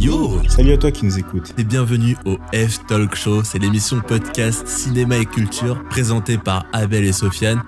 [0.00, 0.40] Yo.
[0.48, 1.52] Salut à toi qui nous écoutes.
[1.58, 7.04] Et bienvenue au F Talk Show, c'est l'émission podcast cinéma et culture présentée par Abel
[7.04, 7.62] et Sofiane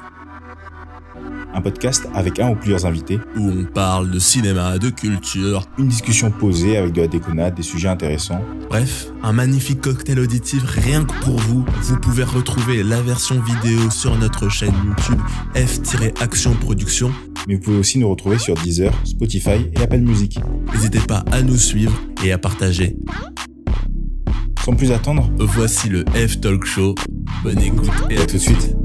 [1.54, 5.89] Un podcast avec un ou plusieurs invités, où on parle de cinéma, de culture, une
[5.89, 8.41] discussion posée avec de la déconnade, des sujets intéressants.
[8.69, 11.65] bref, un magnifique cocktail auditif rien que pour vous.
[11.83, 15.20] Vous pouvez retrouver la version vidéo sur notre chaîne YouTube
[15.55, 17.12] F-Action Production.
[17.48, 20.39] Mais vous pouvez aussi nous retrouver sur Deezer, Spotify et Apple Music.
[20.73, 21.92] N'hésitez pas à nous suivre
[22.25, 22.97] et à partager.
[24.64, 26.95] Sans plus attendre, Voici le F Talk Show.
[27.42, 28.77] Bonne écoute et à tout de suite.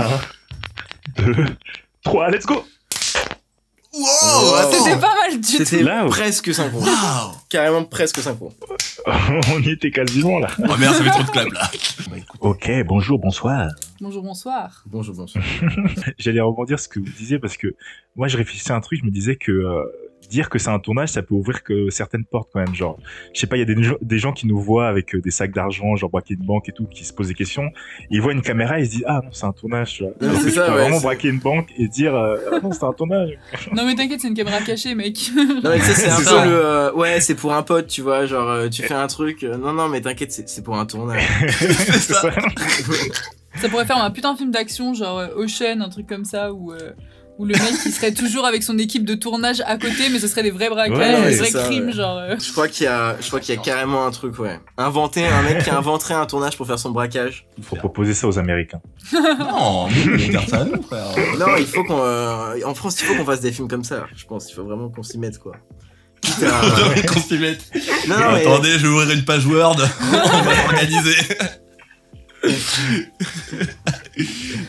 [0.00, 1.46] Un, deux,
[2.02, 2.64] trois, let's go
[3.92, 5.64] Wow, C'était pas mal du tout.
[5.64, 6.78] C'était presque synchro.
[6.80, 8.52] Wow Carrément presque synchro.
[9.52, 10.48] On y était quasiment là.
[10.58, 11.70] Oh merde, ça fait trop de clap là.
[12.40, 13.68] Ok, bonjour, bonsoir.
[14.00, 14.84] Bonjour, bonsoir.
[14.86, 15.42] Bonjour, bonsour.
[16.18, 17.74] J'allais rebondir ce que vous disiez parce que
[18.16, 19.84] moi je réfléchissais à un truc, je me disais que euh,
[20.30, 22.74] dire que c'est un tournage, ça peut ouvrir que certaines portes quand même.
[22.74, 22.98] Genre,
[23.34, 25.20] je sais pas, il y a des, gens- des gens qui nous voient avec euh,
[25.20, 27.70] des sacs d'argent, genre braquer une banque et tout, qui se posent des questions.
[28.10, 30.02] Ils voient une caméra, ils se disent ah non c'est un tournage.
[30.20, 32.72] Non, c'est ça, tu peux ouais, vraiment braquer une banque et dire euh, ah non
[32.72, 33.30] c'est un tournage.
[33.72, 35.18] Non mais t'inquiète, c'est une caméra cachée, mec.
[35.36, 36.46] Non mais tu sais, c'est un C'est peu ça.
[36.46, 36.52] le...
[36.52, 39.42] euh, ouais, c'est pour un pote, tu vois, genre euh, tu fais un truc...
[39.44, 41.22] euh, non, non, mais t'inquiète, c'est c'est pour un tournage.
[41.50, 42.30] c'est ça.
[43.56, 46.72] Ça pourrait faire un putain de film d'action, genre Ocean, un truc comme ça, où,
[47.40, 50.28] où le mec il serait toujours avec son équipe de tournage à côté, mais ce
[50.28, 51.92] serait des vrais braquages, Ouais, des c'est vrais ça, crimes, ouais.
[51.92, 52.18] genre.
[52.18, 52.36] euh.
[52.38, 54.60] Je crois qu'il y a, je crois qu'il y a carrément un truc, ouais.
[54.76, 57.46] Inventer un mec qui inventerait un tournage pour faire son braquage.
[57.62, 58.80] Faut proposer ça aux Américains.
[59.12, 61.06] Non, nous, on garde ça à nous, frère.
[61.38, 64.06] Non, il faut qu'on, euh, en France, il faut qu'on fasse des films comme ça.
[64.14, 65.52] Je pense, il faut vraiment qu'on s'y mette, quoi.
[66.20, 67.62] Quitte à- Qu'on s'y mette.
[68.06, 69.76] Non, non, mais- Attendez, je vais ouvrir une page Word.
[70.12, 71.16] On va s'organiser.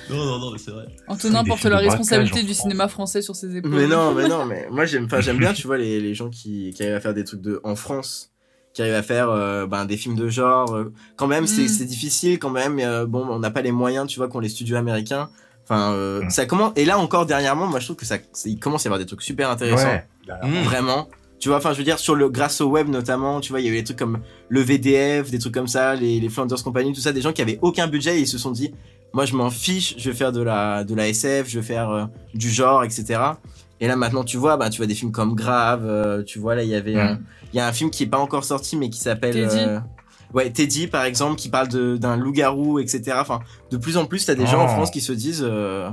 [0.09, 0.85] Non, non, non, mais c'est vrai.
[1.07, 3.71] Antonin porte la responsabilité du cinéma français sur ses épaules.
[3.71, 6.83] Mais non, mais non, mais moi j'aime, bien, tu vois, les, les gens qui, qui
[6.83, 8.31] arrivent à faire des trucs de, en France,
[8.73, 10.73] qui arrivent à faire euh, ben, des films de genre.
[10.75, 11.67] euh, quand même, c'est, Mm.
[11.67, 12.73] c'est difficile, quand même.
[12.75, 15.29] mais, euh, bon, on n'a pas les moyens, tu vois, qu'ont les studios américains.
[15.63, 16.29] Enfin, euh, Mm.
[16.29, 16.73] ça commence.
[16.75, 18.99] Et là encore dernièrement, moi je trouve que ça, c'est- il commence à y avoir
[18.99, 19.87] des trucs super intéressants.
[19.87, 20.05] Ouais.
[20.63, 21.07] Vraiment.
[21.41, 23.65] Tu vois, enfin, je veux dire, sur le, grâce au web notamment, tu vois, il
[23.65, 26.63] y a eu des trucs comme le VDF, des trucs comme ça, les, les Flanders
[26.63, 28.71] Company, tout ça, des gens qui avaient aucun budget et ils se sont dit,
[29.11, 31.89] moi, je m'en fiche, je vais faire de la, de la SF, je vais faire
[31.89, 33.19] euh, du genre, etc.
[33.79, 36.53] Et là, maintenant, tu vois, bah, tu vois des films comme Grave, euh, tu vois,
[36.53, 37.19] là, il y avait, un-
[37.51, 39.57] il y a un film qui est pas encore sorti, mais qui s'appelle, Teddy.
[39.57, 39.79] euh,
[40.35, 43.17] ouais, Teddy, par exemple, qui parle de- d'un loup-garou, etc.
[43.19, 43.39] Enfin,
[43.71, 44.67] de plus en plus, t'as des gens en Oh.
[44.67, 45.89] France qui se disent, euh,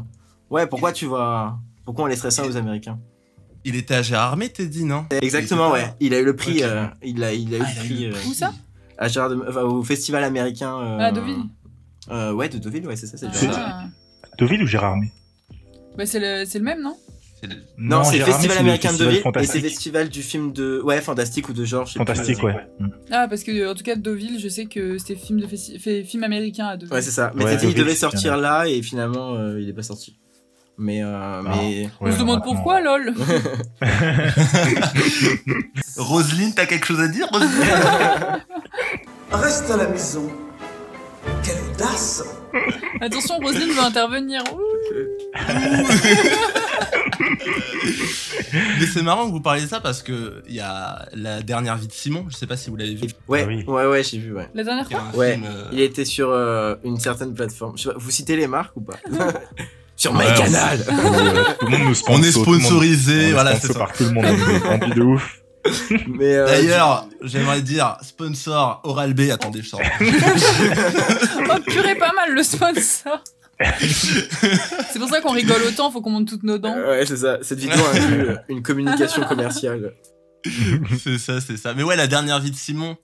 [0.51, 2.99] ouais, pourquoi tu vas, pourquoi on laisserait ça aux Américains?
[3.65, 5.05] Il était à Gérardmer, t'es dit, non?
[5.23, 5.93] Exactement, ouais.
[6.01, 6.63] Il a eu le prix.
[6.63, 8.53] Euh, il a, il a eu Ah, le il a eu prix euh, Où ça?
[8.97, 10.77] à Gérard de- enfin, au festival américain.
[10.79, 11.37] euh, À Deauville.
[12.11, 13.17] euh, ouais, de Deauville, ouais, c'est ça.
[13.19, 13.31] C'est Ah.
[13.31, 13.91] Deauville.
[14.39, 15.13] Deauville ou Gérardmer
[15.97, 16.97] Bah, c'est le, c'est le même, non?
[17.77, 21.01] Non, c'est le festival américain de Deauville et c'est le festival du film de ouais
[21.01, 21.87] fantastique ou de genre.
[21.87, 22.07] je sais plus.
[22.07, 22.57] Fantastique, ouais.
[22.81, 22.89] Mm.
[23.13, 26.03] Ah, parce que en tout cas, Deauville, je sais que c'était film, de festi- fait-
[26.03, 26.95] film américain à Deauville.
[26.95, 27.31] Ouais, c'est ça.
[27.37, 30.19] Mais Ouais, Teddy, il devait sortir là et finalement euh, il est pas sorti.
[30.81, 33.13] Mais euh, mais On se demande pourquoi, lol.
[35.97, 37.51] Roselyne, t'as quelque chose à dire, Roselyne?
[39.33, 40.31] Reste à la maison.
[41.43, 42.23] Quelle audace
[43.01, 44.43] Attention, Roselyne veut intervenir.
[48.79, 51.77] Mais c'est marrant que vous parliez de ça parce que il y a la dernière
[51.77, 53.09] vie de Simon, je sais pas si vous l'avez vu.
[53.29, 53.65] ouais Ah oui.
[53.67, 54.49] ouais ouais j'ai vu ouais.
[54.55, 57.77] La dernière fois Ouais, film, euh, Il était sur euh, une certaine plateforme.
[57.77, 58.97] Je sais pas, vous citez les marques ou pas?
[59.99, 60.85] Sur Ouais, MyCanal.
[61.59, 63.79] Tout le monde nous On est sponsorisé, on est voilà, c'est ça.
[63.81, 65.41] par tout le monde, on est de ouf.
[66.09, 69.23] Mais euh, D'ailleurs, j'aimerais dire sponsor Oral B.
[69.31, 69.81] Attendez, je sors.
[71.51, 73.23] Oh purée, pas mal le sponsor.
[73.81, 76.77] c'est pour ça qu'on rigole autant, faut qu'on monte toutes nos dents.
[76.77, 77.39] euh, ouais c'est ça.
[77.43, 79.95] Cette vidéo inclut euh, une communication commerciale.
[81.03, 81.75] c'est ça, c'est ça.
[81.75, 82.97] Mais ouais, la dernière vie de Simon.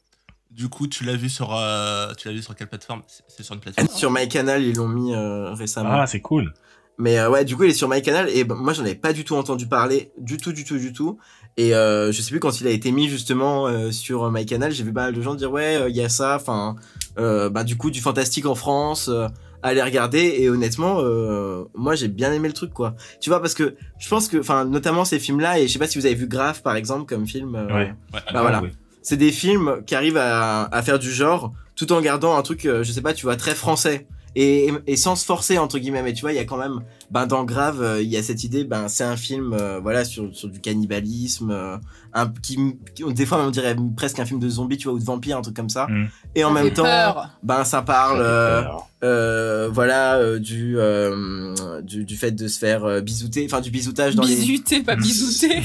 [0.53, 3.03] Du coup, tu l'as vu sur, euh, tu l'as vu sur quelle plateforme?
[3.09, 3.89] C'est- C'est sur une plateforme.
[3.89, 5.91] Sur MyCanal ils l'ont mis euh, récemment.
[6.01, 6.55] Ah, c'est cool.
[6.99, 9.13] Mais euh, ouais, du coup, il est sur MyCanal et ben, moi, j'en avais pas
[9.13, 11.19] du tout entendu parler, du tout, du tout, du tout.
[11.57, 14.85] Et euh, je sais plus quand il a été mis justement euh, sur MyCanal, j'ai
[14.85, 16.77] vu pas mal de gens dire ouais, euh, il y a ça, enfin,
[17.19, 19.09] euh, bah du coup, du fantastique en France.
[19.09, 19.29] euh,
[19.67, 23.55] allez regarder et honnêtement euh, moi j'ai bien aimé le truc quoi tu vois parce
[23.55, 26.05] que je pense que enfin notamment ces films là et je sais pas si vous
[26.05, 27.95] avez vu Grave par exemple comme film euh, Ouais.
[28.13, 28.21] Ouais.
[28.35, 28.73] bah voilà ouais.
[29.01, 32.67] c'est des films qui arrivent à, à faire du genre tout en gardant un truc,
[32.67, 34.07] euh, je sais pas, tu vois, très français.
[34.37, 36.03] Et, sans se forcer, entre guillemets.
[36.03, 36.81] Mais tu vois, il y a quand même,
[37.15, 40.05] ben, dans Grave, euh, il y a cette idée, ben, c'est un film, euh, voilà,
[40.05, 41.77] sur, sur du cannibalisme, euh,
[42.13, 42.59] un, qui,
[42.95, 45.39] qui- des fois, on dirait presque un film de zombies, tu vois, ou de vampires,
[45.39, 45.87] un truc comme ça.
[45.87, 46.09] Mm.
[46.35, 47.31] Et en Ça même temps, peur.
[47.45, 48.63] ben, ça parle, euh,
[49.05, 53.71] euh, voilà, euh, du, euh, du du fait de se faire euh, bisouter, enfin du
[53.71, 54.81] bisoutage dans pas les bisouté.
[54.97, 55.63] bisouter.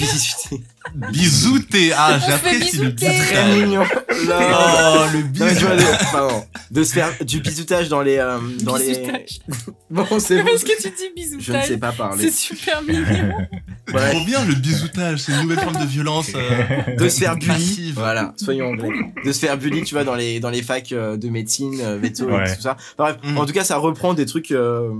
[1.11, 3.05] Bisouté Ah, j'apprécie le bisouter.
[3.05, 3.57] Très bisoutage.
[3.63, 3.83] mignon.
[4.11, 5.87] Oh, le Non, mais tu vois, bisou.
[5.87, 9.39] de, pardon, de se faire du bisoutage dans les euh, dans les Bisoutage.
[9.89, 11.09] bon c'est bon Parce que tu dis
[11.39, 13.03] je ne sais pas parler C'est super mignon.
[13.91, 14.11] Voilà.
[14.11, 16.29] Trop bien le bisoutage, c'est une nouvelle forme de violence.
[16.35, 18.89] euh, de se faire bully voilà soyons anglais
[19.25, 21.97] de se faire bully tu vois dans les dans les facs euh, de médecine euh,
[21.97, 22.51] veto Ouais.
[22.51, 23.37] et tout ça Enfin, bref Mm.
[23.39, 24.91] en tout cas ça reprend des trucs euh,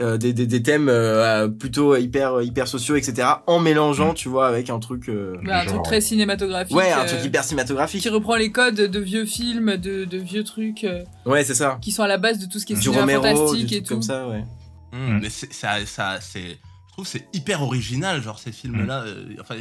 [0.00, 4.46] euh, des, des, des thèmes euh, plutôt hyper hyper sociaux etc en mélangeant tu vois
[4.48, 6.74] avec un truc euh, Bah, un truc très cinématographique.
[6.74, 10.44] ouais un truc hyper cinématographique Qui reprend les codes de vieux films, de, de vieux
[10.44, 12.76] trucs euh, ouais c'est ça qui sont à la base de tout ce qui est
[12.76, 13.94] du cinéma Romero fantastique du et tout.
[13.94, 14.44] comme ça ouais
[14.92, 16.50] Hum, Mais c'est, ça, ça, c'est,
[16.88, 19.02] je trouve que c'est hyper original, genre ces films-là.
[19.02, 19.54] euh, enfin,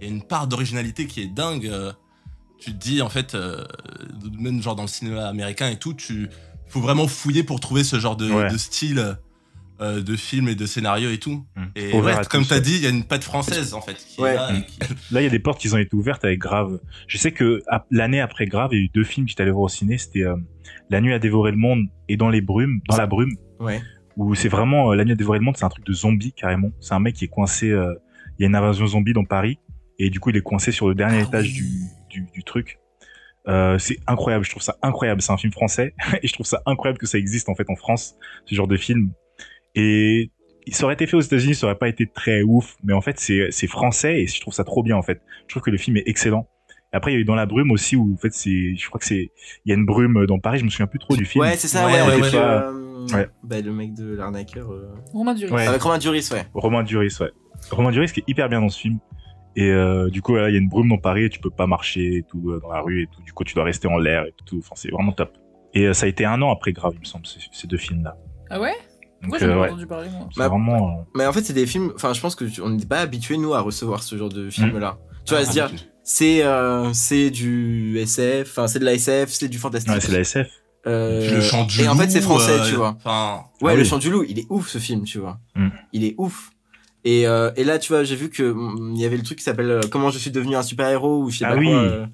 [0.00, 1.66] il y a une part d'originalité qui est dingue.
[1.66, 1.92] euh,
[2.58, 3.64] tu te dis en fait, euh,
[4.38, 6.28] même genre dans le cinéma américain et tout, tu
[6.68, 8.50] faut vraiment fouiller pour trouver ce genre de, Ouais.
[8.50, 9.16] de style
[9.80, 11.44] euh, de film et de scénario et tout.
[11.56, 11.62] Mm.
[11.74, 12.60] Et Ouvert ouais, à comme tous, t'as ouais.
[12.60, 14.32] dit, il y a une patte française en fait qui Ouais.
[14.32, 14.52] est là.
[14.54, 14.78] et qui-
[15.10, 16.78] Là, il y a des portes qui ont été ouvertes avec Grave.
[17.06, 19.52] Je sais que l'année après Grave, il y a eu deux films que j'étais allé
[19.52, 19.96] voir au ciné.
[19.96, 20.36] C'était euh,
[20.90, 23.80] La nuit a dévoré le monde et Dans les brumes, dans la brume, ouais
[24.26, 26.32] où c'est vraiment euh, La nuit a dévoré le monde, c'est un truc de zombie
[26.32, 26.70] carrément.
[26.80, 27.70] C'est un mec qui est coincé.
[27.70, 27.94] euh,
[28.38, 29.58] Il y a une invasion zombie dans Paris
[29.98, 31.52] et du coup, il est coincé sur le dernier Ah étage oui.
[32.10, 32.78] du, du, du truc.
[33.48, 35.22] Euh, c'est incroyable, je trouve ça incroyable.
[35.22, 37.76] C'est un film français et je trouve ça incroyable que ça existe en fait en
[37.76, 39.12] France, ce genre de film.
[39.74, 40.30] Et
[40.72, 43.18] ça aurait été fait aux États-Unis, ça aurait pas été très ouf, mais en fait
[43.18, 45.20] c'est c'est français et je trouve ça trop bien en fait.
[45.48, 46.48] Je trouve que le film est excellent.
[46.92, 48.86] Et après il y a eu dans la brume aussi où en fait c'est, je
[48.88, 49.30] crois que c'est,
[49.64, 51.42] il y a une brume dans Paris, je me souviens plus trop du film.
[51.44, 53.14] ouais c'est ça Ouais, ouais, ouais, avec ouais.
[53.14, 53.28] Ouais.
[53.44, 55.52] bah, le mec de l'arnaqueur euh, Romain Duris.
[55.52, 55.66] Ouais.
[55.66, 57.30] avec Romain Duris ouais Romain Duris, ouais.
[57.70, 58.98] Romain Duris qui est hyper bien dans ce film.
[59.56, 61.50] Et euh, du coup, voilà, il y a une brume dans Paris et tu peux
[61.50, 63.20] pas marcher et tout euh, dans la rue et tout.
[63.22, 64.58] Du coup, tu dois rester en l'air et tout.
[64.58, 65.36] Enfin, c'est vraiment top.
[65.74, 67.76] Et euh, ça a été un an après Grave, il me semble, ces, ces deux
[67.76, 68.16] films-là.
[68.48, 68.70] Ah ouais?
[69.22, 70.28] Donc, Pourquoi j'en ai euh, pas ouais, entendu parler moi?
[70.32, 71.00] C'est Bah, vraiment.
[71.00, 71.90] euh, Mais en fait, c'est des films.
[71.96, 74.48] Enfin, je pense que tu- on n'était pas habitué nous à recevoir ce genre de
[74.50, 74.98] film-là.
[75.26, 75.68] Tu vas Ah, se dire,
[76.12, 79.92] c'est euh, c'est du SF, enfin c'est de la SF, c'est du fantastique.
[79.92, 80.48] Ouais, c'est la SF.
[80.88, 82.96] Euh, le chant du et en fait, loup, c'est français, euh, tu vois.
[82.96, 83.86] Enfin, Ouais, Ah le oui.
[83.88, 85.38] chant du loup, il est ouf ce film, tu vois.
[85.54, 85.68] Mm.
[85.92, 86.50] Il est ouf.
[87.04, 89.38] Et, euh, et là, tu vois, j'ai vu que mm, il y avait le truc
[89.38, 91.56] qui s'appelle euh, Comment je suis devenu un super héros ou je sais Ah pas
[91.58, 91.66] oui.
[91.66, 91.74] quoi.
[91.76, 92.06] euh,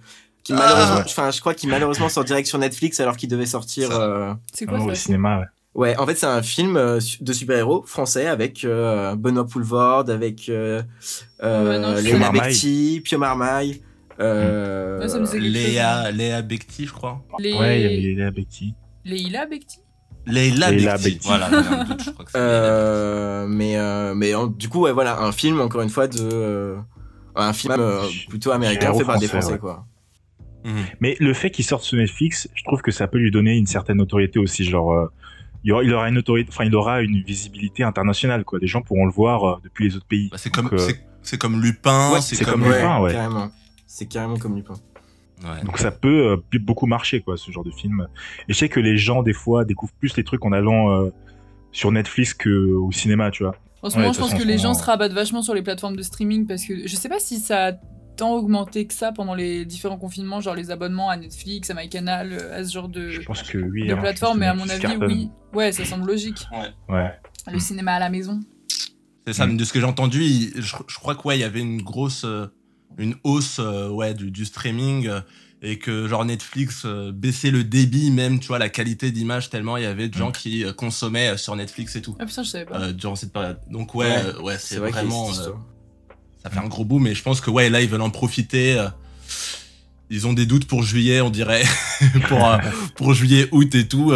[0.45, 0.57] qui Ah.
[0.57, 3.89] malheureusement, enfin, je crois qu'il malheureusement sort direct sur Netflix alors qu'il devait sortir.
[3.93, 5.45] Euh, C'est quoi Ouais, ça au cinéma, ouais.
[5.75, 10.49] Ouais, en fait, c'est un film euh, de super-héros français avec euh, Benoît Poulvord, avec
[10.49, 10.83] euh,
[11.43, 12.03] euh,
[13.05, 13.83] Pio Marmaille.
[14.19, 14.21] Becti.
[14.21, 17.23] Euh, Ouais, ça me disait quelque Léa, Léa Becti, je crois.
[17.39, 17.53] Les...
[17.55, 18.75] Ouais, il y avait Léa Becti.
[19.05, 19.79] Leila Bekti
[20.27, 21.05] Leila Becti.
[21.05, 21.27] Becti.
[21.29, 25.31] Voilà, je crois que c'est euh, mais euh, mais en- du coup, ouais, voilà, un
[25.33, 26.77] film encore une fois de euh,
[27.37, 29.59] un film euh, plutôt américain fait par des français, ouais.
[29.59, 29.85] quoi.
[30.65, 30.71] Becti.
[30.75, 30.85] Mhm.
[31.01, 33.67] Mais le fait qu'il sorte sur Netflix, je trouve que ça peut lui donner une
[33.67, 34.65] certaine notoriété aussi.
[34.65, 35.07] Genre, euh,
[35.63, 38.59] il, aura, il aura une autorité, enfin, il aura une visibilité internationale, quoi.
[38.61, 40.29] Les gens pourront le voir euh, depuis les autres pays.
[40.33, 40.89] Bah, c'est comme, euh,
[41.23, 43.01] c'est, comme Lupin, Ouais, c'est, c'est comme, comme Lupin.
[43.01, 43.13] ouais.
[43.13, 43.51] carrément.
[43.97, 44.75] C'est carrément comme Lupin.
[45.43, 45.65] Ouais.
[45.65, 48.09] Donc ça peut euh, beaucoup marcher, quoi, ce genre de film.
[48.47, 51.09] Et je sais que les gens, des fois, découvrent plus les trucs en allant euh,
[51.73, 53.55] sur Netflix qu'au cinéma, tu vois.
[53.83, 55.97] En ce moment, je pense façon, que les gens se rabattent vachement sur les plateformes
[55.97, 57.73] de streaming parce que je sais pas si ça a
[58.19, 62.35] tant augmenté que ça pendant les différents confinements, genre les abonnements à Netflix, à MyCanal,
[62.35, 63.87] euh, à ce genre de, Je pense que oui.
[63.87, 65.31] de hein, plateforme, je mais à mon avis, oui.
[65.55, 66.47] Ouais, ça semble logique.
[66.91, 67.13] Ouais.
[67.51, 68.41] Le cinéma à la maison.
[69.27, 69.51] C'est ça, Mm.
[69.53, 71.83] mais de ce que j'ai entendu, je, je crois que ouais, il y avait une
[71.83, 72.47] grosse, euh,
[72.99, 75.21] une hausse euh, ouais du, du streaming euh,
[75.63, 79.77] et que genre Netflix euh, baissait le débit même, tu vois, la qualité d'image tellement
[79.79, 82.43] il y avait de gens qui euh, consommaient euh, sur Netflix et tout Ah putain,
[82.43, 82.79] je savais pas.
[82.81, 83.59] euh, durant cette période.
[83.71, 85.53] Donc ouais, Ouais, euh, ouais, c'est vrai vraiment, euh,
[86.43, 87.03] ça fait un gros boom.
[87.03, 88.79] Mais je pense que ouais, là ils veulent en profiter.
[88.79, 88.89] euh,
[90.09, 91.65] ils ont des doutes pour juillet, on dirait,
[92.29, 92.59] pour euh,
[92.95, 94.13] pour juillet, août et tout.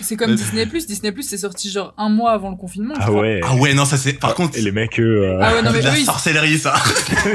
[0.00, 0.86] C'est comme Disney Plus.
[0.86, 2.94] Disney Plus, c'est sorti genre un mois avant le confinement.
[2.98, 3.40] Ah ouais.
[3.44, 4.14] Ah ouais, non, ça c'est.
[4.14, 6.58] Par contre, Et les mecs, eux, euh, Ah ouais, non, mais de la ils- sorcellerie
[6.58, 6.74] ça.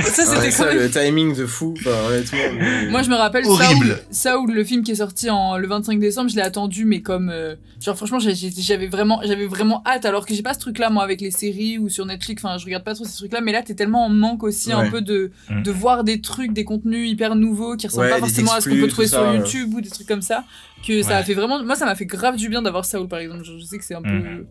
[0.03, 2.37] Ça, c'était ça, le timing de fou, enfin, honnêtement.
[2.59, 3.99] mais- Moi, je me rappelle Horrible.
[4.09, 7.01] Saoul, Saoul, le film qui est sorti en, le 25 décembre, je l'ai attendu, mais
[7.01, 7.29] comme.
[7.29, 11.03] euh, genre, franchement, j'avais vraiment, j'avais vraiment hâte, alors que j'ai pas ce truc-là, moi,
[11.03, 12.43] avec les séries ou sur Netflix.
[12.43, 14.89] Enfin, je regarde pas trop ces trucs-là, mais là, t'es tellement en manque aussi, un
[14.89, 15.61] peu de, Mm.
[15.63, 18.69] de voir des trucs, des contenus hyper nouveaux qui ressemblent Ouais, pas forcément à ce
[18.69, 19.37] qu'on peut trouver sur ça, ouais.
[19.37, 20.43] YouTube ou des trucs comme ça.
[20.85, 21.13] Que ça Ouais.
[21.15, 21.63] a fait vraiment.
[21.63, 23.43] Moi, ça m'a fait grave du bien d'avoir Saoul, par exemple.
[23.43, 24.09] Je sais que c'est un peu.
[24.09, 24.45] Mm.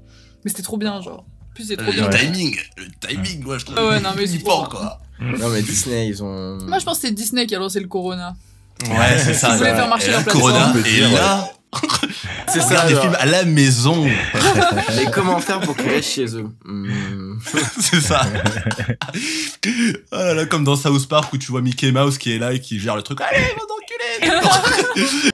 [0.45, 1.21] Mais c'était trop bien, genre.
[1.21, 2.11] En plus, c'est trop Le bien.
[2.11, 2.18] Ouais.
[2.18, 3.78] timing, le timing, moi je trouve.
[3.78, 4.99] Ah ouais, non, mais c'est fort trop quoi.
[5.21, 6.59] Non, mais Disney, ils ont.
[6.66, 8.35] Moi, je pense que c'est Disney qui a lancé le Corona.
[8.85, 9.52] Ouais, c'est ça.
[9.52, 10.42] Ils voulaient faire marcher Et leur plateforme.
[10.52, 11.50] Corona, et là,
[12.49, 14.04] C'est ça, des films à la maison.
[14.97, 17.38] Mais comment faire pour qu'ils restent chez eux Hmm.
[17.80, 18.23] c'est ça.
[20.12, 22.52] oh là là, comme dans South Park où tu vois Mickey Mouse qui est là
[22.52, 23.18] et qui gère le truc.
[23.21, 25.30] Allez, va d'enculer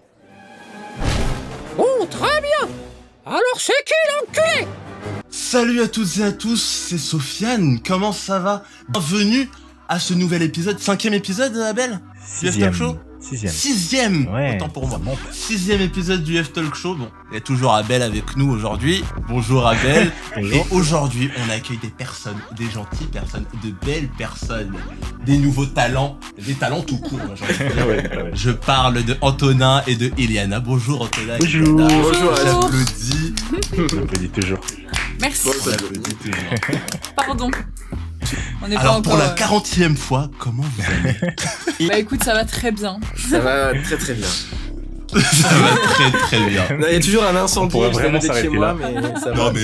[3.24, 4.66] Bien c'est qui
[5.30, 8.64] Salut à toutes et à tous, c'est Sofiane, comment ça va?
[8.88, 9.48] Bienvenue
[9.88, 12.00] à ce nouvel épisode, cinquième épisode Abel?
[12.40, 12.96] Du F Talk Show?
[13.22, 13.52] Sixième.
[13.52, 14.56] Sixième Ouais.
[14.56, 14.98] Autant pour moi.
[14.98, 15.18] monte.
[15.30, 16.94] Sixième épisode du F Talk Show.
[16.96, 19.04] Bon, il y a toujours Abel avec nous aujourd'hui.
[19.28, 20.10] Bonjour Abel.
[20.36, 20.66] Et Bonjour.
[20.72, 24.72] aujourd'hui, on accueille des personnes, des gentilles personnes, de belles personnes,
[25.24, 27.20] des nouveaux talents, des talents tout court.
[27.88, 28.30] ouais.
[28.34, 30.60] Je parle de Antonin et de Eliana.
[30.60, 31.36] Bonjour Antonin.
[31.36, 31.80] et Bonjour.
[31.80, 32.02] Eliana.
[32.02, 33.34] Bonjour, J'applaudis.
[33.76, 34.60] J'applaudis toujours.
[35.20, 36.80] Merci, Bon, J'applaudis toujours.
[37.16, 37.50] pardon.
[38.62, 39.24] On n'est pas Alors pour encore.
[39.24, 41.88] la euh, quarantième fois, comment vous allez?
[41.88, 42.98] Bah écoute, ça va très bien.
[43.16, 44.26] Ça va très très bien.
[45.12, 46.62] Ça va très très bien.
[46.78, 48.74] Non, Il y a toujours un incendie à vraiment de chez s'arrêter moi, là.
[48.78, 49.60] mais ça va, Non mais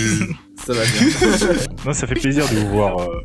[0.63, 1.57] ça va bien.
[1.87, 3.25] Non, ça fait plaisir de vous voir euh,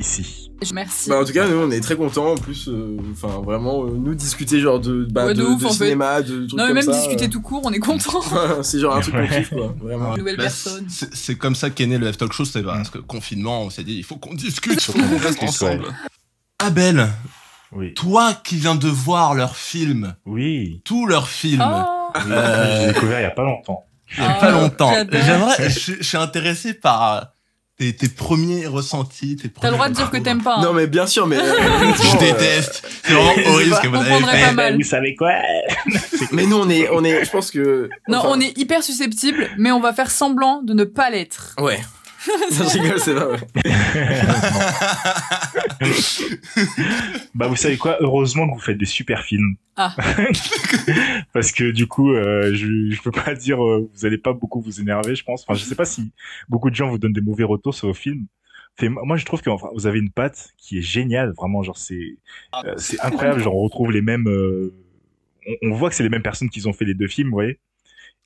[0.00, 0.47] ici.
[0.60, 1.08] Je- Merci.
[1.08, 2.32] Bah, en tout cas, nous on est très contents.
[2.32, 5.60] En plus, euh, enfin vraiment, euh, nous discuter genre de, bah, Ouais, de de, ouf,
[5.62, 5.84] de en fait.
[5.84, 6.92] cinéma, de trucs non, mais comme même ça.
[6.92, 8.20] discuter tout court, on est content.
[8.34, 10.16] euh, c'est genre un truc qu'on kiffe quoi, vraiment.
[10.16, 10.86] Nouvelle Bah, personne.
[10.88, 13.94] c'est comme ça qu'est né le F-Talk Show, c'est parce que confinement, on s'est dit,
[13.96, 15.84] il faut qu'on discute, il faut qu'on reste ensemble.
[16.58, 17.08] Abel,
[17.70, 17.94] Oui.
[17.94, 20.82] toi qui viens de voir leurs films, Oui.
[20.84, 21.94] tous leurs films, Oh,
[22.26, 23.84] Euh, J'ai découvert il y a pas longtemps.
[24.16, 25.20] il y a Ah, pas longtemps, j'adore.
[25.22, 27.20] j'aimerais, je, je suis intéressé par euh,
[27.78, 30.56] tes, tes premiers ressentis, tes T'as le droit de dire que premiers t'aimes pas.
[30.56, 30.62] hein.
[30.62, 33.96] Non mais bien sûr, mais euh, Je euh, déteste, c'est vraiment horrible ce que vous
[33.96, 34.52] On avez fait.
[34.52, 34.76] mal.
[34.76, 35.32] Vous savez quoi
[36.32, 37.88] mais nous on est, on est, je pense que.
[38.08, 41.54] Non, enfin, on est hyper susceptible, mais on va faire semblant de ne pas l'être.
[41.60, 41.78] Ouais.
[42.28, 43.38] Non, je rigole, c'est pas vrai.
[47.34, 47.96] Bah vous savez quoi?
[48.00, 49.54] Heureusement que vous faites des super films.
[49.76, 49.94] Ah.
[51.32, 54.60] Parce que du coup, euh, je je peux pas dire euh, vous allez pas beaucoup
[54.60, 55.44] vous énerver, je pense.
[55.46, 56.12] Enfin, je sais pas si
[56.48, 58.26] beaucoup de gens vous donnent des mauvais retours sur vos films.
[58.76, 61.62] Fait, moi, je trouve que enfin, vous avez une patte qui est géniale, vraiment.
[61.62, 62.16] Genre, c'est
[62.64, 63.40] euh, c'est incroyable.
[63.42, 64.28] Genre, on retrouve les mêmes.
[64.28, 64.72] euh,
[65.62, 67.34] on, on voit que c'est les mêmes personnes qui ont fait les deux films, vous
[67.36, 67.58] voyez?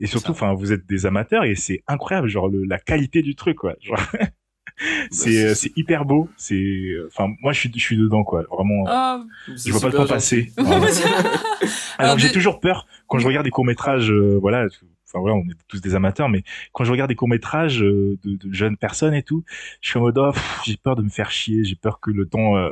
[0.03, 3.35] Et surtout, enfin, vous êtes des amateurs et c'est incroyable, genre le- la qualité du
[3.35, 3.75] truc, quoi.
[3.81, 3.99] Genre,
[5.11, 6.29] c'est euh, c'est hyper beau.
[6.37, 8.43] C'est, euh, enfin, moi, je suis je suis dedans, quoi.
[8.51, 8.85] Vraiment.
[8.89, 10.53] Oh, Je vois pas le temps passer.
[10.57, 10.83] Alors,
[11.99, 14.67] Alors j'ai des- toujours peur quand je regarde des courts métrages, voilà.
[15.09, 16.43] Enfin voilà, on est tous des amateurs, mais
[16.73, 19.45] quand je regarde des courts métrages de, de jeunes personnes et tout,
[19.83, 20.33] je suis en mode oh,
[20.65, 22.71] j'ai peur de me faire chier, j'ai peur que le temps euh,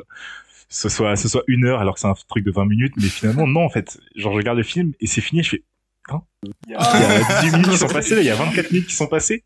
[0.70, 3.08] ce soit ce soit une heure alors que c'est un truc de 20 minutes, mais
[3.08, 4.00] finalement non en fait.
[4.16, 5.62] Genre je regarde le film et c'est fini, je fais
[6.12, 6.22] hein
[6.66, 8.34] il y, a, il y a 10 minutes qui sont passées, là, il y a
[8.34, 9.44] 24 minutes qui sont passées.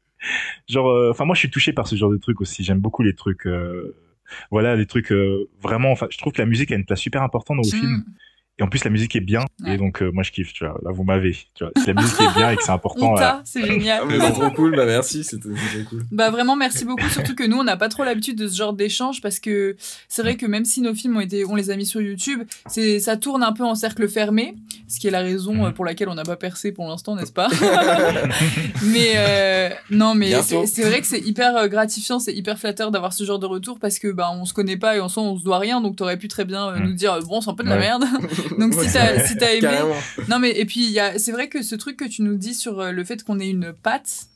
[0.68, 2.64] Genre, euh, enfin moi je suis touché par ce genre de trucs aussi.
[2.64, 3.46] J'aime beaucoup les trucs.
[3.46, 3.94] euh,
[4.50, 5.92] voilà, les trucs euh, vraiment.
[5.92, 7.98] Enfin, je trouve que la musique a une place super importante dans vos films.
[7.98, 8.04] hmm,
[8.58, 9.44] Et en plus, la musique est bien.
[9.64, 9.74] Ouais.
[9.74, 10.78] Et donc, euh, moi, je kiffe, tu vois.
[10.84, 11.32] Là, vous m'avez.
[11.54, 11.72] Tu vois.
[11.76, 13.16] Si la musique est bien et que c'est important.
[13.18, 14.02] euh, c'est Ah, génial.
[14.06, 16.04] mais c'est trop cool, bah merci, c'était c'est trop cool.
[16.12, 18.72] Bah vraiment merci beaucoup surtout que nous on n'a pas trop l'habitude de ce genre
[18.72, 19.76] d'échange parce que
[20.08, 22.42] c'est vrai que même si nos films ont été on les a mis sur YouTube
[22.66, 24.54] c'est ça tourne un peu en cercle fermé
[24.86, 25.64] ce qui est la raison Mhm.
[25.64, 27.48] euh, pour laquelle on n'a pas percé pour l'instant n'est-ce pas?
[28.82, 33.12] Mais euh, non mais c'est c'est vrai que c'est hyper gratifiant c'est hyper flatteur d'avoir
[33.12, 35.38] ce genre de retour parce que bah on se connaît pas et en soi on
[35.38, 36.84] se doit rien donc t'aurais pu très bien euh, Mhm.
[36.86, 38.04] nous dire bon c'est un peu de la merde
[38.58, 39.60] donc si t'as si aimé.
[39.60, 39.94] Carrément.
[40.28, 42.36] non mais et puis il y a c'est vrai que ce truc que tu nous
[42.36, 44.26] dis sur euh, le fait qu'on ait une patte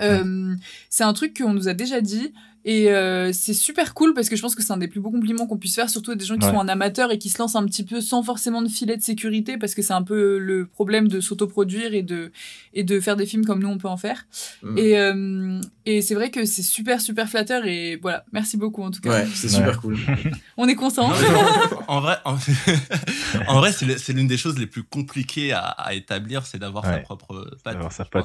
[0.00, 0.54] euh,
[0.90, 2.32] c'est un truc qu'on nous a déjà dit
[2.68, 5.10] et euh, c'est super cool parce que je pense que c'est un des plus beaux
[5.10, 6.52] compliments qu'on puisse faire surtout à des gens qui Ouais.
[6.52, 9.02] sont en amateur et qui se lancent un petit peu sans forcément de filet de
[9.02, 12.32] sécurité parce que c'est un peu le problème de s'autoproduire et de
[12.74, 14.26] et de faire des films comme nous on peut en faire
[14.62, 14.78] Mm.
[14.78, 18.90] et euh, et c'est vrai que c'est super super flatteur et voilà merci beaucoup en
[18.90, 19.96] tout cas Ouais, c'est super cool.
[20.56, 21.06] on est content
[21.88, 22.36] en, vrai, en,
[23.48, 26.98] en vrai, c'est l'une des choses les plus compliquées à, à établir, c'est d'avoir sa
[26.98, 27.76] propre patte.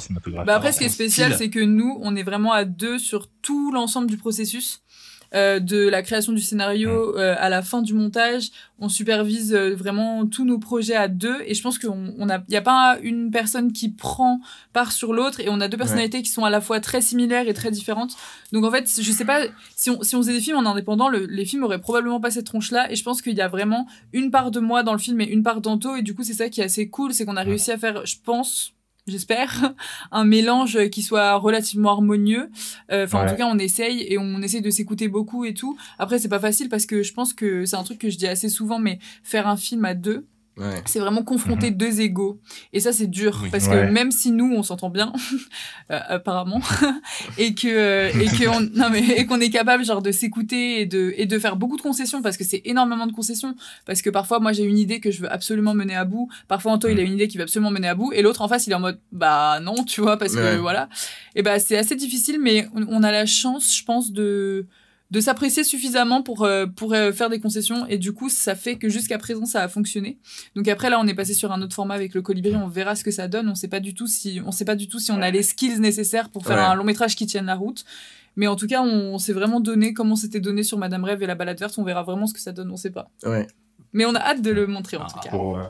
[0.01, 0.48] Cinématographique.
[0.48, 3.27] Bah après, ce qui est spécial, c'est que nous, on est vraiment à deux sur
[3.41, 4.30] tout l'ensemble du processus.
[5.33, 9.73] Euh, de la création du scénario euh, à la fin du montage, on supervise euh,
[9.73, 11.38] vraiment tous nos projets à deux.
[11.45, 14.41] Et je pense qu'on on a, pas une personne qui prend
[14.73, 17.47] part sur l'autre et on a deux personnalités qui sont à la fois très similaires
[17.47, 18.17] et très différentes.
[18.51, 19.39] Donc en fait, je sais pas
[19.77, 22.31] si on si on faisait des films en indépendant, le- les films auraient probablement pas
[22.31, 24.91] cette tronche là et je pense qu'il y a vraiment une part de moi dans
[24.91, 25.95] le film et une part d'Anto.
[25.95, 28.05] Et du coup c'est ça qui est assez cool, c'est qu'on a réussi à faire,
[28.05, 28.73] je pense,
[29.12, 29.74] j'espère,
[30.12, 32.50] un mélange qui soit relativement harmonieux.
[32.91, 35.77] Euh, Enfin, en tout cas, on essaye et on essaye de s'écouter beaucoup et tout.
[36.00, 38.27] Après, c'est pas facile parce que je pense que c'est un truc que je dis
[38.27, 40.27] assez souvent, mais faire un film à deux,
[40.58, 40.81] Ouais.
[40.86, 42.39] c'est vraiment confronter deux égaux.
[42.74, 43.50] Et ça, c'est dur Oui.
[43.51, 43.88] parce Ouais.
[43.88, 45.13] que même si nous, on s'entend bien,
[45.91, 46.60] euh, apparemment,
[47.38, 50.81] et que euh, et que on, non mais et qu'on est capable genre de s'écouter
[50.81, 53.55] et de et de faire beaucoup de concessions parce que c'est énormément de concessions
[53.86, 56.74] parce que parfois moi j'ai une idée que je veux absolument mener à bout parfois
[56.74, 58.67] Anto il a une idée qu'il veut absolument mener à bout et l'autre en face
[58.67, 60.89] il est en mode bah non tu vois parce que voilà
[61.36, 64.67] et bah c'est assez difficile mais on, on a la chance je pense de
[65.12, 67.86] de s'apprécier suffisamment pour euh, pour euh, faire des concessions.
[67.88, 70.18] Et du coup ça fait que jusqu'à présent ça a fonctionné.
[70.56, 72.56] Donc après là on est passé sur un autre format avec le colibri.
[72.56, 73.50] On verra ce que ça donne.
[73.50, 75.44] On sait pas du tout si on sait pas du tout si on a les
[75.44, 76.63] skills nécessaires pour faire Ouais.
[76.63, 77.84] un long métrage qui tienne la route.
[78.38, 81.22] Mais en tout cas on, s'est vraiment donné comme on s'était donné sur Madame Rêve
[81.22, 81.77] et la balade verte.
[81.77, 83.10] On verra vraiment ce que ça donne on sait pas.
[83.25, 83.46] Ouais.
[83.94, 85.30] mais on a hâte de le montrer en tout cas.
[85.30, 85.63] Pour, euh,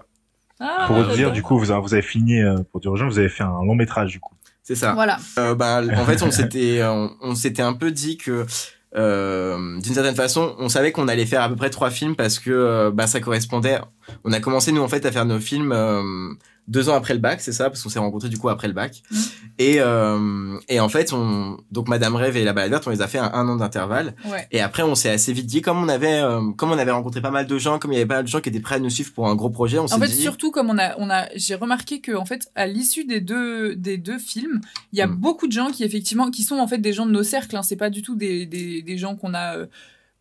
[0.60, 3.08] Ah, pour dire, du coup, vous avez, vous avez fini, euh, pour dire aux gens,
[3.08, 4.36] vous avez fait un long métrage, du coup.
[4.62, 4.94] C'est ça.
[4.94, 5.18] voilà.
[5.40, 8.46] Euh, bah, en fait, on s'était, on, on s'était un peu dit que, euh,
[8.94, 12.52] d'une certaine façon, on savait qu'on allait faire à peu près trois films parce que
[12.52, 13.80] euh, bah, ça correspondait.
[14.24, 16.34] On a commencé nous en fait à faire nos films euh,
[16.68, 18.74] deux ans après le bac, c'est ça, parce qu'on s'est rencontrés du coup après le
[18.74, 19.02] bac.
[19.12, 19.18] Mhm.
[19.60, 23.02] Et euh, et en fait, on donc Madame Rêve et La Balade Verte, on les
[23.02, 24.16] a fait à un an d'intervalle.
[24.30, 26.92] ouais Et après, on s'est assez vite dit, comme on avait, euh, comme on avait
[26.92, 28.60] rencontré pas mal de gens, comme il y avait pas mal de gens qui étaient
[28.60, 30.22] prêts à nous suivre pour un gros projet, on s'est En fait, dit.
[30.22, 33.76] surtout comme on a, on a, j'ai remarqué que en fait, à l'issue des deux,
[33.76, 34.62] des deux films,
[34.94, 35.16] il y a Mm.
[35.16, 37.56] beaucoup de gens qui effectivement, qui sont en fait des gens de nos cercles.
[37.58, 39.56] Hein, c'est pas du tout des, des, des gens qu'on a,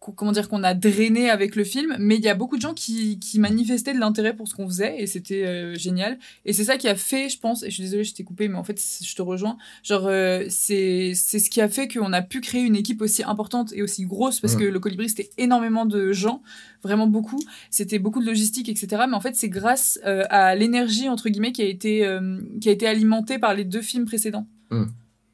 [0.01, 2.73] comment dire, qu'on a drainé avec le film, mais il y a beaucoup de gens
[2.73, 6.19] qui, qui manifestaient de l'intérêt pour ce qu'on faisait et c'était euh, génial.
[6.47, 8.49] Et c'est ça qui a fait, je pense, et je suis désolée, je t'ai coupé,
[8.49, 9.59] mais en fait, je te rejoins.
[9.83, 13.23] Genre, euh, c'est, c'est ce qui a fait qu'on a pu créer une équipe aussi
[13.23, 16.43] importante et aussi grosse parce que le Colibri c'était énormément de gens,
[16.83, 17.41] vraiment beaucoup
[17.71, 19.05] c'était beaucoup de logistique, etc.
[19.09, 22.09] Mais en fait, c'est grâce euh, à l'énergie entre guillemets qui a été
[22.61, 24.47] qui a été alimentée par les deux films précédents.
[24.71, 24.85] Mm.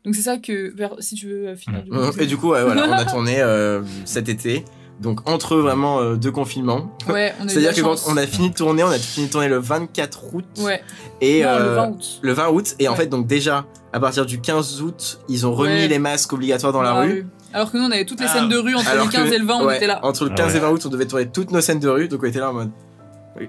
[0.07, 1.83] Donc c'est ça que vers- si tu veux euh, finir.
[1.83, 4.65] du coup, Euh, Et du coup, ouais, voilà, on a tourné euh, cet été.
[5.01, 6.91] Donc entre vraiment euh, deux confinements.
[7.11, 9.27] ouais, on a eu C'est-à-dire que quand on a fini de tourner, on a fini
[9.27, 10.81] de tourner le 24 août ouais,
[11.21, 12.19] et non, le euh, 20 août.
[12.23, 12.75] le 20 août.
[12.79, 12.97] Et en Ouais.
[12.99, 15.89] fait, donc déjà, à partir du 15 août, ils ont remis Ouais.
[15.89, 17.27] les masques obligatoires dans la rue.
[17.53, 18.35] Alors que nous on avait toutes les Ah.
[18.35, 20.01] scènes de rue entre Alors le 15 que- et le 20, on ouais, était là.
[20.03, 20.61] Entre le Ah 15 et ouais.
[20.61, 22.09] 20 août, on devait tourner toutes nos scènes de rue.
[22.09, 22.71] Donc on était là en mode.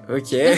[0.10, 0.34] Ok.
[0.34, 0.56] et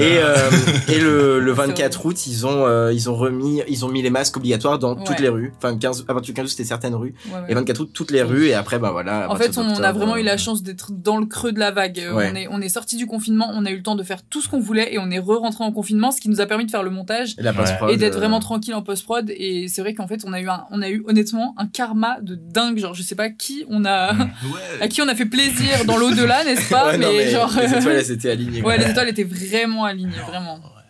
[0.00, 0.50] euh,
[0.88, 4.10] et le, le 24 août, ils ont euh, ils ont remis ils ont mis les
[4.10, 5.52] masques obligatoires dans toutes les rues.
[5.56, 7.14] Enfin 15 à partir du 15 août, c'était certaines rues.
[7.26, 7.46] Ouais, ouais.
[7.48, 8.46] Et 24 août, toutes les rues.
[8.46, 9.30] Et après, bah voilà.
[9.30, 11.70] En fait, on a vraiment eu la euh, chance d'être dans le creux de la
[11.70, 12.00] vague.
[12.00, 12.12] Euh.
[12.14, 14.40] On est, on est sorti du confinement, on a eu le temps de faire tout
[14.40, 16.70] ce qu'on voulait et on est re-rentré en confinement, ce qui nous a permis de
[16.70, 17.36] faire le montage
[17.88, 19.30] et d'être euh, vraiment tranquille en post-prod.
[19.36, 22.18] Et c'est vrai qu'en fait, on a eu un, on a eu honnêtement un karma
[22.20, 22.78] de dingue.
[22.78, 24.12] Genre, je sais pas qui on a,
[24.80, 27.52] à qui on a fait plaisir dans l'au-delà, n'est-ce pas non, mais, genre,
[27.90, 28.62] étoiles, elles étaient alignées.
[28.62, 30.56] ouais, les étoiles étaient vraiment alignées, vraiment.
[30.56, 30.82] Ouais.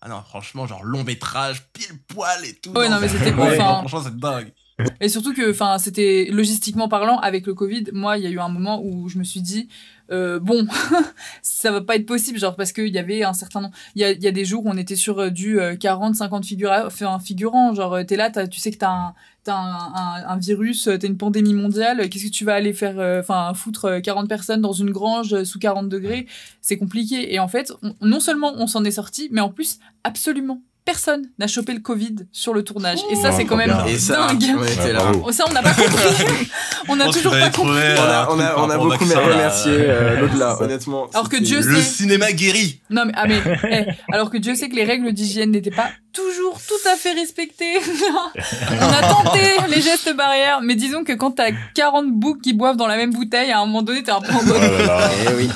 [0.00, 2.70] Ah non, franchement, genre long métrage, pile poil et tout.
[2.72, 3.32] Ouais, non, mais c'était.
[3.32, 4.52] Franchement, c'est dingue.
[5.00, 7.84] Et surtout que, enfin, c'était logistiquement parlant avec le Covid.
[7.92, 9.68] Moi, il y a eu un moment où je me suis dit,
[10.10, 10.66] euh, bon,
[11.42, 13.74] ça va pas être possible, genre parce qu'il y avait un certain nombre.
[13.94, 16.86] Il y a, des jours où on était sur euh, du 40, 50 figura...
[16.86, 17.74] enfin, figurants.
[17.74, 19.14] Genre, euh, t'es là, tu sais que t'as
[19.44, 22.08] t'as un, un, un virus, euh, t'as une pandémie mondiale.
[22.08, 25.34] Qu'est-ce que tu vas aller faire, euh, enfin, foutre euh, 40 personnes dans une grange
[25.34, 26.26] euh, sous 40 degrés?
[26.62, 27.32] C'est compliqué.
[27.34, 31.22] Et en fait, on- non seulement on s'en est sorti, mais en plus, absolument personne
[31.38, 32.98] n'a chopé le Covid sur le tournage.
[33.10, 33.86] Et ça, Oh, c'est quand même bien.
[33.86, 34.42] Et ça, dingue.
[34.58, 34.98] on était Ouais, là.
[35.00, 35.22] bravo.
[35.26, 36.48] Oh, Ça, on n'a pas compris.
[36.88, 37.70] on n'a toujours pas compris.
[37.70, 41.06] On a, euh, on a, on a un beaucoup remercié euh, l'au-delà, honnêtement.
[41.14, 41.82] Alors que Dieu Le sait.
[41.82, 42.80] cinéma guéri.
[42.90, 43.40] Non, mais, ah, mais
[43.88, 47.12] eh, alors que Dieu sait que les règles d'hygiène n'étaient pas toujours tout à fait
[47.12, 47.76] respectées.
[48.80, 52.76] on a tenté les gestes barrières, mais disons que quand t'as 40 boucs qui boivent
[52.76, 54.60] dans la même bouteille, à un moment donné, t'es un peu en mode.
[54.86, 55.10] Là.
[55.28, 55.48] Eh oui.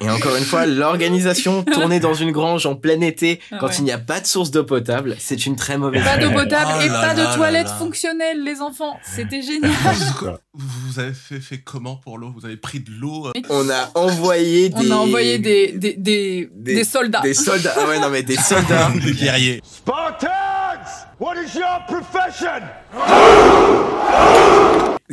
[0.00, 3.74] Et encore une fois, l'organisation tourner dans une grange en plein été, Ah quand ouais.
[3.78, 6.70] il n'y a pas de source d'eau potable, c'est une très mauvaise Pas d'eau potable
[6.78, 8.98] Oh et là pas de toilettes fonctionnelles, les enfants.
[9.02, 9.70] C'était génial.
[10.54, 13.90] Vous avez fait, fait comment pour l'eau Vous avez pris de l'eau euh, On a
[13.94, 14.88] envoyé des...
[14.88, 17.20] On a envoyé des, des, des, Des- des soldats.
[17.20, 17.74] Des soldats.
[17.76, 18.90] Ah ouais, non, mais des soldats.
[19.02, 20.28] des guerriers Spartans!
[21.22, 22.62] What is your profession?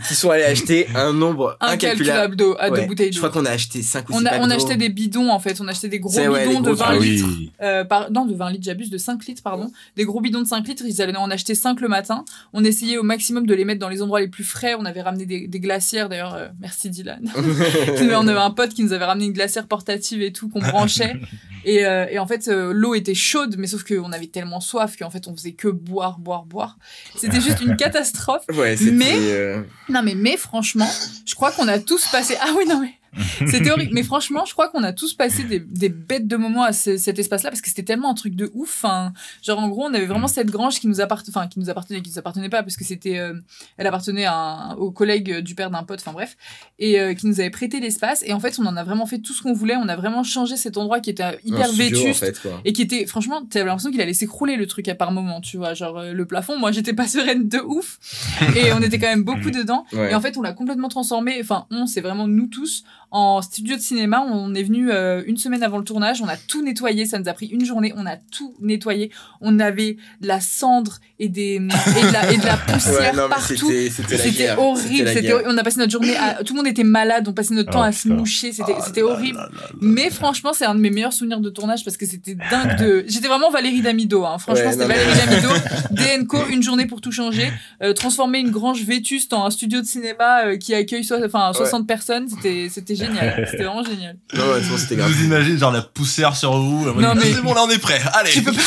[0.08, 2.36] qui sont allés acheter un nombre incalculable.
[2.38, 2.82] D'eau, à Ouais.
[2.82, 3.28] deux bouteilles Je d'eau.
[3.28, 5.60] crois qu'on a acheté 5 ou 6 On a, on achetait des bidons en fait,
[5.62, 7.26] on achetait des gros ouais, bidons de gros 20 Ah litres.
[7.28, 7.52] oui.
[7.62, 9.70] Euh, par, non, de 20 litres, j'abuse, de 5 litres, pardon.
[9.98, 12.24] Des gros bidons de 5 litres, ils allaient en acheter 5 le matin.
[12.54, 14.74] On essayait au maximum de les mettre dans les endroits les plus frais.
[14.80, 17.22] On avait ramené des, des glacières, d'ailleurs, euh, merci Dylan.
[17.36, 21.18] on avait un pote qui nous avait ramené une glacière portative et tout, qu'on branchait.
[21.66, 24.96] Et, euh, et en fait, euh, l'eau était chaude, mais sauf qu'on avait tellement soif
[24.98, 26.78] qu'en fait, on faisait que boire, boire, boire.
[27.16, 28.44] C'était juste une catastrophe.
[28.54, 28.76] Ouais.
[28.92, 30.90] Mais- euh, Non, mais, mais franchement,
[31.26, 32.36] je crois qu'on a tous passé.
[32.42, 32.94] Ah oui, non, mais.
[33.48, 33.92] C'était horrible.
[33.94, 36.98] Mais franchement, je crois qu'on a tous passé des, des bêtes de moments à ce-
[36.98, 38.84] cet espace-là parce que c'était tellement un truc de ouf.
[38.84, 41.70] Enfin, genre, en gros, on avait vraiment cette grange qui nous appartenait, enfin, qui nous
[41.70, 43.34] appartenait, qui nous appartenait pas parce que c'était, euh,
[43.78, 46.38] elle appartenait à un- au collègue du père d'un pote, enfin bref,
[46.78, 48.24] et euh, qui nous avait prêté l'espace.
[48.26, 49.76] Et en fait, on en a vraiment fait tout ce qu'on voulait.
[49.76, 53.06] On a vraiment changé cet endroit qui était hyper studio, en fait, et qui était
[53.06, 56.14] franchement t'avais l'impression qu'il allait s'écrouler le truc à par moment tu vois genre euh,
[56.14, 57.98] le plafond moi j'étais pas sereine de ouf
[58.56, 60.12] et on était quand même beaucoup dedans Ouais.
[60.12, 63.76] et en fait on l'a complètement transformé enfin on c'est vraiment nous tous en studio
[63.76, 64.22] de cinéma.
[64.22, 66.22] On est venu euh, une semaine avant le tournage.
[66.22, 67.06] On a tout nettoyé.
[67.06, 67.94] Ça nous a pris une journée.
[67.96, 69.12] On a tout nettoyé.
[69.42, 73.12] On avait de la cendre et, des, et, de, la, et de la poussière Ouais,
[73.14, 73.70] non, partout.
[73.70, 75.10] c'était- horrible.
[75.48, 76.44] On a passé notre journée à...
[76.44, 77.28] Tout le monde était malade.
[77.28, 78.52] On passait notre Oh, temps à se moucher.
[78.54, 79.38] C'était Oh c'était là horrible.
[79.38, 79.68] là là là.
[79.82, 83.04] Mais franchement, c'est un de mes meilleurs souvenirs de tournage parce que c'était dingue de.
[83.10, 84.24] J'étais vraiment Valérie Damido.
[84.26, 84.38] Hein.
[84.38, 85.50] Franchement, Ouais, c'était Valérie Damido.
[85.92, 87.52] DNCO, une journée pour tout changer.
[87.84, 91.52] Euh, transformer une grange vétuste en un studio de cinéma euh, qui accueille so- enfin,
[91.54, 92.28] 60 personnes.
[92.30, 93.46] C'était c'était génial.
[93.52, 94.16] C'était vraiment génial.
[94.36, 94.44] Non,
[94.78, 95.12] c'était grave.
[95.12, 96.86] vous imagine genre la poussière sur vous.
[97.00, 98.00] Non, mais- C'est bon, là on est prêt.
[98.14, 98.32] Allez.
[98.32, 98.62] Tu peux pas,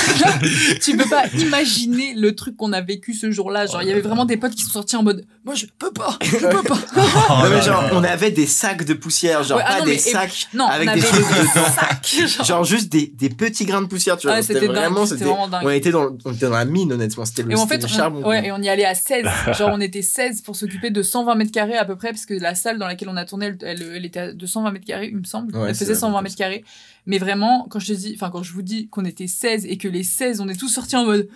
[0.83, 3.67] tu peux pas imaginer le truc qu'on a vécu ce jour-là.
[3.67, 5.93] Genre, il y avait vraiment des potes qui sont sortis en mode, moi je peux
[5.93, 6.79] pas, je peux pas.
[6.97, 9.85] Oh Non, mais genre, on avait des sacs de poussière, genre Ouais, ah pas non,
[9.87, 11.67] des sacs, Non, Avec on des avait trucs dedans.
[11.75, 12.15] sacs.
[12.37, 14.37] Genre, genre juste des, des petits grains de poussière, tu vois.
[14.37, 15.63] Ouais, c'était vraiment, c'était c'était, vraiment dingue.
[15.65, 17.25] on était dans, on était dans la mine, honnêtement.
[17.25, 18.23] C'était le, Et en fait, le on, charbon.
[18.29, 19.25] ouais, et on y allait à 16.
[19.57, 22.35] Genre, on était 16 pour s'occuper de 120 mètres carrés à peu près, parce que
[22.35, 25.09] la salle dans laquelle on a tourné, elle, elle, elle était à 220 mètres carrés,
[25.13, 25.57] il me semble.
[25.57, 26.65] Ouais, elle faisait la 120 même mètres carrés.
[27.07, 29.77] Mais vraiment, quand je te dis, enfin, quand je vous dis qu'on était 16 et
[29.77, 31.29] que les 16, on est tous sortis en mode,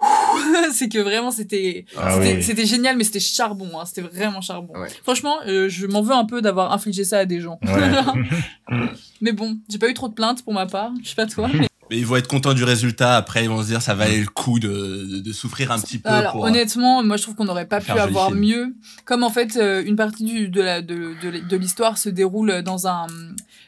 [0.72, 2.66] c'est que vraiment, c'était, Ah c'était, oui.
[2.66, 3.84] génial, mais c'était charbon, hein.
[3.86, 4.78] C'était vraiment charbon.
[4.78, 4.88] Ouais.
[5.02, 7.58] Franchement, euh, je m'en veux un peu d'avoir infligé ça à des gens.
[7.64, 8.78] Ouais.
[9.20, 10.92] mais bon, j'ai pas eu trop de plaintes pour ma part.
[11.02, 11.48] Je sais pas toi.
[11.52, 13.16] mais- Mais ils vont être contents du résultat.
[13.16, 15.98] Après, ils vont se dire ça valait le coup de, de, de souffrir un petit
[15.98, 16.44] peu Alors pour.
[16.44, 18.40] euh, honnêtement, moi je trouve qu'on n'aurait pas pu avoir film.
[18.40, 18.74] mieux.
[19.04, 22.62] Comme en fait euh, une partie du, de la de, de, de l'histoire se déroule
[22.62, 23.06] dans un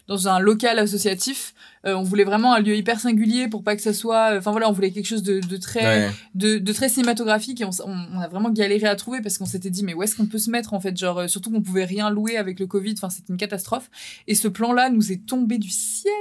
[0.09, 1.55] dans un local associatif.
[1.85, 4.37] euh, on voulait vraiment un lieu hyper singulier pour pas que ça soit.
[4.39, 5.79] Enfin voilà, on voulait quelque chose de, de très
[6.09, 6.11] Ouais.
[6.35, 9.47] de, de très cinématographique et on, on, on a vraiment galéré à trouver parce qu'on
[9.47, 10.97] s'était dit mais où est-ce qu'on peut se mettre en fait?
[10.97, 12.95] Genre euh, surtout qu'on pouvait rien louer avec le Covid.
[12.97, 13.91] Enfin c'était une catastrophe.
[14.27, 16.13] Et ce plan-là nous est tombé du ciel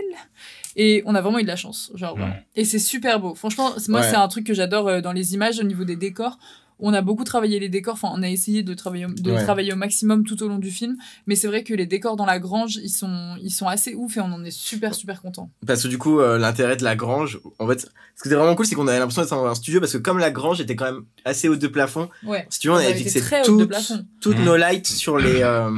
[0.77, 1.91] et on a vraiment eu de la chance.
[1.95, 2.21] Genre Ouais.
[2.21, 2.35] vraiment.
[2.55, 3.35] et c'est super beau.
[3.35, 4.09] Franchement, moi Ouais.
[4.09, 6.37] c'est un truc que j'adore euh, dans les images au niveau des décors.
[6.79, 9.43] On a beaucoup travaillé les décors, enfin on a essayé de travailler au- de Ouais.
[9.43, 12.25] travailler au maximum tout au long du film, mais c'est vrai que les décors dans
[12.27, 15.49] la grange, ils sont ils sont assez ouf et on en est super super content.
[15.65, 17.79] Parce que du coup, euh, l'intérêt de la grange, en fait,
[18.15, 19.97] ce qui était vraiment cool, c'est qu'on avait l'impression d'être dans un studio parce que
[19.97, 22.45] comme la grange était quand même assez haute de plafond, Ouais.
[22.51, 24.05] si tu veux, on On avait fixé très haute de toutes, plafond.
[24.21, 25.71] toutes nos lights sur les, euh,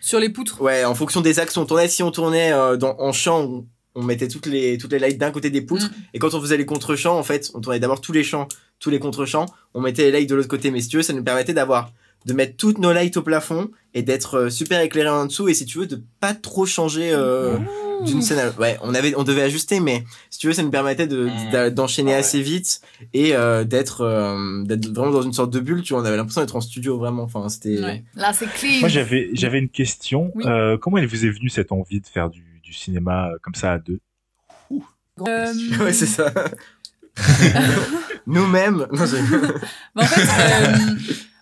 [0.00, 0.62] Sur les poutres.
[0.62, 1.88] ouais, en fonction des axes on tournait.
[1.88, 5.18] Si on tournait euh, dans, en champ, on, on mettait toutes les, toutes les lights
[5.18, 5.86] d'un côté des poutres.
[5.86, 5.94] Mm.
[6.14, 8.46] Et quand on faisait les contre-champs, en fait, on tournait d'abord tous les champs,
[8.78, 10.70] tous les contre-champs, on mettait les lights de l'autre côté.
[10.70, 11.92] Mais si tu veux, ça nous permettait d'avoir,
[12.26, 15.48] de mettre toutes nos lights au plafond et d'être euh, super éclairé en dessous.
[15.48, 17.56] Et si tu veux, de pas trop changer, euh,
[18.04, 18.60] d'une scène à...
[18.60, 21.70] ouais on avait on devait ajuster mais si tu veux ça nous permettait de d'a-
[21.70, 22.82] d'enchaîner assez vite
[23.14, 26.18] et euh, d'être euh, d'être vraiment dans une sorte de bulle tu vois on avait
[26.18, 28.04] l'impression d'être en studio vraiment enfin c'était Ouais.
[28.14, 28.80] Là c'est clean.
[28.80, 30.30] Moi, j'avais, j'avais une question.
[30.34, 30.44] Oui.
[30.46, 33.54] Euh, comment elle vous est venue cette envie de faire du, du cinéma euh, comme
[33.54, 34.00] ça à deux.
[34.72, 36.32] Euh, ouais c'est ça.
[38.26, 38.86] Nous-mêmes.
[38.90, 40.96] Bah, en fait, euh,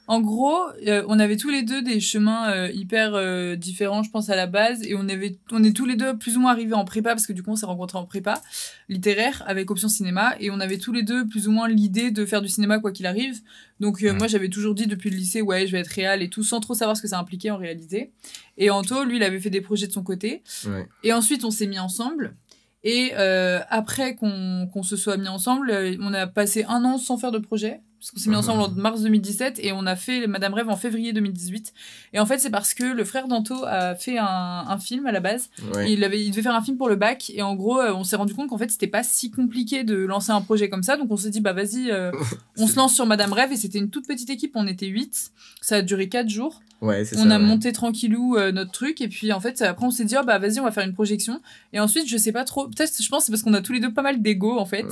[0.07, 4.11] en gros, euh, on avait tous les deux des chemins euh, hyper euh, différents, je
[4.11, 6.53] pense à la base, et on avait, on est tous les deux plus ou moins
[6.53, 8.43] arrivés en prépa parce que du coup on s'est rencontrés en prépa
[8.90, 12.27] littéraire avec option cinéma, et on avait tous les deux plus ou moins l'idée de
[12.27, 13.40] faire du cinéma quoi qu'il arrive.
[13.81, 16.45] Donc moi j'avais toujours dit depuis le lycée ouais je vais être réal et tout
[16.45, 18.12] sans trop savoir ce que ça impliquait en réalité.
[18.59, 20.43] Et Anto lui il avait fait des projets de son côté.
[20.67, 20.87] Ouais.
[21.03, 22.37] Et ensuite, on s'est mis ensemble.
[22.83, 27.38] Et après qu'on se soit mis ensemble, on a passé un an sans faire de
[27.38, 27.81] projet.
[28.05, 28.40] Parce qu'on s'est mis Mhm.
[28.40, 31.73] ensemble en mars 2017 et on a fait Madame Rêve en février 2018.
[32.12, 35.12] Et en fait, c'est parce que le frère d'Anto a fait un, un film à
[35.12, 35.49] la base.
[35.75, 35.90] ouais.
[35.90, 37.33] Il, avait, il devait faire un film pour le bac.
[37.35, 39.95] Et en gros, euh, on s'est rendu compte qu'en fait, c'était pas si compliqué de
[39.97, 40.99] lancer un projet comme ça.
[40.99, 42.12] Donc on s'est dit, bah vas-y, euh,
[42.59, 43.53] on se lance sur Madame Rêve.
[43.53, 45.31] Et c'était une toute petite équipe, on était 8.
[45.62, 47.38] Ça a duré 4 jours ouais on ça a ouais.
[47.38, 50.38] monté tranquillou euh, notre truc et puis en fait après on s'est dit oh bah
[50.38, 51.40] vas-y on va faire une projection
[51.73, 53.81] et ensuite je sais pas trop peut-être je pense c'est parce qu'on a tous les
[53.81, 54.90] deux pas mal d'ego en fait Ouais.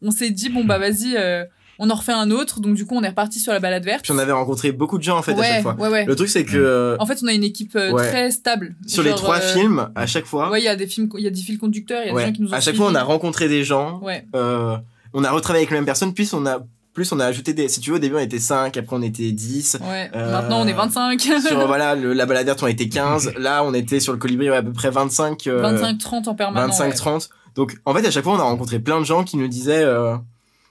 [0.00, 1.44] on s'est dit bon bah vas-y euh,
[1.78, 4.02] on en refait un autre donc du coup on est reparti sur la balade verte.
[4.02, 5.74] Puis on avait rencontré beaucoup de gens en fait ouais, à chaque fois.
[5.78, 6.04] ouais ouais.
[6.04, 8.08] Le truc c'est que euh, en fait on a une équipe euh, Ouais.
[8.08, 8.74] très stable.
[8.86, 10.50] Sur les trois euh, films à chaque fois.
[10.50, 12.14] ouais il y a des films il y a des fils conducteurs il y a
[12.18, 14.00] des gens qui nous ont à chaque fois on a rencontré des gens.
[14.02, 14.24] Ouais.
[14.34, 14.76] Euh,
[15.12, 16.60] on a retravaillé avec les mêmes personnes puis on a
[16.92, 19.02] plus on a ajouté des si tu veux au début on était 5 après on
[19.02, 20.10] était 10 ouais.
[20.14, 23.74] Euh, maintenant on est 25 sur voilà le, la baladère on était 15 là on
[23.74, 26.84] était sur le colibri ouais, à peu près 25 euh, 25 30 en permanence 25
[26.86, 26.94] ouais.
[26.94, 29.48] 30 donc en fait à chaque fois on a rencontré plein de gens qui nous
[29.48, 30.14] disaient euh,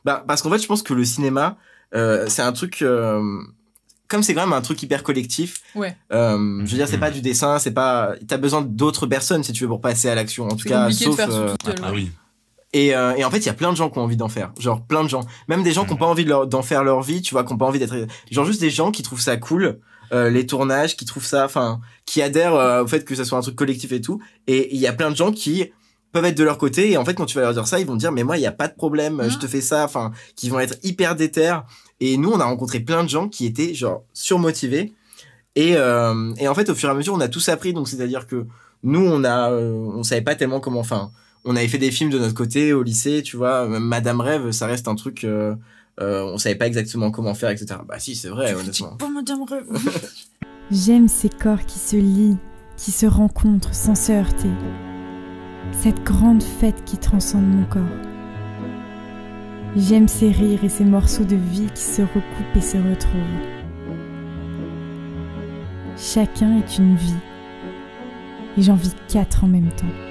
[0.05, 1.57] bah parce qu'en fait je pense que le cinéma
[1.95, 3.21] euh, c'est un truc euh,
[4.07, 5.95] comme c'est quand même un truc hyper collectif Ouais.
[6.11, 9.53] euh, je veux dire c'est pas du dessin c'est pas t'as besoin d'autres personnes si
[9.53, 11.71] tu veux pour passer à l'action en tout c'est cas sauf de faire euh, tout
[11.83, 12.11] Ah oui.
[12.73, 14.29] et, euh, et en fait, il y a plein de gens qui ont envie d'en
[14.29, 14.51] faire.
[14.59, 15.21] Genre, plein de gens.
[15.47, 17.51] Même des gens qui n'ont pas envie de d'en faire leur vie, tu vois, qui
[17.53, 17.95] n'ont pas envie d'être...
[18.31, 19.79] Genre, juste des gens qui trouvent ça cool,
[20.11, 21.45] euh, les tournages, qui trouvent ça...
[21.45, 24.19] Enfin, qui adhèrent euh, au fait que ça soit un truc collectif et tout.
[24.47, 25.71] Et il y a plein de gens qui
[26.13, 26.91] peuvent être de leur côté.
[26.91, 28.37] Et en fait, quand tu vas leur dire ça, ils vont te dire, mais moi,
[28.37, 29.39] il n'y a pas de problème, je Mhm.
[29.39, 29.83] te fais ça.
[29.83, 31.53] Enfin, qui vont être hyper déter.
[31.99, 34.93] Et nous, on a rencontré plein de gens qui étaient, genre, surmotivés.
[35.55, 37.73] Et, euh, et en fait, au fur et à mesure, on a tous appris.
[37.73, 38.45] Donc, c'est-à-dire que
[38.83, 40.79] nous, on a, euh, on savait pas tellement comment.
[40.79, 41.11] Enfin,
[41.45, 43.67] on avait fait des films de notre côté au lycée, tu vois.
[43.67, 45.23] Même Madame Rêve, ça reste un truc.
[45.23, 45.55] Euh,
[46.01, 47.79] euh, on savait pas exactement comment faire, etc.
[47.87, 48.95] Bah si, c'est vrai, honnêtement.
[48.99, 49.65] Bon, madame Rêve.
[50.71, 52.37] J'aime ces corps qui se lient,
[52.77, 54.49] qui se rencontrent sans se heurter.
[55.73, 57.81] Cette grande fête qui transcende mon corps.
[59.75, 63.21] J'aime ces rires et ces morceaux de vie qui se recoupent et se retrouvent.
[65.97, 67.15] Chacun est une vie.
[68.57, 70.02] Et j'en vis quatre en même temps.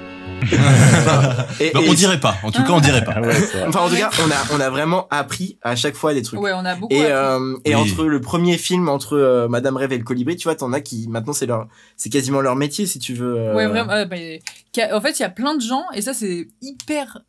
[1.59, 2.35] Et- Bah, et- on dirait pas.
[2.43, 3.13] En tout cas, on dirait pas.
[3.15, 3.35] Ah ouais.
[3.67, 6.39] Enfin, en tout cas, on a, on a vraiment appris à chaque fois des trucs.
[6.41, 6.93] Ouais, on a beaucoup.
[6.93, 7.81] Et, euh, et Oui.
[7.81, 10.81] entre le premier film entre euh, Madame Rêve et le Colibri, tu vois, t'en as
[10.81, 13.35] qui maintenant c'est leur, c'est quasiment leur métier si tu veux.
[13.37, 13.91] euh, Ouais, vraiment.
[13.91, 17.19] euh, bah, en fait, il y a plein de gens, et ça, c'est hyper.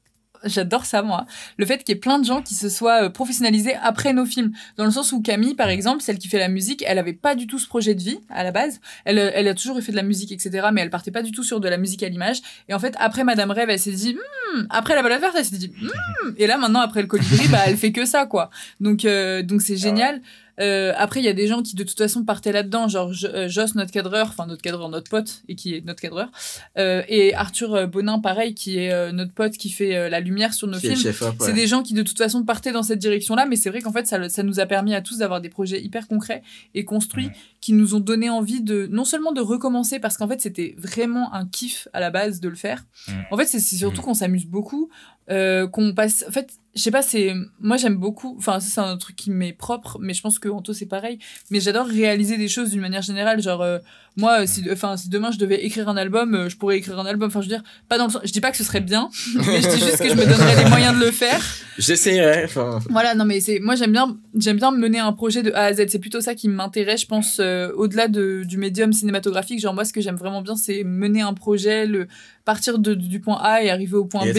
[0.44, 1.26] J'adore ça, moi.
[1.56, 4.26] Le fait qu'il y ait plein de gens qui se soient euh, professionnalisés après nos
[4.26, 4.52] films.
[4.76, 7.34] Dans le sens où Camille, par exemple, celle qui fait la musique, elle avait pas
[7.34, 8.80] du tout ce projet de vie à la base.
[9.04, 10.68] Elle, euh, elle a toujours fait de la musique, etc.
[10.72, 12.40] Mais elle partait pas du tout sur de la musique à l'image.
[12.68, 14.16] Et en fait, après Madame Rêve, elle s'est dit,
[14.54, 16.30] Hmm, après la balade verte, elle s'est dit, Hmm.
[16.36, 18.50] et là, maintenant, après le colibri, bah, elle fait que ça, quoi.
[18.80, 20.20] Donc, euh, donc c'est génial.
[20.60, 23.48] Euh, après, il y a des gens qui de toute façon partaient là-dedans, genre euh,
[23.48, 26.30] Joss, notre cadreur, enfin notre cadreur, notre pote, et qui est notre cadreur,
[26.78, 30.54] euh, et Arthur euh, Bonin, pareil, qui est euh, notre pote qui fait la lumière
[30.54, 30.94] sur nos films.
[30.94, 31.12] ouais.
[31.40, 33.92] C'est des gens qui de toute façon partaient dans cette direction-là, mais c'est vrai qu'en
[33.92, 36.42] fait ça, ça nous a permis à tous d'avoir des projets hyper concrets
[36.74, 40.40] et construits qui nous ont donné envie de non seulement de recommencer parce qu'en fait
[40.40, 42.84] c'était vraiment un kiff à la base de le faire.
[43.30, 44.04] En fait c'est c'est surtout Mm.
[44.04, 44.90] qu'on s'amuse beaucoup,
[45.30, 46.24] euh, qu'on passe.
[46.28, 48.34] En fait je sais pas c'est moi j'aime beaucoup.
[48.38, 51.18] Enfin ça c'est un truc qui m'est propre, mais je pense que Anto c'est pareil.
[51.50, 53.40] Mais j'adore réaliser des choses d'une manière générale.
[53.40, 53.78] Genre euh,
[54.16, 56.98] moi euh, si enfin si demain je devais écrire un album, euh, je pourrais écrire
[56.98, 57.28] un album.
[57.28, 59.08] Enfin je veux dire pas dans le sens- je dis pas que ce serait bien,
[59.46, 61.42] mais je dis juste que je me donnerais les moyens de le faire.
[61.78, 62.44] J'essaierai.
[62.44, 65.64] Enfin, Voilà, non mais c'est moi j'aime bien j'aime bien mener un projet de A
[65.64, 65.86] à Z.
[65.88, 69.60] C'est plutôt ça qui m'intéresse, je pense, euh, au-delà de, du médium cinématographique.
[69.60, 72.06] Genre moi, ce que j'aime vraiment bien, c'est mener un projet, le
[72.44, 74.36] partir de, du point A et arriver au point et B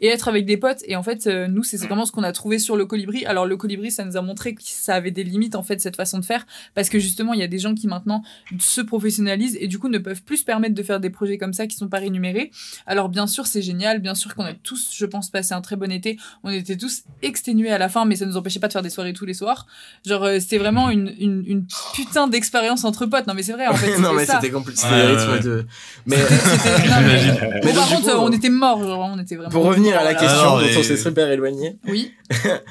[0.00, 0.82] et, être avec des potes.
[0.86, 3.24] Et en fait, euh, nous, c'est vraiment ce qu'on a trouvé sur le colibri.
[3.26, 5.96] Alors le colibri, ça nous a montré que ça avait des limites en fait cette
[5.96, 8.22] façon de faire, parce que justement, il y a des gens qui maintenant
[8.58, 11.52] se professionnalisent et du coup ne peuvent plus se permettre de faire des projets comme
[11.52, 12.50] ça qui sont pas rémunérés.
[12.86, 15.76] Alors bien sûr, c'est génial, bien sûr qu'on a tous, je pense, passé un très
[15.76, 16.18] bon été.
[16.42, 18.90] On était tous exténués à la fin, mais ça nous empêchait pas de faire des
[18.90, 19.66] soirées tous les soirs.
[20.04, 23.26] Genre, euh, c'était vraiment une, une, une putain d'expérience entre potes.
[23.28, 23.96] Non, mais c'est vrai, en fait.
[24.00, 24.80] non mais c'était compliqué.
[24.82, 25.40] Ouais, C'était le ouais, rythme ouais.
[25.40, 25.66] de.
[27.64, 29.50] Mais non, par contre, coup, on était morts, genre, on était vraiment.
[29.50, 31.78] pour revenir à la question Ah non, dont mais- on s'est super éloigné.
[31.86, 32.12] Oui.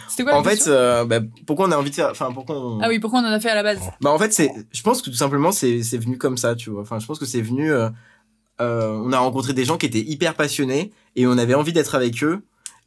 [0.10, 0.72] C'était quoi la En fait, question?
[0.74, 2.10] euh, bah, pourquoi on a envie de faire.
[2.12, 2.80] Enfin, pourquoi on.
[2.82, 3.80] Ah oui, pourquoi on en a fait à la base?
[4.02, 6.82] Bah en fait c'est, je pense que tout simplement c'est c'est comme ça, tu vois.
[6.82, 7.90] Enfin je pense que c'est venu, euh,
[8.62, 11.96] euh, on a rencontré des gens qui étaient hyper passionnés et on avait envie d'être
[11.96, 12.42] avec eux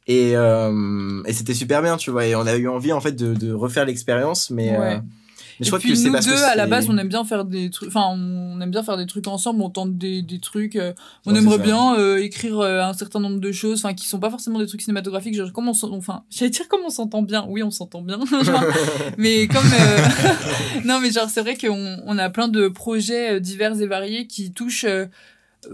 [0.07, 2.25] et euh, et c'était super bien, tu vois.
[2.25, 4.77] Et on a eu envie en fait de, refaire l'expérience, mais.
[5.61, 7.45] Mais je crois que c'est parce deux, que à la base, on aime bien faire
[7.45, 7.89] des trucs.
[7.89, 9.61] Enfin, on aime bien faire des trucs ensemble.
[9.61, 10.75] On tente des, des trucs.
[10.75, 10.91] euh,
[11.27, 14.31] on aimerait bien euh, écrire euh, un certain nombre de choses, enfin, qui sont pas
[14.31, 15.35] forcément des trucs cinématographiques.
[15.35, 17.45] Genre, comment on enfin, j'allais dire comment on s'entend bien.
[17.47, 18.19] Oui, on s'entend bien.
[18.43, 18.63] Genre,
[19.19, 19.61] mais comme
[20.83, 24.51] non, mais genre, c'est vrai qu'on on a plein de projets divers et variés qui
[24.51, 24.87] touchent.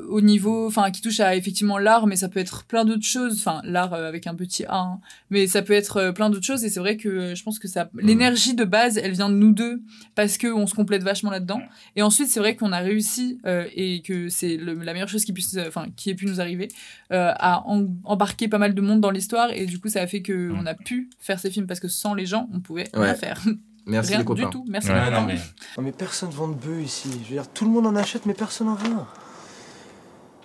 [0.09, 3.37] Au niveau, enfin, qui touchent à effectivement l'art, mais ça peut être plein d'autres choses.
[3.39, 4.99] Enfin, l'art euh, avec un petit A, hein.
[5.29, 6.63] mais ça peut être euh, plein d'autres choses.
[6.65, 9.35] Et c'est vrai que euh, je pense que ça, l'énergie de base, elle vient de
[9.35, 9.81] nous deux
[10.15, 11.61] parce que on se complète vachement là-dedans.
[11.95, 15.23] Et ensuite, c'est vrai qu'on a réussi euh, et que c'est le- la meilleure chose
[15.23, 16.67] qui puisse, euh, enfin, qui ait pu nous arriver,
[17.13, 19.51] euh, à en- embarquer pas mal de monde dans l'histoire.
[19.53, 21.87] Et du coup, ça a fait que on a pu faire ces films parce que
[21.87, 23.05] sans les gens, on pouvait Ouais.
[23.05, 23.41] rien faire.
[23.85, 24.43] Merci rien les copains.
[24.43, 24.65] du tout.
[24.67, 24.89] Merci.
[24.89, 25.35] Ouais, les non, mais.
[25.77, 27.09] Non mais personne vend de bœufs ici.
[27.23, 29.07] Je veux dire, tout le monde en achète, mais personne en vend.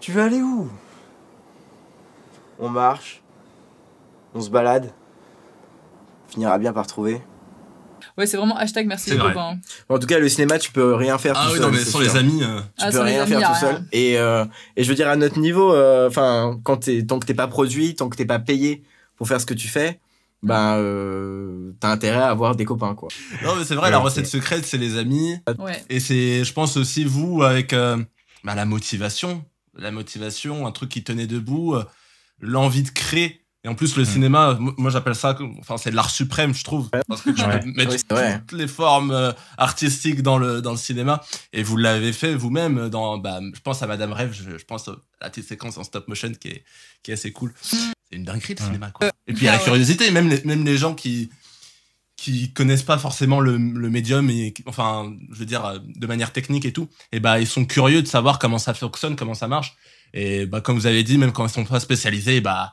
[0.03, 0.69] Tu veux aller où?
[2.59, 3.23] On marche,
[4.35, 4.93] on se balade,
[6.29, 7.21] on finira bien par trouver.
[8.19, 9.29] Ouais, c'est vraiment hashtag merci les vrai.
[9.33, 9.59] copains.
[9.89, 11.67] En tout cas, le cinéma, tu peux rien faire Ah tout oui, seul.
[11.67, 12.43] non, mais sans les amis.
[12.43, 13.73] euh, tu Ah, peux sans les rien amis, faire tout rien.
[13.77, 13.85] seul.
[13.93, 14.45] Et, euh,
[14.77, 17.47] et je veux dire, à notre niveau, euh, enfin, quand t'es, tant que t'es pas
[17.47, 18.83] produit, tant que t'es pas payé
[19.17, 20.01] pour faire ce que tu fais,
[20.43, 23.07] ben, euh, t'as intérêt à avoir des copains, quoi.
[23.45, 25.37] Non, mais c'est vrai, Ouais, la recette secrète, c'est les amis.
[25.61, 25.81] Ouais.
[25.89, 27.97] Et c'est, je pense aussi, vous, avec euh,
[28.43, 29.45] bah, la motivation.
[29.77, 31.85] La motivation, un truc qui tenait debout, euh,
[32.41, 33.39] l'envie de créer.
[33.65, 36.91] Et en plus, le cinéma, mo- moi j'appelle ça, enfin, c'est l'art suprême, je trouve.
[37.07, 37.61] Parce que tu Ouais.
[37.61, 38.41] peux mettre Oui, c'est vrai.
[38.47, 41.23] toutes les formes euh, artistiques dans le, dans le cinéma.
[41.53, 44.89] Et vous l'avez fait vous-même dans, bah, je pense à Madame Rêve, je, je pense
[44.89, 46.65] à la petite séquence en stop motion qui est,
[47.05, 47.55] qui est assez cool.
[47.63, 47.77] C'est
[48.17, 48.67] une dinguerie le Ouais.
[48.67, 49.09] cinéma, quoi.
[49.29, 51.31] Et puis il y a la curiosité, même les, même les gens qui,
[52.23, 56.73] qui connaissent pas forcément le, médium et enfin je veux dire de manière technique et
[56.73, 59.75] tout et bah ils sont curieux de savoir comment ça fonctionne comment ça marche.
[60.15, 62.73] Et bah comme vous avez dit même quand ils sont pas spécialisés bah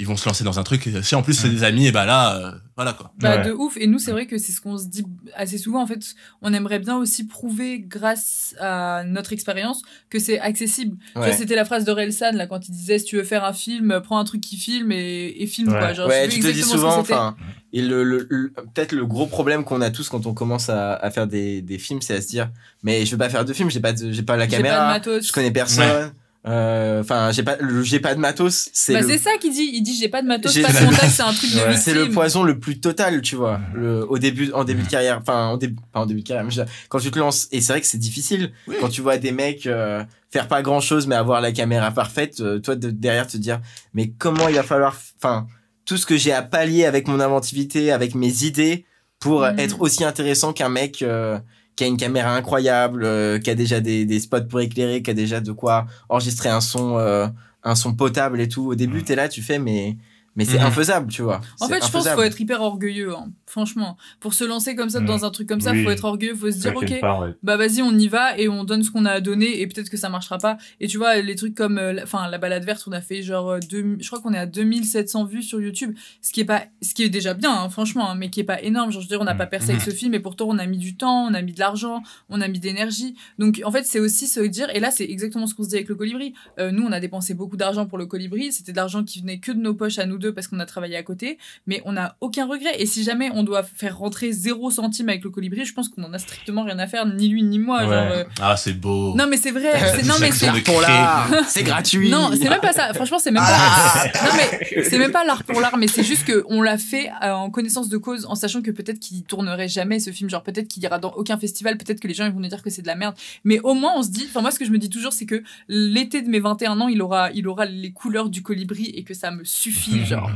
[0.00, 0.86] ils vont se lancer dans un truc.
[0.86, 3.12] Et si en plus c'est des amis, et bah là, euh, voilà quoi.
[3.18, 3.44] Bah, Ouais.
[3.44, 3.76] de ouf.
[3.76, 5.04] Et nous, c'est vrai que c'est ce qu'on se dit
[5.36, 5.82] assez souvent.
[5.82, 6.00] En fait,
[6.42, 10.96] on aimerait bien aussi prouver, grâce à notre expérience, que c'est accessible.
[11.16, 11.32] Ouais.
[11.32, 14.18] C'était la phrase d'Orelsan, là, quand il disait si tu veux faire un film, prends
[14.18, 15.78] un truc qui filme et, et filme, Ouais.
[15.78, 15.92] quoi.
[15.92, 17.36] Genre, ouais, tu te dis souvent, enfin,
[17.72, 20.94] et le, le- le- peut-être le gros problème qu'on a tous quand on commence à,
[20.94, 22.50] à faire des, des films, c'est à se dire,
[22.82, 24.56] mais je veux pas faire de film, j'ai pas, de- j'ai pas la J'ai pas
[24.56, 25.26] de caméra, matos.
[25.26, 26.12] je connais personne,
[26.46, 29.70] euh, enfin, j'ai pas, j'ai pas de matos, c'est Bah, le- c'est ça qu'il dit.
[29.74, 31.76] Il dit j'ai pas de matos, pas de contact, c'est un truc de Ouais.
[31.76, 35.18] c'est le poison le plus total, tu vois, le, au début, en début de carrière,
[35.20, 37.18] enfin, en début, pas en début de carrière, mais je veux dire, quand tu te
[37.18, 38.76] lances, et c'est vrai que c'est difficile, Oui.
[38.80, 42.40] quand tu vois des mecs euh, faire pas grand chose, mais avoir la caméra parfaite,
[42.40, 43.60] euh, toi, de, derrière te dire,
[43.92, 45.46] mais comment il va falloir, enfin,
[45.84, 48.86] tout ce que j'ai à pallier avec mon inventivité, avec mes idées,
[49.18, 49.58] pour euh, Mhm.
[49.58, 51.38] être aussi intéressant qu'un mec euh,
[51.80, 55.10] qui a une caméra incroyable, euh, qui a déjà des, des spots pour éclairer, qui
[55.10, 57.26] a déjà de quoi enregistrer un son, euh,
[57.64, 58.66] un son potable et tout.
[58.66, 59.04] Au début, Mhm.
[59.04, 59.96] t'es là, tu fais, mais,
[60.36, 60.66] mais c'est Mhm.
[60.66, 61.40] infaisable, tu vois.
[61.60, 63.30] En fait, je pense qu'il faut être hyper orgueilleux, hein.
[63.46, 63.96] franchement.
[64.20, 65.06] Pour se lancer comme ça Mm.
[65.06, 65.82] dans un truc comme ça, Oui.
[65.82, 67.34] faut être orgueilleux, faut se dire, ok, une part, ouais.
[67.42, 69.90] bah vas-y, on y va et on donne ce qu'on a à donner et peut-être
[69.90, 70.56] que ça marchera pas.
[70.78, 73.22] Et tu vois, les trucs comme, euh, la- enfin, la balade verte, on a fait
[73.22, 76.44] genre, euh, deux, je crois qu'on est à 2700 vues sur YouTube, ce qui est
[76.44, 78.92] pas, ce qui est déjà bien, hein, franchement, hein, mais qui est pas énorme.
[78.92, 80.66] Genre, je veux dire, on n'a pas percé avec ce film et pourtant on a
[80.66, 83.16] mis du temps, on a mis de l'argent, on a mis d'énergie.
[83.40, 85.74] Donc, en fait, c'est aussi se dire, et là, c'est exactement ce qu'on se dit
[85.74, 86.34] avec le colibri.
[86.60, 88.52] Euh, nous, on a dépensé beaucoup d'argent pour le colibri.
[88.52, 90.66] C'était de l'argent qui venait que de nos poches à nous deux parce qu'on a
[90.66, 91.38] travaillé à côté.
[91.66, 92.74] Mais on n'a aucun regret.
[92.78, 96.04] Et si jamais on doit faire rentrer zéro centime avec le colibri, je pense qu'on
[96.04, 97.78] en a strictement rien à faire, ni lui ni moi.
[97.80, 97.84] Ouais.
[97.86, 99.14] Genre, euh, Ah, c'est beau.
[99.16, 99.72] Non, mais c'est vrai.
[99.96, 100.50] c'est- Non, mais c'est.
[100.62, 102.10] Pour l'art, c'est gratuit.
[102.10, 102.92] Non, c'est même pas ça.
[102.94, 104.04] Franchement, c'est même pas.
[104.24, 107.10] Non, mais c'est même pas l'art pour l'art, mais c'est juste que on l'a fait
[107.22, 110.28] euh, en connaissance de cause, en sachant que peut-être qu'il tournerait jamais ce film.
[110.30, 112.62] Genre, peut-être qu'il ira dans aucun festival, peut-être que les gens ils vont nous dire
[112.62, 113.14] que c'est de la merde.
[113.44, 114.26] Mais au moins, on se dit.
[114.28, 116.88] Enfin, moi, ce que je me dis toujours, c'est que l'été de mes 21 ans,
[116.88, 120.00] il aura, il aura les couleurs du colibri et que ça me suffit.
[120.10, 120.30] Genre.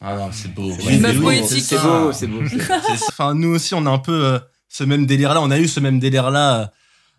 [0.00, 0.68] Ah non, c'est beau.
[0.68, 1.64] Meuf c'est beau, poétique.
[1.64, 2.40] C'est beau, c'est beau.
[2.48, 5.40] c'est- C'est- Enfin, nous aussi, on a un peu euh, ce même délire-là.
[5.42, 6.72] On a eu ce même délire-là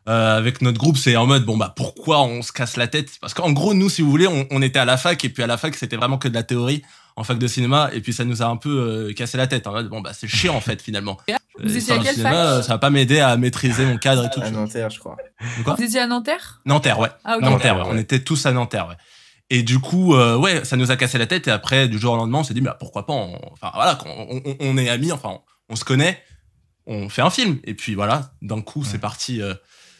[0.09, 0.97] euh, avec notre groupe.
[0.97, 3.09] C'est en mode, bon, bah, pourquoi on se casse la tête?
[3.21, 5.43] Parce qu'en gros, nous, si vous voulez, on, on était à la fac, et puis
[5.43, 6.81] à la fac, c'était vraiment que de la théorie
[7.15, 8.69] en fac de cinéma, et puis ça nous a un peu
[9.09, 9.65] euh, cassé la tête.
[9.67, 11.17] En mode, bon, bah, c'est chiant, en fait, finalement.
[11.59, 14.25] Vous Euh, étiez à quelle cinéma, fac Ça va pas m'aider à maîtriser mon cadre
[14.25, 14.41] et tout.
[14.41, 15.15] À Nanterre, je crois.
[15.63, 15.75] Quoi?
[15.75, 16.59] Vous étiez à Nanterre?
[16.65, 17.09] Nanterre, ouais.
[17.23, 17.43] Ah, ok.
[17.43, 17.83] Nanterre, ouais.
[17.83, 17.89] ouais.
[17.91, 18.95] On était tous à Nanterre, ouais.
[19.55, 21.47] Et du coup, euh, ouais, ça nous a cassé la tête.
[21.47, 23.37] Et après, du jour au lendemain, on s'est dit, bah, pourquoi pas on...
[23.51, 25.39] Enfin, voilà, on, on- on est amis, enfin,
[25.69, 26.21] on, se connaît,
[26.87, 27.59] on fait un film.
[27.63, 29.53] Et puis voilà, d'un coup, c'est parti, euh,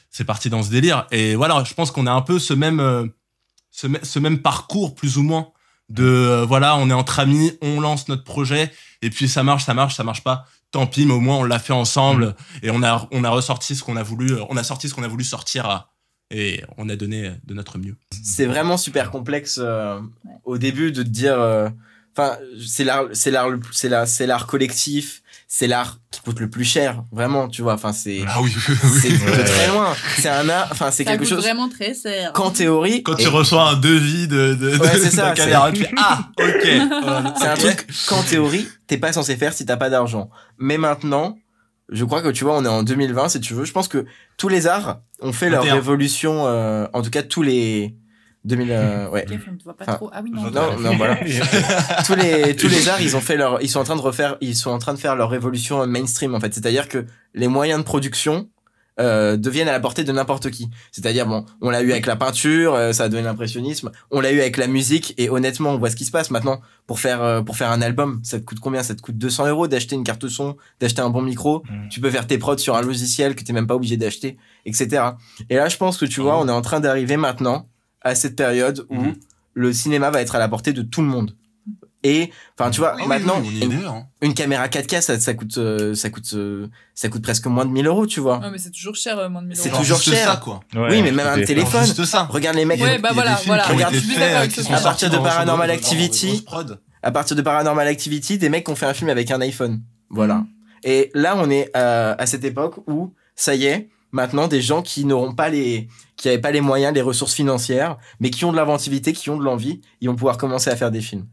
[0.09, 1.05] c'est parti dans ce délire.
[1.11, 3.05] Et voilà, je pense qu'on a un peu ce même, euh,
[3.69, 5.49] ce, me- ce même parcours, plus ou moins,
[5.89, 8.71] de voilà, on est entre amis, on lance notre projet,
[9.03, 10.45] et puis ça marche, ça marche, ça marche pas.
[10.71, 13.75] Tant pis, mais au moins on l'a fait ensemble et on a on a ressorti
[13.75, 15.92] ce qu'on a voulu, on a sorti ce qu'on a voulu sortir à-
[16.35, 17.95] et on a donné de notre mieux.
[18.23, 19.99] c'est vraiment super complexe euh,
[20.43, 21.69] au début de te dire euh,
[22.15, 26.19] enfin c'est l'art c'est l'art le plus- c'est la c'est l'art collectif c'est l'art qui
[26.21, 28.51] coûte le plus cher vraiment tu vois enfin c'est Ah oui,
[29.01, 29.43] c'est de Ouais.
[29.43, 32.33] très loin c'est un art enfin c'est quelque coûte chose vraiment très cher.
[32.33, 35.71] qu'en théorie Quand et tu reçois un devis de, de, Ouais, de- ça, de caméra,
[35.71, 37.33] tu fais ah ok.
[37.39, 41.37] C'est un truc qu'en théorie t'es pas censé faire si t'as pas d'argent mais maintenant
[41.89, 44.05] je crois que tu vois on est en 2020 si tu veux je pense que
[44.37, 45.73] tous les arts ont fait leur 21.
[45.75, 47.95] révolution euh, en tout cas tous les
[48.45, 50.09] 2000 euh, ouais on te voit pas Enfin, trop.
[50.13, 50.49] Ah oui, non.
[50.49, 51.15] non non voilà
[52.05, 54.37] tous les tous les arts ils ont fait leur ils sont en train de refaire
[54.41, 57.79] ils sont en train de faire leur révolution mainstream en fait c'est-à-dire que les moyens
[57.79, 58.49] de production
[58.99, 60.69] euh, deviennent à la portée de n'importe qui.
[60.91, 64.31] C'est-à-dire bon on l'a eu avec la peinture euh, ça a donné l'impressionnisme on l'a
[64.31, 66.61] eu avec la musique et honnêtement on voit ce qui se passe maintenant.
[66.85, 68.83] Pour faire euh, pour faire un album ça te coûte combien?
[68.83, 71.63] Ça te coûte 200 euros d'acheter une carte son d'acheter un bon micro.
[71.69, 71.89] Mm.
[71.89, 75.03] tu peux faire tes prods sur un logiciel que t'es même pas obligé d'acheter etc
[75.49, 77.67] et là je pense que tu vois on est en train d'arriver maintenant
[78.01, 79.15] à cette période où Mhm.
[79.53, 81.35] le cinéma va être à la portée de tout le monde
[82.03, 84.05] et enfin tu vois Oui, maintenant oui, une, hein.
[84.21, 87.71] une caméra 4K ça, ça coûte euh, ça coûte euh, ça coûte presque moins de
[87.71, 89.79] 1000 euros tu vois Ouais, mais c'est toujours cher, euh, moins de 1000 C'est euros.
[89.79, 90.27] toujours Juste cher.
[90.31, 90.59] ça quoi.
[90.75, 92.23] Ouais, oui mais même un téléphone Juste ça.
[92.23, 93.63] regarde les mecs Ouais, bah voilà, voilà.
[93.63, 93.95] qui ont Regarde.
[94.73, 96.45] À partir de Paranormal Activity.
[97.01, 99.81] à partir de Paranormal Activity des mecs qui ont fait un film avec un iPhone
[100.09, 100.45] voilà Mhm.
[100.83, 104.81] et là on est euh, à cette époque où ça y est maintenant des gens
[104.83, 105.87] qui n'auront pas les
[106.17, 109.37] qui avaient pas les moyens les ressources financières mais qui ont de l'inventivité qui ont
[109.37, 111.25] de l'envie ils vont pouvoir commencer à faire des films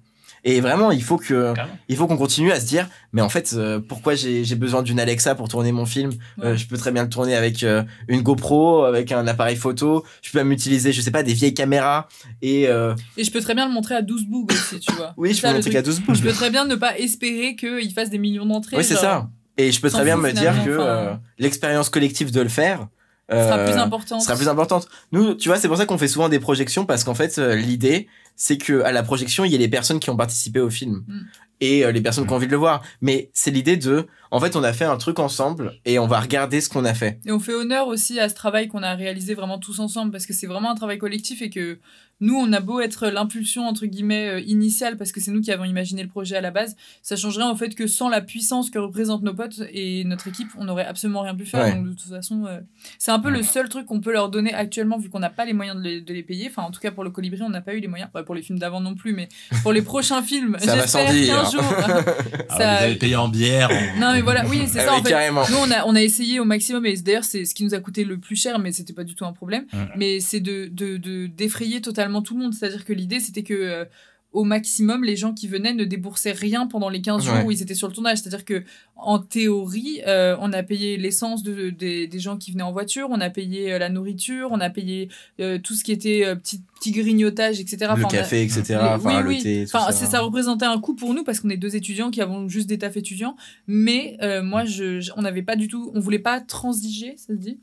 [0.45, 1.77] et vraiment il faut que Carrément.
[1.89, 4.99] il faut qu'on continue à se dire mais en fait euh, pourquoi j'ai besoin d'une
[5.01, 6.13] Alexa pour tourner mon film?
[6.43, 10.05] Euh, je peux très bien le tourner avec euh, une GoPro avec un appareil photo
[10.23, 12.09] je peux même utiliser je sais pas des vieilles caméras
[12.43, 15.13] et euh, Et je peux très bien le montrer à 12 bougs aussi, tu vois.
[15.17, 16.99] oui je ça, peux le montrer qu'à 12 pouces Je peux très bien ne pas
[16.99, 18.77] espérer qu'il fasse des millions d'entrées.
[18.77, 19.29] Oui, c'est ça.
[19.57, 21.21] Et je peux très bien me dire que finalement, euh, enfin.
[21.39, 22.89] l'expérience collective de le faire
[23.31, 24.23] Sera euh, plus importante.
[24.23, 24.89] sera plus importante.
[25.13, 27.55] Nous, tu vois, c'est pour ça qu'on fait souvent des projections parce qu'en fait, euh,
[27.55, 30.71] l'idée, c'est que à la projection, il y a les personnes qui ont participé au
[30.71, 31.05] film.
[31.07, 31.21] Mm.
[31.63, 32.83] Et euh, les personnes qui ont envie de le voir.
[33.03, 36.19] Mais c'est l'idée de, en fait, on a fait un truc ensemble et on va
[36.19, 37.21] regarder ce qu'on a fait.
[37.27, 40.25] Et on fait honneur aussi à ce travail qu'on a réalisé vraiment tous ensemble parce
[40.25, 41.79] que c'est vraiment un travail collectif et que
[42.21, 45.51] nous, on a beau être l'impulsion entre guillemets euh, initiale parce que c'est nous qui
[45.53, 48.71] avons imaginé le projet à la base, ça changerait en fait que sans la puissance
[48.71, 51.65] que représentent nos potes et notre équipe, on n'aurait absolument rien pu faire.
[51.65, 51.75] Ouais.
[51.75, 52.61] Donc de toute façon, euh,
[52.99, 55.45] c'est un peu le seul truc qu'on peut leur donner actuellement vu qu'on n'a pas
[55.45, 56.49] les moyens de les, de les payer.
[56.51, 58.11] Enfin, en tout cas pour le Colibri, on n'a pas eu les moyens.
[58.27, 59.29] Pour les films d'avant non plus, mais
[59.63, 61.35] pour les prochains films, Ça va j'espère sans dire.
[61.43, 61.63] qu'un jour.
[62.53, 63.69] Ah, ça- vous avez payé en bière.
[63.99, 65.11] Non mais voilà, oui c'est Ah ça oui, en fait.
[65.11, 65.43] carrément.
[65.51, 67.79] Nous, on a, on a essayé au maximum, et d'ailleurs, c'est ce qui nous a
[67.79, 69.65] coûté le plus cher, mais c'était pas du tout un problème.
[69.97, 71.81] Mais c'est de, de, de- d'effrayer
[72.23, 72.53] tout le monde.
[72.55, 73.55] C'est-à-dire que l'idée, c'était que.
[73.55, 73.85] euh,
[74.33, 77.45] au maximum, les gens qui venaient ne déboursaient rien pendant les 15 jours Ouais.
[77.45, 78.19] où ils étaient sur le tournage.
[78.19, 78.63] C'est-à-dire que,
[78.95, 83.09] en théorie, euh, on a payé l'essence de, des- des gens qui venaient en voiture,
[83.11, 85.09] on a payé euh, la nourriture, on a payé
[85.41, 87.79] euh, tout ce qui était petit, petit grignotage, etc.
[87.81, 88.63] Le Enfin, on a- café, etc.
[88.69, 90.21] les- Enfin, oui, le thé, tout Enfin, ça.
[90.21, 92.97] représentait un coût pour nous parce qu'on est deux étudiants qui avons juste des tafs
[92.97, 93.35] étudiants.
[93.67, 97.39] Mais moi, je, je- on n'avait pas du tout, on voulait pas transiger, ça se
[97.41, 97.59] dit?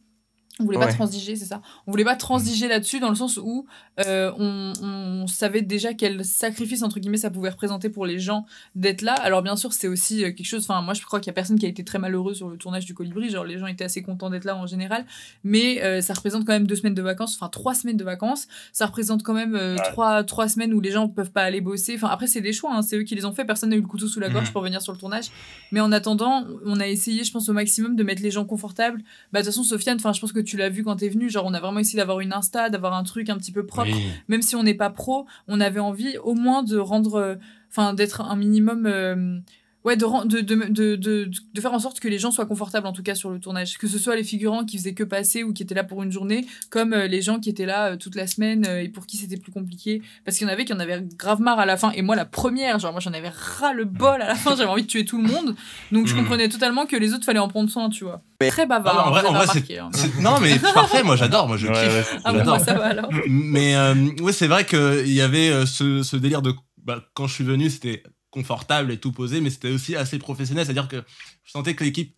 [0.59, 1.61] On voulait pas transiger, c'est ça.
[1.85, 3.67] On voulait pas transiger là-dessus dans le sens où
[4.05, 8.45] euh, on, on savait déjà quel sacrifice entre guillemets ça pouvait représenter pour les gens
[8.75, 9.13] d'être là.
[9.13, 10.63] Alors bien sûr, c'est aussi euh, quelque chose.
[10.67, 12.57] Enfin, moi, je crois qu'il y a personne qui a été très malheureux sur le
[12.57, 13.29] tournage du Colibri.
[13.29, 15.05] Genre, les gens étaient assez contents d'être là en général.
[15.43, 18.47] Mais euh, ça représente quand même deux semaines de vacances, enfin trois semaines de vacances.
[18.73, 19.83] Ça représente quand même euh, Ouais.
[19.91, 21.93] trois, trois semaines où les gens peuvent pas aller bosser.
[21.95, 23.45] Enfin, après, c'est des choix, hein, c'est eux qui les ont fait.
[23.45, 24.53] Personne n'a eu le couteau sous la gorge Mhm.
[24.53, 25.25] pour venir sur le tournage.
[25.71, 29.03] Mais en attendant, on a essayé, je pense, au maximum de mettre les gens confortables.
[29.31, 31.29] Bah, de toute façon, Sofiane, enfin, je pense que tu l'as vu quand t'es venu.
[31.29, 33.89] Genre, on a vraiment essayé d'avoir une Insta, d'avoir un truc un petit peu propre.
[33.91, 34.07] Oui.
[34.27, 37.15] Même si on n'est pas pro, on avait envie au moins de rendre.
[37.15, 37.35] euh,
[37.69, 39.43] Enfin, d'être un minimum.
[39.87, 42.85] Ouais, de, de, de, de, de, de faire en sorte que les gens soient confortables,
[42.87, 43.77] en tout cas, sur le tournage.
[43.77, 46.11] Que ce soit les figurants qui faisaient que passer ou qui étaient là pour une
[46.11, 49.05] journée, comme euh, les gens qui étaient là euh, toute la semaine euh, et pour
[49.07, 50.01] qui c'était plus compliqué.
[50.25, 51.91] Parce qu'il y en avait qui en avaient grave marre à la fin.
[51.91, 54.55] Et moi, la première, genre, moi, j'en avais ras le bol à la fin.
[54.57, 55.55] J'avais envie de tuer tout le monde.
[55.93, 56.19] Donc, je Mhm.
[56.21, 58.21] comprenais totalement que les autres, fallait en prendre soin, tu vois.
[58.41, 58.93] Mais- Très bavard.
[58.99, 59.89] Ah, en vrai- en vrai, hein.
[60.21, 61.01] Non, mais parfait.
[61.03, 61.47] Moi, j'adore.
[61.47, 62.13] Moi, je Ouais, kiffe.
[62.13, 63.09] ouais, Ah bon, ça va alors.
[63.29, 66.53] Mais euh, ouais, c'est vrai qu'il y avait euh, ce, ce délire de.
[66.83, 70.65] Bah, quand je suis venu, c'était confortable et tout posé, mais c'était aussi assez professionnel.
[70.65, 71.03] C'est-à-dire que
[71.43, 72.13] je sentais que l'équipe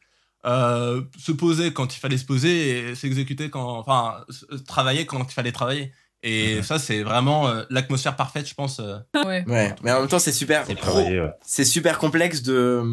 [0.46, 3.78] euh, se posait quand il fallait se poser et s'exécuter quand.
[3.80, 4.24] Enfin,
[4.68, 5.92] travailler quand il fallait travailler.
[6.22, 8.82] Et ça, c'est vraiment euh, l'atmosphère parfaite, je pense.
[8.82, 8.98] euh.
[9.26, 9.46] Ouais.
[9.48, 10.66] Ouais, mais en même temps, c'est super.
[10.76, 11.32] Travailler, ouais.
[11.46, 12.84] C'est super complexe de,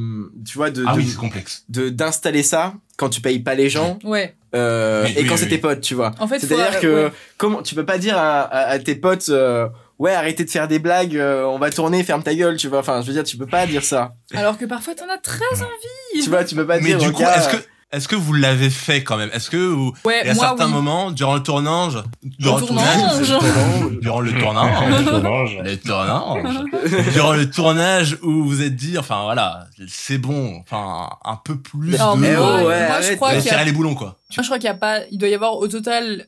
[0.46, 1.64] tu vois, de, Ah de- oui, c'est complexe.
[1.68, 4.36] de- d'installer ça quand tu payes pas les gens Ouais.
[4.54, 6.12] euh, Oui, et oui, quand oui, c'est tes potes, tu vois.
[6.20, 7.12] En fait, C'est-à-dire que ouais.
[7.36, 10.68] comment tu peux pas dire à, à- à tes potes euh, ouais arrêtez de faire
[10.68, 12.80] des blagues, euh, on va tourner, ferme ta gueule, tu vois.
[12.80, 14.14] Enfin, je veux dire, tu peux pas dire ça.
[14.34, 16.22] Alors que parfois, t'en as très envie.
[16.24, 17.62] tu vois, tu peux pas Mais dire du coup, gars, est-ce que.
[17.92, 19.30] Est-ce que vous l'avez fait quand même?
[19.32, 20.72] Est-ce que vous, Ouais, et à moi, certains oui.
[20.72, 22.02] moments, durant le tournage,
[22.40, 23.28] durant le tournage.
[23.28, 25.58] tournage, durant le tournage, Tournage.
[25.62, 31.36] le tournage, durant le tournage où vous êtes dit, enfin voilà, c'est bon, enfin un
[31.36, 33.72] peu plus Non, de, mais Eh moi, ouais, moi, je crois y a tirer les
[33.72, 34.16] boulons quoi.
[34.36, 35.00] Moi, je crois qu'il y a pas.
[35.12, 36.26] Il doit y avoir au total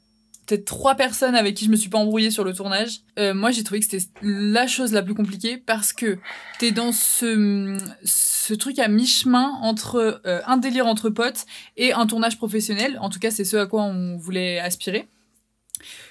[0.49, 3.01] peut-être trois personnes avec qui je me suis pas embrouillée sur le tournage.
[3.19, 6.19] Euh, moi, j'ai trouvé que c'était la chose la plus compliquée parce que
[6.59, 11.45] t'es dans ce ce truc à mi-chemin entre euh, un délire entre potes
[11.77, 12.99] et un tournage professionnel.
[13.03, 15.07] En tout cas, c'est ce à quoi on voulait aspirer.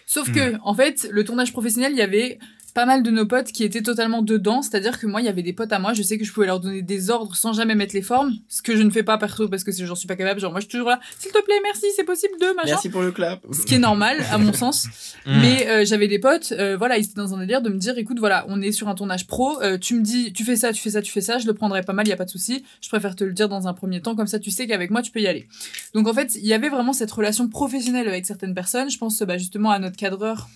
[0.05, 2.39] Sauf que, en fait, le tournage professionnel, il y avait
[2.77, 5.41] pas mal de nos potes qui étaient totalement dedans, c'est-à-dire que moi, il y avait
[5.41, 7.73] des potes à moi, je sais que je pouvais leur donner des ordres sans jamais
[7.73, 10.15] mettre les formes, ce que je ne fais pas perso parce que j'en suis pas
[10.15, 12.67] capable, genre moi je suis toujours là, s'il te plaît, merci, c'est possible de, machin.
[12.67, 13.39] merci pour le clap.
[13.51, 14.85] Ce qui est normal, à mon sens.
[15.25, 15.41] Mm.
[15.41, 17.97] Mais euh, j'avais des potes, euh, voilà, ils étaient dans un délire de me dire,
[17.97, 20.71] écoute, voilà, on est sur un tournage pro, euh, tu me dis, tu fais ça,
[20.71, 22.29] tu fais ça, tu fais ça, je le prendrai pas mal, y a pas de
[22.29, 22.63] souci.
[22.81, 25.01] Je préfère te le dire dans un premier temps, comme ça tu sais qu'avec moi
[25.01, 25.47] tu peux y aller.
[25.95, 28.91] Donc en fait, il y avait vraiment cette relation professionnelle avec certaines personnes.
[28.91, 30.47] Je pense bah, justement à notre cadreur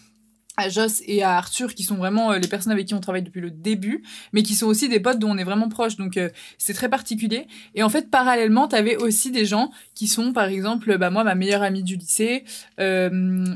[0.58, 3.24] à Joss et à Arthur qui sont vraiment euh, les personnes avec qui on travaille
[3.24, 6.18] depuis le début mais qui sont aussi des potes dont on est vraiment proche donc
[6.18, 7.48] euh, c'est très particulier.
[7.76, 11.36] Et en fait parallèlement t'avais aussi des gens qui sont par exemple bah moi ma
[11.36, 12.44] meilleure amie du lycée
[12.80, 13.10] euh,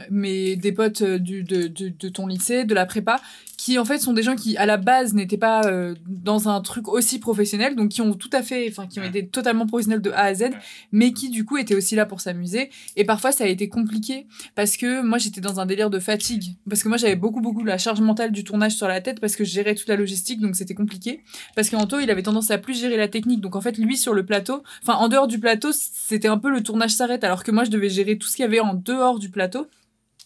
[0.10, 3.20] mes des potes euh, du, de, de ton lycée de la prépa
[3.66, 6.62] qui en fait sont des gens qui à la base n'étaient pas euh, dans un
[6.62, 10.04] truc aussi professionnel donc qui ont tout à fait enfin qui ont été totalement professionnels
[10.04, 10.52] de A à Z
[10.92, 12.70] mais qui du coup étaient aussi là pour s'amuser.
[12.96, 16.58] Et parfois ça a été compliqué parce que moi j'étais dans un délire de fatigue.
[16.70, 19.36] Parce que moi j'avais beaucoup beaucoup la charge mentale du tournage sur la tête parce
[19.36, 21.24] que je gérais toute la logistique donc c'était compliqué.
[21.56, 23.42] Parce qu'Anto il avait tendance à plus gérer la technique.
[23.42, 26.52] Donc en fait lui sur le plateau enfin en dehors du plateau c'était un peu
[26.52, 28.76] le tournage s'arrête alors que moi je devais gérer tout ce qu'il y avait en
[28.76, 29.66] dehors du plateau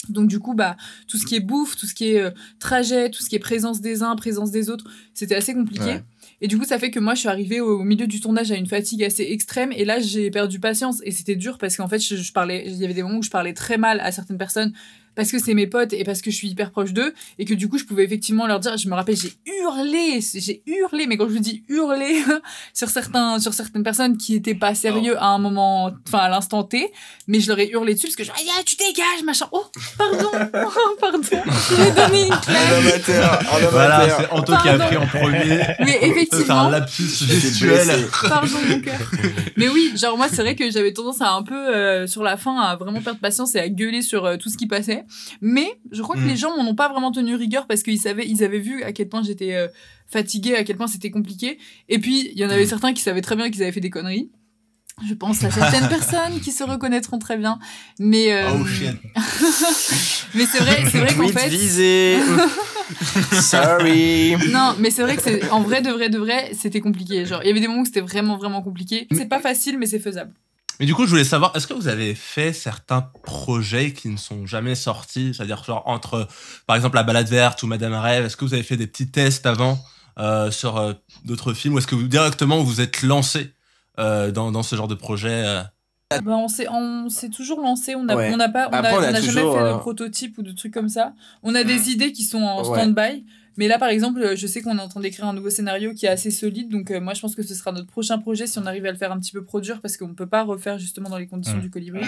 [0.08, 0.78] donc du coup bah
[1.08, 3.40] tout ce qui est bouffe tout ce qui est euh, trajet tout ce qui est
[3.40, 6.00] présence des uns présence des autres c'était assez compliqué.
[6.42, 8.56] Et du coup, ça fait que moi, je suis arrivée au milieu du tournage à
[8.56, 9.72] une fatigue assez extrême.
[9.76, 11.02] Et là, j'ai perdu patience.
[11.04, 13.24] Et c'était dur parce qu'en fait, je, je parlais, il y avait des moments où
[13.24, 14.74] je parlais très mal à certaines personnes
[15.16, 17.54] parce que c'est mes potes et parce que je suis hyper proche d'eux et que
[17.54, 21.18] du coup je pouvais effectivement leur dire je me rappelle j'ai hurlé j'ai hurlé mais
[21.18, 22.24] quand je vous dis hurlé
[22.74, 26.64] sur certains sur certaines personnes qui étaient pas sérieux à un moment enfin à l'instant
[26.64, 26.90] T
[27.28, 29.66] mais je leur ai hurlé dessus parce que je ah, tu dégages machin oh
[29.98, 30.30] pardon
[31.02, 34.20] pardon j'ai donné une Un claque amateur, un Voilà, amateur.
[34.22, 34.86] c'est Anto qui a Pardon.
[34.86, 35.64] pris en premier.
[35.86, 36.00] mais
[36.32, 38.08] C'est un lapsus gestuel.
[38.30, 39.00] Pardon mon cœur.
[39.58, 42.38] Mais oui, genre moi c'est vrai que j'avais tendance à un peu euh, sur la
[42.38, 45.04] fin à vraiment perdre patience et à gueuler sur euh, tout ce qui passait.
[45.42, 46.28] Mais je crois que Mm.
[46.28, 48.92] les gens m'en ont pas vraiment tenu rigueur parce qu'ils savaient, ils avaient vu à
[48.92, 49.68] quel point j'étais euh,
[50.08, 51.58] fatiguée, à quel point c'était compliqué.
[51.88, 53.90] Et puis il y en avait certains qui savaient très bien qu'ils avaient fait des
[53.90, 54.30] conneries.
[55.08, 57.60] Je pense à certaines personnes qui se reconnaîtront très bien.
[58.00, 58.58] Mais euh, Oh
[60.34, 61.50] mais c'est vrai, c'est vrai qu'en fait.
[61.50, 62.18] visé.
[63.42, 64.36] Sorry.
[64.52, 67.26] Non, mais c'est vrai que c'est en vrai de vrai de vrai, c'était compliqué.
[67.26, 69.08] Genre, il y avait des moments où c'était vraiment vraiment compliqué.
[69.12, 70.34] C'est pas facile, mais c'est faisable.
[70.80, 74.16] Mais du coup, je voulais savoir, est-ce que vous avez fait certains projets qui ne
[74.16, 75.34] sont jamais sortis?
[75.36, 76.26] C'est-à-dire, genre, entre,
[76.68, 79.12] par exemple, La Balade Verte ou Madame Rêve, est-ce que vous avez fait des petits
[79.12, 79.78] tests avant
[80.20, 80.94] euh, sur euh,
[81.26, 81.74] d'autres films?
[81.74, 83.52] Ou est-ce que vous directement vous êtes lancé?
[84.00, 85.62] Euh, dans, dans ce genre de projet euh
[86.24, 88.32] Bah, on s'est on s'est toujours lancé, on n'a Ouais.
[88.34, 89.78] on n'a pas on Après, a, on a on a jamais toujours, fait euh, de
[89.80, 91.14] prototype ou de trucs comme ça.
[91.44, 92.80] On a des idées qui sont en Ouais.
[92.80, 93.26] stand-by,
[93.58, 96.06] mais là par exemple, je sais qu'on est en train d'écrire un nouveau scénario qui
[96.08, 98.58] est assez solide, donc euh, moi je pense que ce sera notre prochain projet si
[98.58, 101.10] on arrive à le faire un petit peu produire parce qu'on peut pas refaire justement
[101.10, 101.62] dans les conditions Mm.
[101.62, 102.02] du colibri.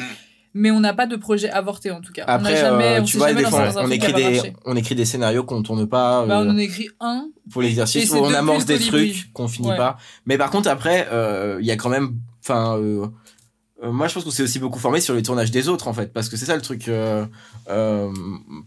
[0.54, 2.26] Mais on n'a pas de projet avorté en tout cas.
[2.28, 3.86] on Après, n'a jamais, euh, on tu s'est vois, jamais des lancé fois, dans un
[3.86, 4.54] on écrit des, marché.
[4.66, 6.26] on écrit des scénarios qu'on tourne pas.
[6.26, 7.28] Bah, on euh, en a écrit un.
[7.52, 9.78] pour l'exercice où on amorce des trucs qu'on finit Ouais.
[9.78, 9.98] pas.
[10.26, 12.16] Mais par contre, après, euh, il y a quand même.
[12.44, 13.08] Enfin, euh,
[13.84, 15.94] euh, moi, je pense qu'on s'est aussi beaucoup formé sur les tournages des autres, en
[15.94, 16.88] fait, parce que c'est ça le truc.
[16.90, 17.26] Euh,
[17.70, 18.12] euh,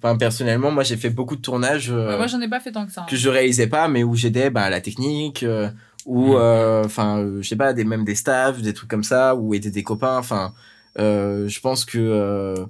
[0.02, 2.86] enfin, personnellement, moi, j'ai fait beaucoup de tournages euh, moi j'en ai pas fait tant
[2.86, 3.02] que ça.
[3.02, 3.06] hein.
[3.08, 5.68] que je réalisais pas, mais où j'aidais bah, à la technique, euh,
[6.06, 9.34] ou euh, enfin, euh, je sais pas, des même des staffs, des trucs comme ça,
[9.36, 10.18] ou aider des copains.
[10.18, 10.58] Enfin, euh,
[10.96, 12.66] je pense que euh,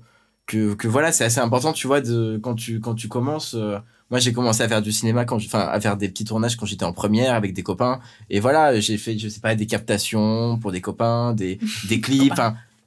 [0.46, 3.54] que, que voilà, c'est assez important, tu vois, de quand tu quand tu commences.
[3.54, 3.78] euh,
[4.10, 6.66] moi, j'ai commencé à faire du cinéma quand, enfin, à faire des petits tournages quand
[6.66, 8.00] j'étais en première avec des copains.
[8.30, 11.58] Et voilà, j'ai fait, je sais pas, des captations pour des copains, des
[11.88, 12.34] des clips,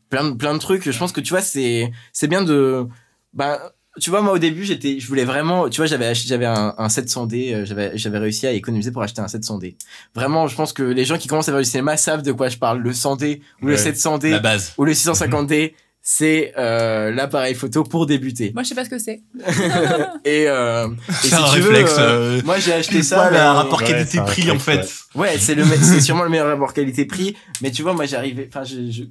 [0.10, 0.90] plein de plein de trucs.
[0.90, 2.88] Je pense que tu vois, c'est c'est bien de,
[3.34, 3.58] ben,
[4.00, 6.74] tu vois, moi au début, j'étais, je voulais vraiment, tu vois, j'avais acheté, j'avais un,
[6.78, 9.76] un 700D, euh, j'avais, j'avais réussi à économiser pour acheter un 700D.
[10.16, 12.50] Vraiment, je pense que les gens qui commencent à faire du cinéma savent de quoi
[12.50, 12.80] je parle.
[12.80, 13.80] Le 100D ou le Ouais.
[13.80, 14.74] 700D La base.
[14.78, 18.52] ou le 650D, c'est euh, l'appareil photo pour débuter.
[18.54, 19.22] Moi je sais pas ce que c'est.
[20.26, 21.96] et euh, et C'est si un tu veux, réflexe.
[22.00, 23.16] euh, euh, moi j'ai acheté ça.
[23.18, 24.72] voilà, mais- un rapport ouais, qualité-prix en fait.
[24.78, 27.36] réflexe, Ouais, c'est le, c'est sûrement le meilleur rapport qualité-prix.
[27.62, 29.04] Mais tu vois, moi, j'arrivais, enfin, je, je,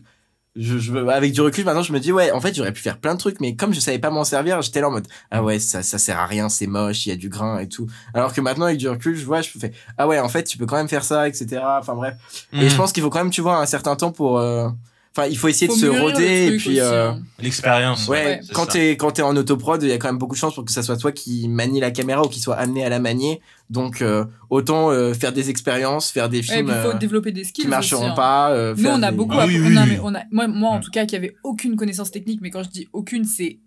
[0.56, 2.98] je, je- avec du recul, maintenant, je me dis, ouais, en fait, j'aurais pu faire
[2.98, 5.42] plein de trucs, mais comme je savais pas m'en servir, j'étais là en mode, ah
[5.42, 7.86] ouais, ça, ça sert à rien, c'est moche, il y a du grain et tout.
[8.14, 10.58] Alors que maintenant, avec du recul, je vois, je fais, ah ouais, en fait, tu
[10.58, 11.62] peux quand même faire ça, etc.
[11.78, 12.14] Enfin, bref.
[12.52, 12.68] Et Mhm.
[12.70, 14.68] je pense qu'il faut quand même, tu vois, un certain temps pour, euh,
[15.16, 17.22] enfin, il faut essayer Faut de se roder, et puis, aussi, euh, hein.
[17.40, 18.06] L'expérience.
[18.08, 18.40] Ouais, Ouais.
[18.52, 20.64] quand t'es quand t'es en autoprod, il y a quand même beaucoup de chances pour
[20.64, 23.40] que ça soit toi qui manie la caméra ou qui soit amené à la manier.
[23.70, 27.32] Donc euh, autant euh, faire des expériences, faire des Ouais, films il faut euh, développer
[27.32, 28.14] des skills qui marcheront aussi, hein.
[28.16, 28.50] pas.
[28.50, 29.88] euh, Nous, on a des- beaucoup Ah appris- oui, on oui, a- oui.
[29.92, 32.62] mais on a- moi, moi, en tout cas, qui avait aucune connaissance technique, mais quand
[32.62, 33.58] je dis aucune, c'est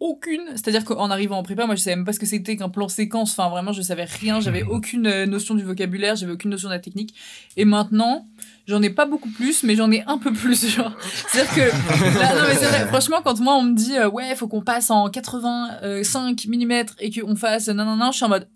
[0.00, 0.42] aucune.
[0.52, 2.88] C'est-à-dire qu'en arrivant en prépa, moi, je savais même pas ce que c'était qu'un plan
[2.88, 3.32] séquence.
[3.32, 4.40] Enfin, vraiment, je savais rien.
[4.40, 6.16] J'avais aucune euh, notion du vocabulaire.
[6.16, 7.14] J'avais aucune notion de la technique.
[7.56, 8.28] Et maintenant,
[8.66, 10.68] j'en ai pas beaucoup plus, mais j'en ai un peu plus.
[10.74, 10.92] Genre,
[11.28, 12.86] c'est-à-dire que, Là, non, mais vrai.
[12.86, 17.10] Franchement, quand moi, on me dit, euh, ouais, faut qu'on passe en 85 mm et
[17.10, 18.48] qu'on fasse non, non, non, je suis en mode,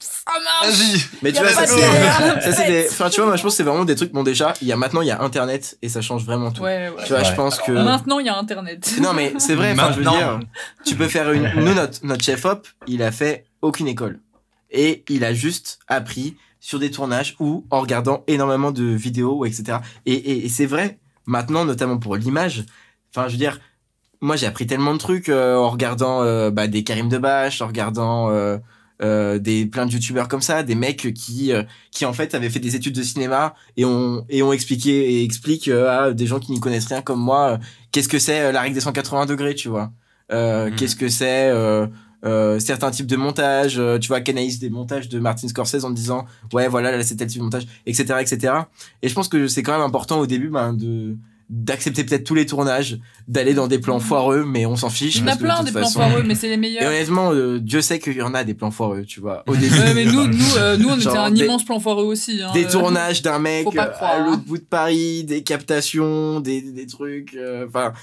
[0.00, 0.76] ça marche.
[0.76, 1.00] Vas-y.
[1.22, 2.90] Mais tu vois, ça c'est, galère, ça, c'est des- faites.
[2.92, 4.12] enfin tu vois, moi je pense que c'est vraiment des trucs.
[4.12, 6.62] Bon déjà, il y a maintenant il y a Internet et ça change vraiment tout.
[6.62, 7.04] Ouais, ouais.
[7.04, 7.36] Tu vois, je Ouais.
[7.36, 7.72] pense que.
[7.72, 8.90] Maintenant, il y a Internet.
[9.00, 9.72] Non mais c'est vrai.
[9.72, 10.38] Enfin, je veux Maintenant.
[10.38, 10.48] dire,
[10.84, 11.50] tu peux faire une.
[11.56, 14.20] Nous notre notre chef op, il a fait aucune école
[14.70, 19.78] et il a juste appris sur des tournages ou en regardant énormément de vidéos, etc.
[20.06, 20.98] Et, et, et c'est vrai.
[21.26, 22.64] Maintenant, notamment pour l'image.
[23.14, 23.58] Enfin, je veux dire,
[24.20, 27.66] moi j'ai appris tellement de trucs euh, en regardant euh, bah, des Karim Debache, en
[27.66, 28.58] regardant euh,
[29.02, 32.50] euh, des plein de youtubeurs comme ça, des mecs qui euh, qui en fait avaient
[32.50, 36.26] fait des études de cinéma et ont et ont expliqué et expliquent euh, à des
[36.26, 37.58] gens qui n'y connaissent rien comme moi
[37.92, 39.92] qu'est-ce que c'est la règle des 180 degrés, tu vois.
[40.32, 40.76] Euh, Mhm.
[40.76, 41.86] Qu'est-ce que c'est euh,
[42.24, 45.90] euh, certains types de montage, euh, tu vois, qu'analyse des montages de Martin Scorsese en
[45.90, 48.54] disant ouais voilà là c'est tel type de montage, etc etc.
[49.02, 51.16] Et je pense que c'est quand même important au début ben, de
[51.52, 55.16] d'accepter peut-être tous les tournages, d'aller dans des plans foireux, mais on s'en fiche.
[55.16, 56.56] Il y en a de plein toute des plans façon- foireux, mais c'est les Et
[56.56, 56.84] meilleurs.
[56.88, 59.42] honnêtement, euh, Dieu sait qu'il y en a des plans foireux, tu vois.
[59.48, 62.04] Au début, Ouais, mais nous, nous, euh, nous, on était un des- immense plan foireux
[62.04, 62.40] aussi.
[62.40, 62.70] Hein, des euh.
[62.70, 67.36] tournages d'un mec euh, à l'autre bout de Paris, des captations, des, des trucs.
[67.66, 67.94] Enfin,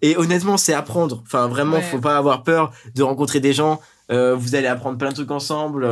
[0.00, 1.22] et honnêtement, c'est apprendre.
[1.26, 1.82] Enfin, vraiment, Ouais.
[1.82, 3.80] faut pas avoir peur de rencontrer des gens.
[4.10, 5.86] Vous allez apprendre plein de trucs ensemble.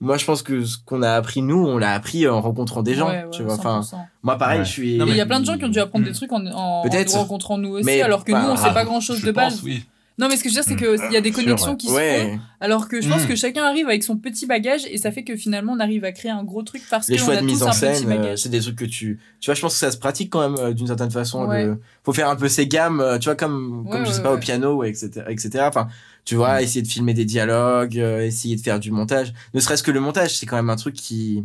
[0.00, 2.94] Moi, je pense que ce qu'on a appris nous, on l'a appris en rencontrant des
[2.94, 3.08] gens.
[3.08, 3.54] Ouais, ouais, tu vois.
[3.54, 3.96] Enfin, 100%.
[4.22, 4.64] moi, pareil, Ouais.
[4.64, 4.96] je suis.
[4.98, 6.08] Non, Mais il y a plein de gens qui ont dû apprendre Mm.
[6.08, 8.72] des trucs en, en, nous rencontrant nous aussi, Mais alors que pas- nous, on sait
[8.72, 9.62] pas grand chose je de pense, base.
[9.62, 9.84] oui.
[10.18, 11.76] Non, mais ce que je veux dire, c'est qu'il y a des Sûr, connexions ouais.
[11.78, 13.28] qui se font, alors que je pense Mm.
[13.28, 16.12] que chacun arrive avec son petit bagage et ça fait que finalement on arrive à
[16.12, 18.50] créer un gros truc parce les qu'on choix a de mise en scène, euh, c'est
[18.50, 19.18] des trucs que tu.
[19.40, 21.46] Tu vois, je pense que ça se pratique quand même euh, d'une certaine façon.
[21.46, 24.32] Le- Faut faire un peu ses gammes, euh, tu vois, comme, comme je sais pas,
[24.34, 25.64] au piano, etc., etc.
[25.66, 25.88] Enfin,
[26.24, 29.32] tu vois, essayer de filmer des dialogues, euh, essayer de faire du montage.
[29.54, 31.44] Ne serait-ce que le montage, c'est quand même un truc qui,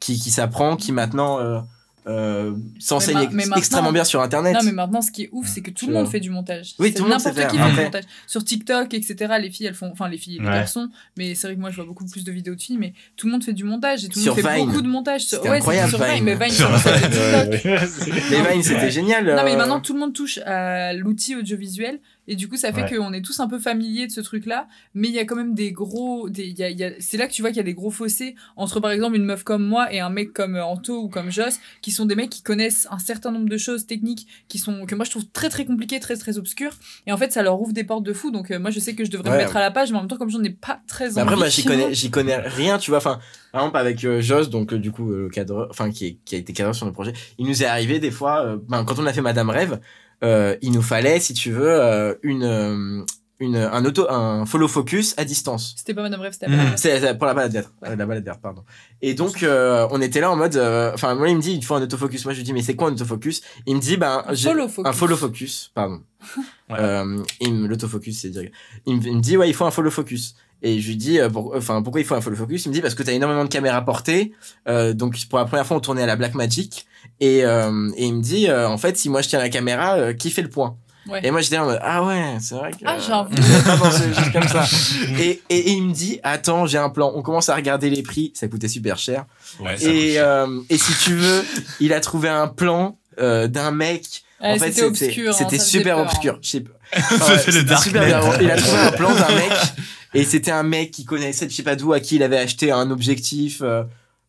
[0.00, 1.60] qui, qui s'apprend, qui maintenant euh,
[2.08, 4.54] euh, s'enseigne extrêmement bien sur Internet.
[4.54, 6.74] Non, mais maintenant, ce qui est ouf, c'est que tout le monde fait du montage.
[6.78, 8.04] Oui, tout le monde N'importe qui fait du montage.
[8.28, 10.52] Sur TikTok, etc., les filles, elles font, enfin, les filles et les Ouais.
[10.52, 12.92] garçons, mais c'est vrai que moi, je vois beaucoup plus de vidéos de filles, mais
[13.16, 14.66] tout le monde fait du montage et tout le Sur monde fait Vine.
[14.66, 15.22] beaucoup de montage.
[15.24, 15.42] Sur...
[15.42, 16.24] Ouais, incroyable, sur Vine, Vine.
[16.24, 18.50] mais Vine, TikTok.
[18.52, 19.24] Vines, c'était génial.
[19.26, 21.98] Non, mais euh, maintenant, tout le monde touche à l'outil audiovisuel.
[22.28, 22.96] Et du coup, ça fait Ouais.
[22.96, 24.66] qu'on est tous un peu familiers de ce truc-là.
[24.94, 26.28] Mais il y a quand même des gros.
[26.28, 27.64] Des, il y a, il y a- c'est là que tu vois qu'il y a
[27.64, 30.64] des gros fossés entre, par exemple, une meuf comme moi et un mec comme euh,
[30.64, 33.86] Anto ou comme Joss, qui sont des mecs qui connaissent un certain nombre de choses
[33.86, 36.72] techniques qui sont, que moi je trouve très très compliquées, très très obscures.
[37.06, 38.30] Et en fait, ça leur ouvre des portes de fou.
[38.30, 40.00] Donc, euh, moi, je sais que je devrais me mettre à la page, mais en
[40.02, 41.20] même temps, comme j'en ai pas très envie.
[41.20, 42.98] après, moi, j'y connais, j'y connais rien, tu vois.
[42.98, 43.18] Enfin,
[43.52, 46.34] par exemple, avec euh, Joss, donc, euh, du coup, le cadreur, enfin, qui, est- qui
[46.34, 49.06] a été cadreur sur le projet, il nous est arrivé des fois, ben, quand on
[49.06, 49.80] a fait Madame Rêve,
[50.24, 53.02] euh, il nous fallait, si tu veux, euh, une, euh,
[53.38, 55.74] une, un auto, un follow focus à distance.
[55.76, 56.54] C'était pas Madame Rêve, c'était Mm.
[56.58, 56.72] Rêve.
[56.76, 57.94] C'est pour la balade verte, Ouais.
[57.94, 58.64] la balade verte, pardon.
[59.02, 61.62] Et donc, euh, on était là en mode, euh, enfin, moi, il me dit, il
[61.64, 62.24] faut un autofocus.
[62.24, 63.42] Moi, je lui dis, mais c'est quoi un autofocus?
[63.66, 64.88] Il me dit, ben, Un follow focus.
[64.88, 66.00] un follow focus, pardon.
[66.68, 66.76] Ouais.
[66.80, 67.22] Euh,
[67.68, 68.50] l'autofocus, c'est dire.
[68.86, 70.34] Il me, il me dit, ouais, il faut un follow focus.
[70.62, 72.64] Et je lui dis, euh, pour- enfin, pourquoi il faut un follow focus?
[72.64, 74.32] Il me dit, parce que t'as énormément de caméras portées.
[74.68, 76.86] Euh, donc, pour la première fois, on tournait à la Blackmagic.
[77.20, 79.94] Et, euh, et il me dit, euh, en fait, si moi je tiens la caméra,
[79.96, 80.76] euh, qui fait le point?
[81.08, 81.20] Ouais.
[81.22, 82.78] Et moi, j'étais en mode, ah ouais, c'est vrai que.
[82.84, 84.64] Ah, j'avais pas pensé juste comme ça.
[85.20, 87.12] Et, et, et il me dit, attends, j'ai un plan.
[87.14, 88.32] On commence à regarder les prix.
[88.34, 89.24] Ça coûtait super cher.
[89.60, 91.44] Ouais, ça Et, euh, et si tu veux,
[91.78, 94.24] il a trouvé un plan euh, d'un mec.
[94.42, 95.32] Ouais, en fait, c'était obscur.
[95.40, 96.10] hein, super peur, hein.
[96.10, 96.38] obscur.
[96.42, 97.38] Je sais pas.
[97.38, 98.20] C'était super bien.
[98.40, 99.52] Il a trouvé un plan d'un mec
[100.20, 102.70] et c'était un mec qui connaissait, je sais pas d'où, à qui il avait acheté
[102.72, 103.60] un objectif.
[103.62, 103.84] euh,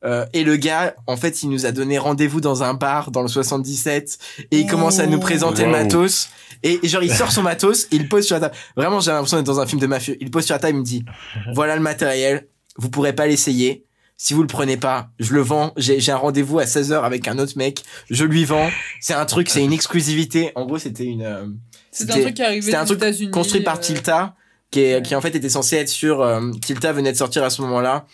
[0.06, 3.24] euh, et le gars, en fait, il nous a donné rendez-vous dans un bar dans
[3.24, 4.20] le 77
[4.52, 6.30] et il commence à nous présenter le matos.
[6.64, 8.56] Et, et genre, il sort son matos et il pose sur la table.
[8.76, 10.16] Vraiment, j'ai l'impression d'être dans un film de mafieux.
[10.22, 11.04] Il pose sur la table, il me dit,
[11.56, 13.84] voilà le matériel, vous pourrez pas l'essayer.
[14.20, 15.74] Si vous le prenez pas, je le vends.
[15.78, 17.84] J'ai j'ai un rendez-vous à 16h avec un autre mec.
[18.10, 18.70] Je lui vends.
[19.00, 20.52] C'est un truc, c'est une exclusivité.
[20.56, 21.22] En gros, c'était une.
[21.22, 21.46] euh,
[21.92, 23.30] C'était un truc qui arrivait c'était un truc États-Unis.
[23.32, 24.36] construit par euh, Tilta,
[24.72, 26.22] qui, est, qui en fait était censé être sur.
[26.22, 28.06] euh, Tilta venait de sortir à ce moment-là.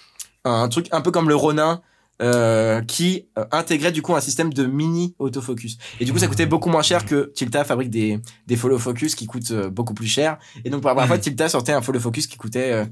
[0.46, 1.82] Un truc un peu comme le Ronin.
[2.22, 6.28] euh, qui euh, intégrait du coup un système de mini autofocus et du coup ça
[6.28, 9.96] coûtait beaucoup moins cher que Tilta fabrique des des follow focus qui coûtent euh, beaucoup
[9.96, 12.86] plus cher et donc pour la première fois Tilta sortait un follow focus qui coûtait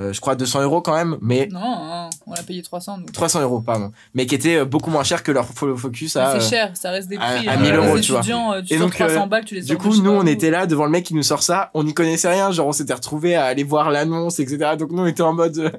[0.00, 3.06] euh, je crois 200 euros quand même mais Non, hein, on l'a payé 300 nous.
[3.06, 6.46] 300 euros pardon mais qui était euh, beaucoup moins cher que leur focus à c'est
[6.46, 7.48] euh, cher, ça reste des prix.
[7.48, 7.56] à hein.
[7.56, 8.20] 1000 Les euros, tu vois.
[8.20, 10.84] étudiants, Tu Et donc, 300 balles, tu les Du coup, nous, on était là devant
[10.84, 11.70] le mec qui nous sort ça.
[11.74, 12.50] On n'y connaissait rien.
[12.50, 14.76] Genre, on s'était retrouvés à aller voir l'annonce, etc.
[14.78, 15.72] Donc, nous, on était en mode,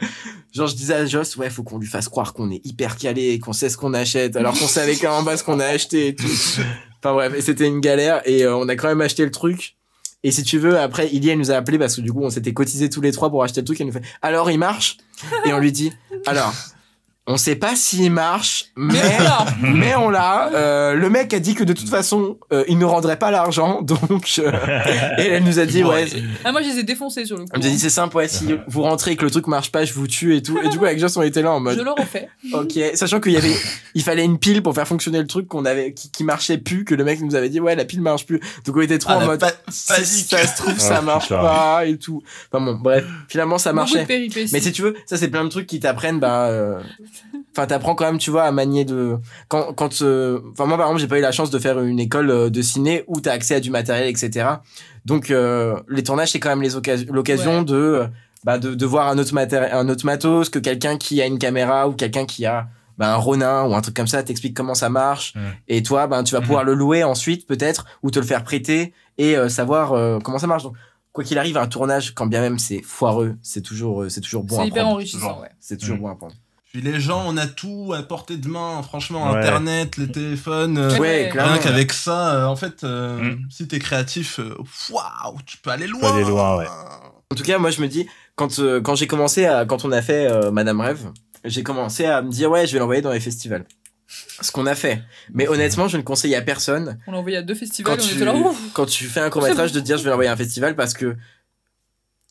[0.53, 3.29] genre, je disais à Joss, ouais, faut qu'on lui fasse croire qu'on est hyper calé
[3.29, 5.65] et qu'on sait ce qu'on achète, alors qu'on savait quand en bas ce qu'on a
[5.65, 6.25] acheté et tout.
[7.01, 9.77] Enfin, bref, et c'était une galère et euh, on a quand même acheté le truc.
[10.23, 12.53] Et si tu veux, après, Ilia nous a appelé parce que du coup, on s'était
[12.53, 13.79] cotisés tous les trois pour acheter le truc.
[13.79, 14.97] Elle nous fait, alors, il marche?
[15.45, 15.93] Et on lui dit,
[16.25, 16.53] alors,
[17.31, 18.99] on sait pas s'il marche, mais,
[19.61, 20.49] Mais on l'a.
[20.55, 23.81] Euh, le mec a dit que de toute façon, euh, il ne rendrait pas l'argent,
[23.83, 24.39] donc.
[24.39, 24.51] euh,
[25.19, 26.07] et elle nous a dit, ouais.
[26.43, 27.49] Ah, moi, je les ai défoncés sur le coup.
[27.53, 29.71] Elle nous a dit, c'est simple, ouais, si vous rentrez et que le truc marche
[29.71, 30.57] pas, je vous tue et tout.
[30.63, 32.29] Et du coup, avec Joss, on était là en Je mode, l'aurais fait.
[32.51, 32.79] ok.
[32.95, 33.55] Sachant qu'il y avait,
[33.93, 36.83] il fallait une pile pour faire fonctionner le truc qu'on avait, qui, qui marchait plus,
[36.83, 38.39] que le mec nous avait dit, ouais, la pile marche plus.
[38.65, 41.85] Donc on était trop Ah, en mode, si ça se trouve, ça Ah, marche pas
[41.85, 42.23] et tout.
[42.51, 43.05] Enfin bon, bref.
[43.27, 44.07] Finalement, ça marchait.
[44.51, 46.79] Mais si tu veux, ça c'est plein de trucs qui t'apprennent, bah, euh,
[47.51, 49.17] enfin t'apprends quand même, tu vois, à manier de,
[49.47, 51.99] quand, quand, euh, enfin moi par exemple, j'ai pas eu la chance de faire une
[51.99, 54.47] école euh, de ciné où t'as accès à du matériel, etc.
[55.05, 57.65] Donc euh, les tournages c'est quand même les occasions, l'occasion Ouais.
[57.65, 58.07] de,
[58.43, 61.39] bah, de, de voir un autre matériel, un autre matos que quelqu'un qui a une
[61.39, 62.67] caméra ou quelqu'un qui a
[62.97, 65.33] bah, un Ronin ou un truc comme ça t'explique comment ça marche
[65.69, 66.45] et toi ben tu vas Mhm.
[66.45, 70.37] pouvoir le louer ensuite peut-être ou te le faire prêter et euh, savoir euh, comment
[70.37, 70.73] ça marche donc
[71.13, 74.43] quoi qu'il arrive un tournage quand bien même c'est foireux c'est toujours euh, c'est toujours
[74.43, 74.95] bon C'est à hyper prendre.
[74.95, 75.49] enrichissant, ouais.
[75.61, 76.33] c'est toujours bon à prendre
[76.71, 78.81] Puis les gens, on a tout à portée de main.
[78.83, 79.39] Franchement, Ouais.
[79.39, 80.77] Internet, les téléphones.
[80.77, 83.47] euh, Ouais, Rien qu'avec ça, euh, en fait, euh, Mm.
[83.49, 84.39] si t'es créatif,
[84.91, 85.99] waouh, tu peux aller loin.
[85.99, 86.67] peux aller loin, ouais.
[87.31, 89.91] en tout cas moi je me dis quand euh, quand j'ai commencé à quand on
[89.91, 91.11] a fait euh, Madame Rêve
[91.45, 93.65] j'ai commencé à me dire ouais je vais l'envoyer dans les festivals
[94.07, 97.41] ce qu'on a fait mais honnêtement je ne conseille à personne On l'a envoyé à
[97.43, 98.33] deux festivals, quand on tu, était là.
[98.73, 100.93] quand tu fais un court métrage de dire je vais l'envoyer à un festival parce
[100.95, 101.15] que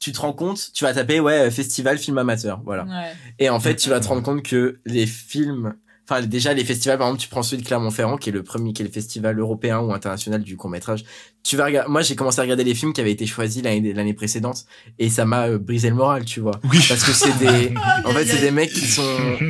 [0.01, 2.85] tu te rends compte, tu vas taper ouais festival film amateur, voilà.
[2.85, 3.13] Ouais.
[3.39, 5.75] Et en fait, tu vas te rendre compte que les films
[6.11, 8.73] Enfin, déjà, les festivals, par exemple, tu prends celui de Clermont-Ferrand, qui est le premier,
[8.73, 11.05] qui est le festival européen ou international du court-métrage.
[11.43, 13.93] Tu vas regarder, moi, j'ai commencé à regarder les films qui avaient été choisis l'année,
[13.93, 14.65] l'année précédente,
[14.99, 16.61] et ça m'a euh, brisé le moral, tu vois.
[16.65, 16.79] Oui.
[16.89, 17.75] Parce que c'est des,
[18.07, 19.03] en fait, c'est des mecs qui sont,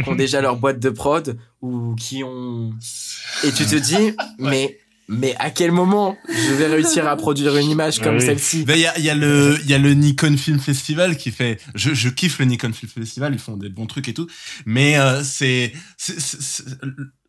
[0.03, 2.73] qui ont déjà leur boîte de prod, ou qui ont,
[3.45, 7.71] et tu te dis, mais, mais à quel moment je vais réussir à produire une
[7.71, 8.21] image comme Oui.
[8.25, 8.65] celle-ci?
[8.65, 11.17] Ben, il y a, il y a le, il y a le Nikon Film Festival
[11.17, 14.15] qui fait, je, je kiffe le Nikon Film Festival, ils font des bons trucs et
[14.15, 14.27] tout,
[14.67, 16.65] mais euh, c'est, c'est, c'est- c'est-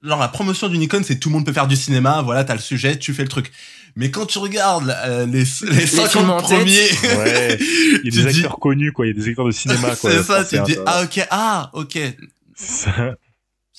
[0.03, 2.53] genre la promotion du Nikon, c'est tout le monde peut faire du cinéma, voilà, t'as
[2.55, 3.51] le sujet, tu fais le truc.
[3.95, 5.39] Mais quand tu regardes euh, les,
[5.71, 6.57] les 50 films en tête.
[6.59, 7.57] premiers, Ouais.
[8.03, 9.07] Il y a des dis- acteurs connus, quoi.
[9.07, 10.11] Il y a des acteurs de cinéma, quoi.
[10.11, 11.97] c'est ça, tu te dis, ah ok, ah ok,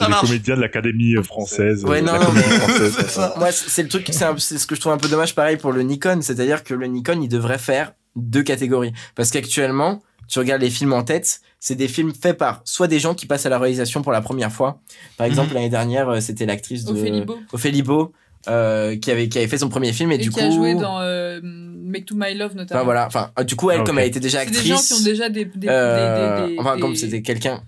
[0.04, 0.08] ça.
[0.08, 0.26] marche.
[0.26, 1.84] comédiens de l'Académie française.
[1.84, 3.34] Ouais, euh, non, non, mais- française, C'est ça.
[3.38, 5.56] Moi, c'est c'est le truc, c'est c'est ce que je trouve un peu dommage pareil
[5.56, 8.92] pour le Nikon, c'est-à-dire que le Nikon, il devrait faire deux catégories.
[9.14, 12.98] Parce qu'actuellement, tu regardes les films en tête, c'est des films faits par soit des
[13.00, 14.80] gens qui passent à la réalisation pour la première fois.
[15.16, 15.54] Par exemple, Mhm.
[15.54, 17.38] l'année dernière, euh, c'était l'actrice de Ophélie Beau.
[17.52, 18.12] Ophélie Beau,
[18.48, 20.50] euh, qui avait qui avait fait son premier film et, Et, du qui coup a
[20.50, 22.80] joué dans euh, Make to My Love notamment.
[22.80, 24.80] Enfin voilà, enfin du coup elle Ah, comme elle était déjà C'est actrice des gens
[24.80, 27.62] qui ont déjà des, des, euh, des, des, enfin comme c'était quelqu'un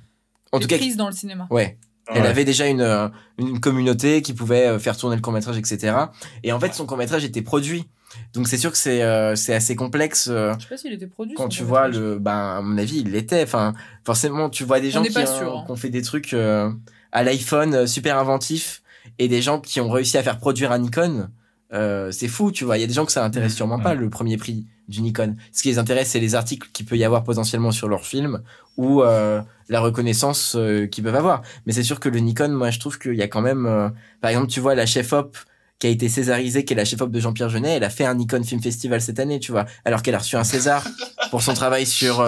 [0.52, 1.46] en tout cas prises dans le cinéma.
[1.50, 1.76] ouais
[2.09, 5.96] Elle avait déjà une, euh, une communauté qui pouvait euh, faire tourner le court-métrage, etc.
[6.42, 7.86] Et en fait, son court-métrage était produit.
[8.34, 11.07] Donc c'est sûr que c'est euh, c'est assez complexe euh, Je sais pas s'il était
[11.07, 11.34] produit.
[11.34, 12.18] quand tu vois le...
[12.18, 13.42] Ben, à mon avis, il l'était.
[13.42, 13.74] Enfin,
[14.05, 15.62] forcément, tu vois des gens qui, pas ont, sûr, hein.
[15.66, 16.70] qui ont fait des trucs euh,
[17.12, 18.82] à l'iPhone super inventifs
[19.18, 21.28] et des gens qui ont réussi à faire produire un Nikon.
[21.72, 22.76] Euh, c'est fou, tu vois.
[22.76, 25.36] Il y a des gens que ça intéresse sûrement pas, le premier prix du Nikon.
[25.52, 28.42] Ce qui les intéresse, c'est les articles qu'il peut y avoir potentiellement sur leur film
[28.76, 31.42] ou euh, la reconnaissance euh, qu'ils peuvent avoir.
[31.66, 33.66] Mais c'est sûr que le Nikon, moi, je trouve qu'il y a quand même...
[33.66, 33.88] euh,
[34.20, 35.36] par exemple, tu vois, la chef-op
[35.78, 38.14] qui a été césarisée, qui est la chef-op de Jean-Pierre Jeunet, elle a fait un
[38.14, 39.66] Nikon Film Festival cette année, tu vois.
[39.84, 40.86] Alors qu'elle a reçu un César
[41.30, 42.24] pour son travail sur...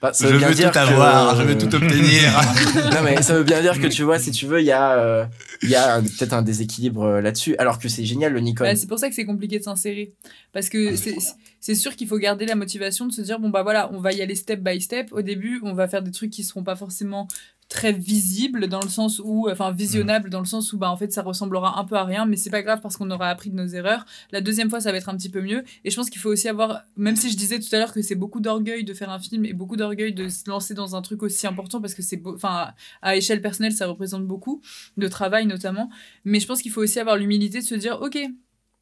[0.00, 2.22] enfin, ça Je veut bien veux dire tout que- avoir, je veux tout obtenir.
[2.92, 4.98] non mais ça veut bien dire que tu vois si tu veux il y a
[4.98, 5.24] euh,
[5.62, 8.64] il y a un- peut-être un déséquilibre euh, là-dessus alors que c'est génial le Nikon
[8.64, 10.12] Bah, c'est pour ça que c'est compliqué de s'insérer.
[10.52, 11.16] Parce que c'est
[11.60, 14.12] c'est sûr qu'il faut garder la motivation de se dire bon, bah voilà, on va
[14.12, 15.08] y aller step by step.
[15.12, 17.26] Au début, on va faire des trucs qui seront pas forcément
[17.68, 21.12] très visibles dans le sens où enfin visionnables dans le sens où bah en fait
[21.12, 23.56] ça ressemblera un peu à rien mais c'est pas grave parce qu'on aura appris de
[23.56, 24.06] nos erreurs.
[24.32, 25.64] La deuxième fois ça va être un petit peu mieux.
[25.84, 28.00] Et je pense qu'il faut aussi avoir même si je disais tout à l'heure que
[28.00, 31.02] c'est beaucoup d'orgueil de faire un film et beaucoup d'orgueil de se lancer dans un
[31.02, 34.62] truc aussi important parce que c'est enfin à échelle personnelle ça représente beaucoup
[34.96, 35.90] de travail notamment.
[36.24, 38.18] Mais je pense qu'il faut aussi avoir l'humilité de se dire ok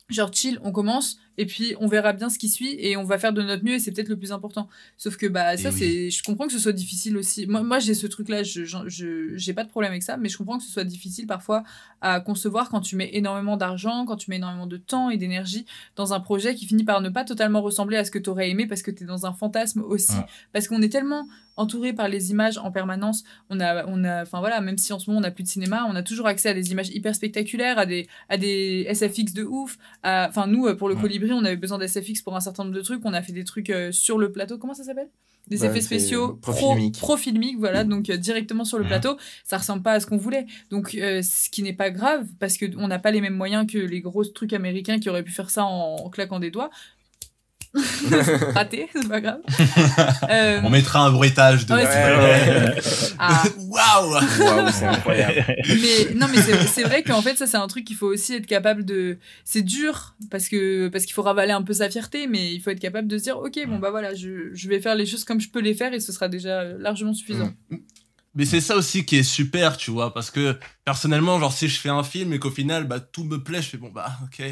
[0.09, 3.19] genre chill on commence et puis on verra bien ce qui suit et on va
[3.19, 5.77] faire de notre mieux et c'est peut-être le plus important sauf que bah ça oui.
[5.79, 8.65] c'est je comprends que ce soit difficile aussi moi, moi j'ai ce truc là je
[9.37, 11.63] j'ai pas de problème avec ça mais je comprends que ce soit difficile parfois
[12.01, 15.67] à concevoir quand tu mets énormément d'argent quand tu mets énormément de temps et d'énergie
[15.97, 18.51] dans un projet qui finit par ne pas totalement ressembler à ce que tu aurais
[18.51, 20.25] aimé parce que tu es dans un fantasme aussi Ouais.
[20.53, 21.27] parce qu'on est tellement
[21.57, 24.99] entouré par les images en permanence on a on a enfin voilà même si en
[24.99, 27.15] ce moment on n'a plus de cinéma on a toujours accès à des images hyper
[27.15, 31.01] spectaculaires à des à des SFX de ouf enfin nous pour le Ouais.
[31.01, 33.45] colibri on avait besoin d'SFX pour un certain nombre de trucs on a fait des
[33.45, 34.59] trucs euh, sur le plateau.
[34.59, 35.09] Comment ça s'appelle?
[35.49, 36.99] Des Bah, effets spéciaux pro profilmiques.
[36.99, 38.89] profilmiques voilà donc euh, directement sur le Mhm.
[38.89, 39.17] plateau.
[39.45, 40.47] Ça ressemble pas à ce qu'on voulait.
[40.71, 43.65] Donc euh, ce qui n'est pas grave parce que on n'a pas les mêmes moyens
[43.71, 46.71] que les gros trucs américains qui auraient pu faire ça en, en claquant des doigts
[48.55, 49.41] raté c'est pas grave.
[50.31, 51.75] Euh, On mettra un bruitage de.
[51.75, 52.75] Ouais, Ouais,
[53.19, 53.43] ah.
[53.59, 54.13] Waouh.
[54.13, 55.45] Waouh, c'est incroyable.
[55.69, 58.47] Mais non mais c'est vrai qu'en fait ça c'est un truc qu'il faut aussi être
[58.47, 62.53] capable de c'est dur parce que parce qu'il faut ravaler un peu sa fierté mais
[62.53, 64.95] il faut être capable de se dire ok bon bah voilà je, je vais faire
[64.95, 67.53] les choses comme je peux les faire et ce sera déjà largement suffisant.
[68.35, 71.81] Mais c'est ça aussi qui est super, tu vois, parce que personnellement, genre si je
[71.81, 74.45] fais un film et qu'au final, bah tout me plaît, je fais bon bah ok.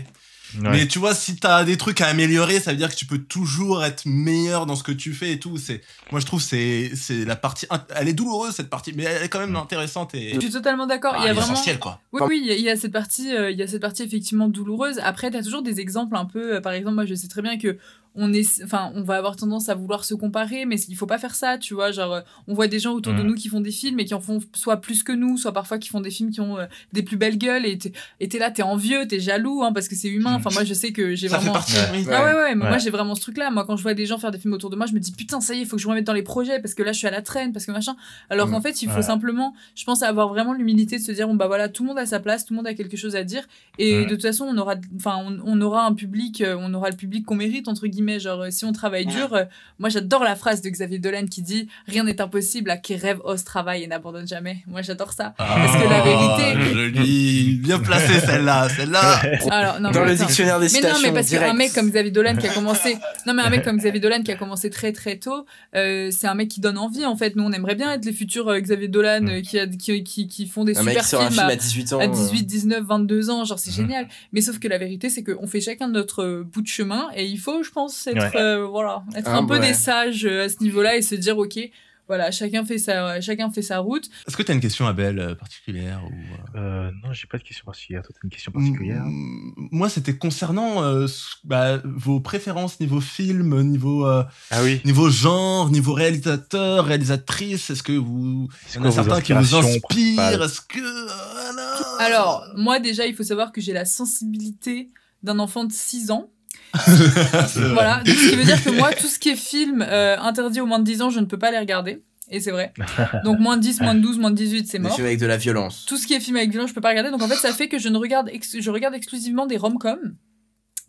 [0.60, 0.70] Ouais.
[0.70, 3.18] Mais tu vois, si t'as des trucs à améliorer, ça veut dire que tu peux
[3.18, 5.56] toujours être meilleur dans ce que tu fais et tout.
[5.56, 5.80] C'est,
[6.12, 7.66] moi je trouve c'est c'est la partie,
[7.96, 10.86] elle est douloureuse cette partie, mais elle est quand même intéressante et je suis totalement
[10.86, 12.00] d'accord Ah, il y a vraiment essentielle quoi.
[12.12, 13.80] Oui, oui, il y a- il y, a cette partie, euh, il y a cette
[13.82, 15.00] partie effectivement douloureuse.
[15.02, 16.56] Après, tu as toujours des exemples un peu.
[16.56, 17.76] euh, par exemple, moi, je sais très bien que
[18.16, 21.18] on est, enfin, on va avoir tendance à vouloir se comparer, mais il faut pas
[21.18, 21.90] faire ça, tu vois.
[21.90, 23.26] Genre, euh, on voit des gens autour de Mhm.
[23.28, 25.78] nous qui font des films et qui en font soit plus que nous, soit parfois
[25.78, 28.62] qui font des films qui ont euh, des plus belles gueules et t'es là, t'es
[28.62, 30.34] envieux, t'es jaloux, hein, parce que c'est humain.
[30.34, 31.54] Enfin, moi, je sais que j'ai Ça fait vraiment.
[31.54, 31.72] partie.
[31.74, 32.04] Ouais.
[32.12, 32.68] Ah ouais, ouais, mais Ouais.
[32.70, 33.50] moi j'ai vraiment ce truc-là.
[33.50, 35.12] Moi, quand je vois des gens faire des films autour de moi, je me dis
[35.12, 36.82] putain, ça y est, il faut que je me remette dans les projets parce que
[36.82, 37.96] là, je suis à la traîne, parce que machin.
[38.30, 38.50] Alors Mm.
[38.52, 39.02] qu'en fait, il faut Ouais.
[39.02, 41.98] simplement, je pense, avoir vraiment l'humilité de se dire bon, bah voilà, tout le monde
[41.98, 43.42] a sa place, tout le monde a quelque chose à dire.
[43.78, 44.04] Et Ouais.
[44.06, 46.96] de toute façon, on aura, enfin, on, on aura un public, euh, on aura le
[46.96, 48.03] public qu'on mérite, entre guillemets.
[48.18, 49.44] Genre, euh, si on travaille dur, euh,
[49.78, 53.20] moi j'adore la phrase de Xavier Dolan qui dit rien n'est impossible à qui rêve,
[53.24, 54.58] ose, travaille et n'abandonne jamais.
[54.66, 55.34] Moi j'adore ça.
[55.38, 59.22] Parce que la vérité- Joli, bien placée celle-là, celle-là.
[59.50, 60.26] Alors, non, Dans mais le attends.
[60.26, 62.96] dictionnaire des Mais non, citations mais parce qu'un mec comme Xavier Dolan qui a commencé,
[63.26, 66.26] non mais un mec comme Xavier Dolan qui a commencé très très tôt, euh, c'est
[66.26, 67.36] un mec qui donne envie en fait.
[67.36, 70.26] Nous on aimerait bien être les futurs euh, Xavier Dolan euh, qui, a, qui, qui,
[70.26, 72.00] qui font des un mec super qui sort un films film à, à 18 ans.
[72.00, 74.08] à euh, 18, 19, 22 ans, genre c'est génial.
[74.32, 77.38] Mais sauf que la vérité c'est qu'on fait chacun notre bout de chemin et il
[77.38, 78.40] faut, je pense, être Ouais.
[78.40, 79.66] euh, voilà, être Ah, un peu ouais.
[79.68, 81.58] des sages euh, à ce niveau-là et se dire ok.
[82.06, 84.10] Voilà, chacun fait sa, chacun fait sa route.
[84.28, 87.64] Est-ce que t'as une question, Abel, euh, particulière ou, euh, non, j'ai pas de question
[87.64, 88.02] particulière.
[88.02, 89.00] Toi, t'as une question particulière?
[89.06, 91.06] Mm, Moi, c'était concernant euh,
[91.44, 94.82] bah, vos préférences niveau film, niveau euh, Ah oui.
[94.84, 97.70] niveau genre, niveau réalisateur, réalisatrice.
[97.70, 99.80] Est-ce que vous, C'est il y en a certains qui vous inspirent?
[99.88, 100.42] principales?
[100.42, 101.74] Est-ce que voilà?
[102.00, 104.90] Alors, moi déjà, il faut savoir que j'ai la sensibilité
[105.22, 106.30] d'un enfant de 6 ans.
[107.72, 110.60] voilà, donc, ce qui veut dire que moi, tout ce qui est film euh, interdit
[110.60, 112.02] aux moins de 10 ans, je ne peux pas les regarder.
[112.30, 112.72] Et c'est vrai.
[113.24, 114.94] Donc moins de 10, moins de 12, moins de 18, c'est Des mort.
[114.94, 115.84] films avec de la violence.
[115.86, 117.10] Tout ce qui est film avec violence, je peux pas regarder.
[117.10, 120.16] Donc en fait, ça fait que je ne regarde, ex- je regarde exclusivement des rom-coms.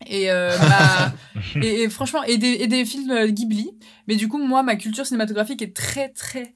[0.07, 0.51] Et, euh,
[1.61, 3.69] et, et franchement, et des, et des films euh, Ghibli.
[4.07, 6.53] Mais du coup, moi, ma culture cinématographique est très, très,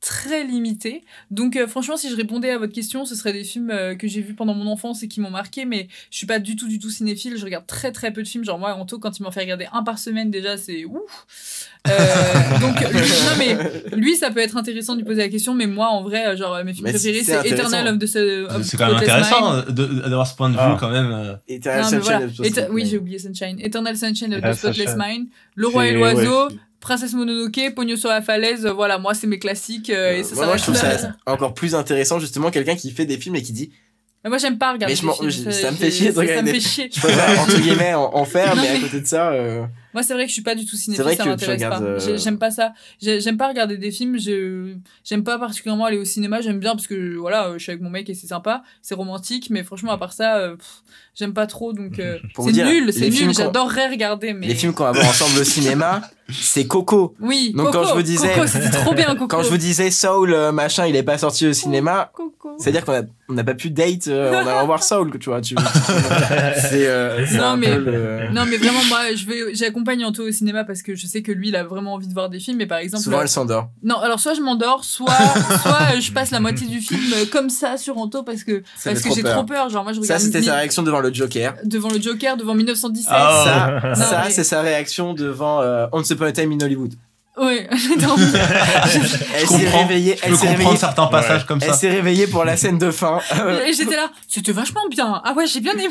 [0.00, 1.02] très limitée.
[1.30, 4.06] Donc, euh, franchement, si je répondais à votre question, ce serait des films euh, que
[4.06, 5.64] j'ai vus pendant mon enfance et qui m'ont marqué.
[5.64, 7.36] Mais je suis pas du tout, du tout cinéphile.
[7.36, 8.44] Je regarde très, très peu de films.
[8.44, 11.68] Genre, moi, Anto, quand il m'en fait regarder un par semaine, déjà, c'est ouf.
[11.88, 11.90] Euh,
[12.60, 15.54] donc, lui, non, mais lui, ça peut être intéressant de lui poser la question.
[15.54, 17.48] Mais moi, en vrai, genre, mes films Mais préférés, c'est.
[17.48, 20.76] Eternal of the C'est quand même intéressant d'avoir ce point de vue Ah.
[20.78, 21.38] quand même.
[21.48, 22.24] Eternal Non, mais Sunshine voilà.
[22.26, 23.58] of the Spotless Eta- oui, j'ai oublié Sunshine.
[23.60, 24.94] Eternal Sunshine of the Spotless.
[24.96, 25.26] Mind.
[25.54, 26.48] Le roi et l'oiseau.
[26.48, 30.22] ouais, Princesse Mononoke, Pogno sur la falaise, euh, voilà, moi c'est mes classiques euh, et
[30.22, 33.34] ça moi, moi, je trouve ça encore plus intéressant, justement, quelqu'un qui fait des films
[33.36, 33.72] et qui dit
[34.22, 36.36] Mais moi j'aime pas regarder Mais je des films, ça me fait chier de regarder
[36.36, 36.90] Ça me fait chier.
[36.94, 39.30] je préfère, entre guillemets, en, en faire, Non, mais à côté de ça.
[39.32, 41.80] euh, Moi c'est vrai que je suis pas du tout cinéphile, vrai ça m'intéresse pas.
[41.82, 42.72] euh, J'ai- J'aime pas ça.
[43.02, 46.86] J'ai- J'aime pas regarder des films, j'aime pas particulièrement aller au cinéma, j'aime bien parce
[46.86, 49.98] que voilà, je suis avec mon mec et c'est sympa, c'est romantique, mais franchement à
[49.98, 50.52] part ça,
[51.16, 51.94] j'aime pas trop donc
[52.38, 56.02] c'est nul, c'est nul, j'adorerais regarder mais Les films qu'on va voir ensemble au cinéma,
[56.30, 57.14] c'est Coco.
[57.20, 59.28] Oui, Donc, quand Coco, je vous disais- Coco, c'était trop bien Coco.
[59.28, 62.56] Quand je vous disais Soul, euh, machin, il est pas sorti au cinéma, Coco.
[62.58, 65.40] c'est-à-dire qu'on a, on n'a pas pu date euh, en allant voir Soul, tu vois.
[65.40, 65.54] Tu,
[66.60, 70.64] c'est euh, Non, mais- le- Non, mais vraiment, moi, je vais, j'accompagne Anto au cinéma
[70.64, 72.58] parce que je sais que lui, il a vraiment envie de voir des films.
[72.58, 73.68] Mais par exemple, Souvent, elle s'endort.
[73.82, 75.12] non, alors soit je m'endors, soit,
[75.62, 77.00] soit je passe la moitié du film
[77.32, 79.68] comme ça sur Anto parce que, Ça parce que j'ai trop peur.
[79.70, 81.54] Genre, moi, je Ça, regarde c'était mi- sa réaction devant le Joker.
[81.64, 83.08] devant le Joker, devant 1917.
[83.14, 83.80] Ah.
[83.94, 86.94] Ça, ça mais- c'est sa réaction devant euh, Once Upon a Time in Hollywood.
[87.38, 88.24] Dormi.
[89.36, 91.74] Elle s'est réveillée, Je elle peux s'est comprendre réveillée, certains passages comme elle ça.
[91.74, 93.20] s'est réveillée pour la scène de fin.
[93.64, 95.20] Et j'étais là, c'était vachement bien.
[95.24, 95.88] Ah ouais, j'ai bien aimé.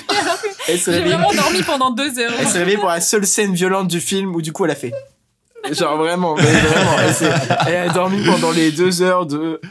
[0.68, 2.34] elle J'ai vraiment dormi pendant deux heures.
[2.38, 4.76] elle s'est réveillée pour la seule scène violente du film où du coup elle a
[4.76, 4.92] fait.
[5.72, 9.62] Genre vraiment, mais vraiment, elle, elle a dormi pendant les deux heures de.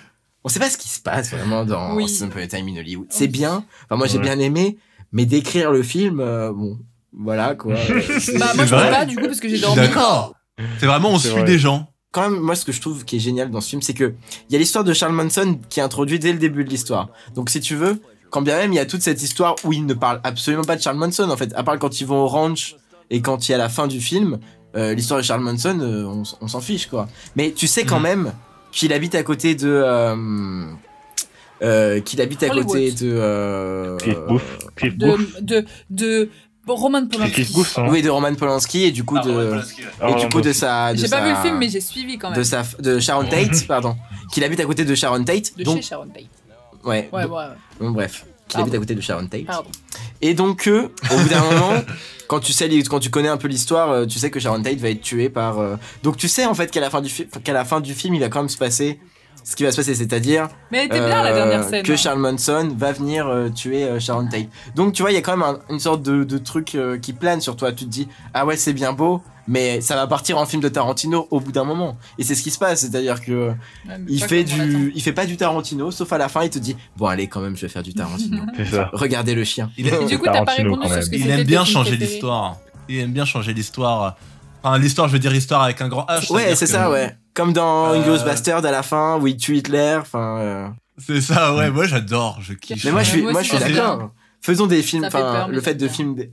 [0.44, 2.04] On sait pas ce qui se passe vraiment dans Oui.
[2.04, 3.08] Once Upon a Time in Hollywood.
[3.10, 3.64] C'est bien.
[3.84, 4.24] Enfin moi j'ai Ouais.
[4.24, 4.78] bien aimé,
[5.12, 6.78] mais décrire le film, euh, bon,
[7.12, 7.74] voilà quoi.
[7.74, 9.76] Bah, moi, je peux pas, du coup, parce que j'ai dormi.
[9.76, 10.34] D'accord.
[10.78, 11.44] C'est vraiment, on suit vrai.
[11.44, 11.88] des gens.
[12.12, 14.14] quand même, moi, ce que je trouve qui est génial dans ce film, c'est que
[14.48, 17.08] il y a l'histoire de Charles Manson qui est introduite dès le début de l'histoire.
[17.34, 18.00] Donc, si tu veux,
[18.30, 20.76] quand bien même il y a toute cette histoire où il ne parle absolument pas
[20.76, 22.74] de Charles Manson, en fait, à part quand ils vont au ranch
[23.10, 24.38] et quand il y a la fin du film,
[24.76, 27.06] euh, l'histoire de Charles Manson, euh, on, s'en fiche, quoi.
[27.36, 28.02] Mais tu sais quand Mhm.
[28.02, 28.32] même
[28.72, 29.68] qu'il habite à côté de.
[29.68, 30.64] Euh,
[31.62, 32.66] euh, qu'il habite à Hollywood.
[32.66, 33.10] côté de.
[33.14, 34.42] Euh, Cliff Booth.
[34.74, 35.20] Cliff Booth.
[35.42, 36.30] De, de, de,
[36.74, 37.46] Roman Polanski.
[37.76, 37.86] Hein.
[37.90, 39.60] oui, de Roman Polanski et du coup de.
[40.00, 40.94] Ah, et du coup de sa.
[40.94, 42.38] J'ai pas sa- vu le film, mais j'ai suivi quand même.
[42.38, 43.96] de sa de Sharon Tate pardon
[44.32, 46.24] qu'il habite à côté de Sharon Tate De donc chez Sharon Tate.
[46.84, 47.46] ouais, Ouais, donc- ouais, ouais.
[47.80, 49.70] bon, bref qu'il habite à côté de Sharon Tate Pardon.
[50.22, 51.82] et donc euh, au bout d'un moment
[52.28, 54.78] quand tu sais quand tu connais un peu l'histoire euh, tu sais que Sharon Tate
[54.78, 57.28] va être tuée par euh, donc tu sais en fait qu'à la fin du film
[57.42, 59.00] qu'à la fin du film il va quand même se passer
[59.48, 61.84] ce qui va se passer c'est-à-dire Mais elle était bien la euh, dernière scène.
[61.84, 61.96] que hein.
[61.96, 65.20] Charles Manson va venir euh, tuer euh, Sharon Tate donc tu vois il y a
[65.22, 67.90] quand même un- une sorte de, de truc euh, qui plane sur toi tu te
[67.90, 71.38] dis ah ouais c'est bien beau mais ça va partir en film de Tarantino au
[71.38, 73.50] bout d'un moment et c'est ce qui se passe c'est-à-dire que
[73.88, 76.42] Ouais, il fait comme on du il fait pas du Tarantino sauf à la fin
[76.42, 78.42] il te dit bon allez quand même je vais faire du Tarantino
[78.94, 81.02] regardez le chien Il, est- Et du coup, t'as pas Tarantino, répondu quand sur même.
[81.04, 82.56] ce que il c'était aime bien changer l'histoire.
[82.88, 84.16] Il aime bien changer l'histoire.
[84.62, 86.32] Enfin, l'histoire, je veux dire histoire avec un grand H.
[86.32, 89.56] ouais c'est ça ouais comme dans Euh, Inglourious Bastard à la fin où il tue
[89.58, 90.68] Hitler enfin euh.
[90.98, 92.82] C'est ça, ouais, moi j'adore, je kiffe.
[92.84, 94.10] mais moi je suis moi moi je suis d'accord
[94.40, 95.88] faisons des films enfin le fait de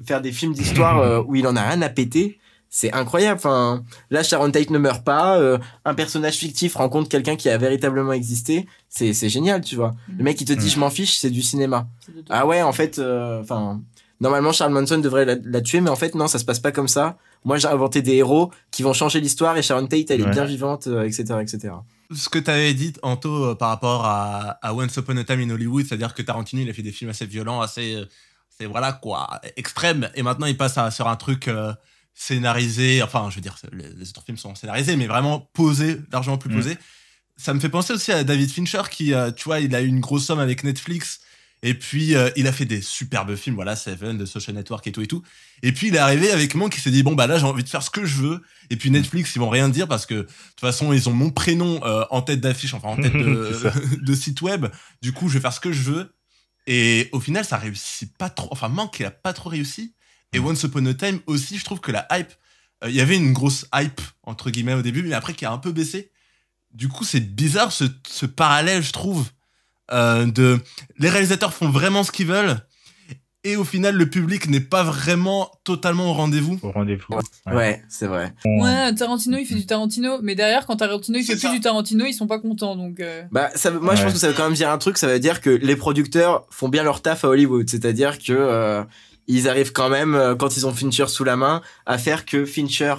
[0.05, 2.39] faire des films d'histoire euh, où il en a rien à péter
[2.69, 7.35] c'est incroyable enfin là Sharon Tate ne meurt pas euh, un personnage fictif rencontre quelqu'un
[7.35, 10.75] qui a véritablement existé c'est c'est génial tu vois le mec il te dit Mm.
[10.75, 11.87] je m'en fiche c'est du cinéma.
[12.29, 13.81] Ah ouais, en fait, euh, enfin,
[14.23, 16.71] normalement Charles Manson devrait la, la tuer, mais en fait non, ça se passe pas
[16.71, 17.17] comme ça.
[17.43, 20.45] Moi j'ai inventé des héros qui vont changer l'histoire et Sharon Tate elle est bien
[20.45, 21.73] vivante, euh, etc., etc.
[22.15, 25.41] Ce que tu avais dit, Anto, euh, par rapport à, à Once Upon a Time
[25.41, 28.05] in Hollywood, c'est-à-dire que Tarantino, il a fait des films assez violents, assez, euh,
[28.57, 31.73] c'est voilà quoi, extrêmes, et maintenant il passe à- sur un truc euh,
[32.13, 36.37] scénarisé, enfin, je veux dire, les, les autres films sont scénarisés, mais vraiment posé, largement
[36.37, 36.55] plus Mm.
[36.55, 36.77] posé.
[37.35, 39.87] Ça me fait penser aussi à David Fincher, qui, euh, tu vois, il a eu
[39.87, 41.19] une grosse somme avec Netflix,
[41.63, 44.91] et puis euh, il a fait des superbes films, voilà, Seven, The Social Network et
[44.91, 45.23] tout et tout.
[45.63, 47.63] Et puis il est arrivé avec Monk qui s'est dit, bon, bah là, j'ai envie
[47.63, 48.41] de faire ce que je veux.
[48.69, 51.31] Et puis Netflix, ils vont rien dire parce que de toute façon, ils ont mon
[51.31, 53.13] prénom euh, en tête d'affiche, enfin en tête
[54.01, 54.67] de, site web.
[55.01, 56.13] Du coup, je vais faire ce que je veux.
[56.67, 58.49] Et au final, ça réussit pas trop.
[58.51, 59.95] Enfin, Manque, il a pas trop réussi.
[60.33, 60.45] Et Mm.
[60.45, 62.33] Once Upon a Time aussi, je trouve que la hype,
[62.83, 65.51] euh, il y avait une grosse hype, entre guillemets, au début, mais après qui a
[65.51, 66.11] un peu baissé.
[66.73, 69.29] Du coup, c'est bizarre ce, ce parallèle, je trouve,
[69.91, 70.59] euh, de
[70.99, 72.57] les réalisateurs font vraiment ce qu'ils veulent.
[73.45, 76.57] Et au final, le public n'est pas vraiment totalement au rendez-vous.
[76.63, 77.13] Au rendez-vous.
[77.47, 78.33] Ouais, c'est vrai.
[78.45, 82.05] Ouais, Tarantino, il fait du Tarantino, mais derrière, quand Tarantino, il fait plus du Tarantino,
[82.05, 83.01] ils sont pas contents, donc.
[83.01, 84.97] euh, Bah, ça, moi, je pense que ça veut quand même dire un truc.
[84.97, 87.69] Ça veut dire que les producteurs font bien leur taf à Hollywood.
[87.69, 88.81] C'est-à-dire que euh,
[89.27, 92.95] ils arrivent quand même, quand ils ont Fincher sous la main, à faire que Fincher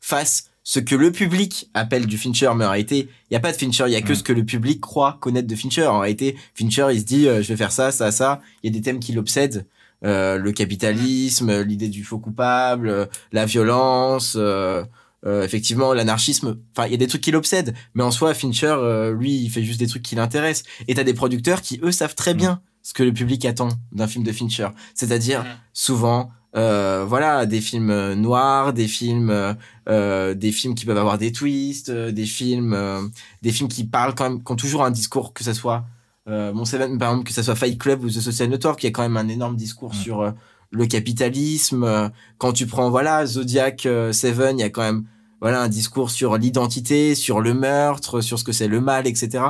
[0.00, 2.50] fasse ce que le public appelle du Fincher.
[2.56, 3.84] Mais en réalité, il y a pas de Fincher.
[3.86, 5.86] Il y a que ce que le public croit connaître de Fincher.
[5.86, 8.40] En réalité, Fincher, il se dit, euh, je vais faire ça, ça, ça.
[8.62, 9.66] Il y a des thèmes qui l'obsèdent.
[10.04, 14.82] Euh, le capitalisme, l'idée du faux coupable, euh, la violence, euh,
[15.24, 16.58] euh, effectivement l'anarchisme.
[16.76, 18.76] Enfin, il y a des trucs qui l'obsèdent, mais en soi, Fincher,
[19.16, 20.68] lui, il fait juste des trucs qui l'intéressent.
[20.88, 24.08] Et t'as des producteurs qui, eux, savent très bien ce que le public attend d'un
[24.08, 24.68] film de Fincher.
[24.94, 29.56] C'est-à-dire, souvent, euh, voilà, des films euh, noirs, des films,
[29.88, 33.00] euh, des films qui peuvent avoir des twists, des films, euh,
[33.40, 35.84] des films qui parlent quand même, qui ont toujours un discours, que ça soit
[36.26, 38.90] mon Seven, par exemple, que ça soit Fight Club ou The Social Network, y a
[38.92, 40.32] quand même un énorme discours sur
[40.70, 42.12] le capitalisme.
[42.38, 45.04] quand tu prends, voilà, Zodiac Seven, il y a quand même,
[45.40, 49.42] voilà, un discours sur l'identité, sur le meurtre, sur ce que c'est le mal, etc.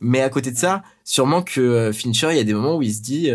[0.00, 2.92] Mais à côté de ça, sûrement que Fincher, il y a des moments où il
[2.92, 3.30] se dit,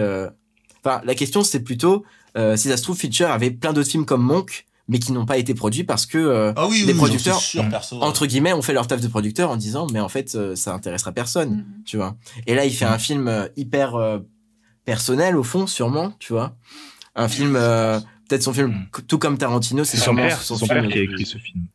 [0.85, 2.05] enfin, la question c'est plutôt,
[2.38, 5.25] euh, si ça se trouve, Fincher avait plein d'autres films comme Monk, mais qui n'ont
[5.25, 8.01] pas été produits parce que euh, Ah oui, Les oui, producteurs, sûr, perso.
[8.01, 10.73] entre guillemets, on fait leur taf de producteur en disant, mais en fait, euh, ça
[10.73, 11.83] intéressera personne, Mhm.
[11.85, 12.15] tu vois.
[12.45, 14.19] Et là, il fait un film euh, hyper euh,
[14.85, 16.55] personnel au fond, sûrement, tu vois.
[17.15, 19.01] Un film, euh, peut-être son film, Mm.
[19.07, 20.81] tout comme Tarantino, c'est sûrement père, son, son film.
[20.83, 21.65] père qui a écrit ce film.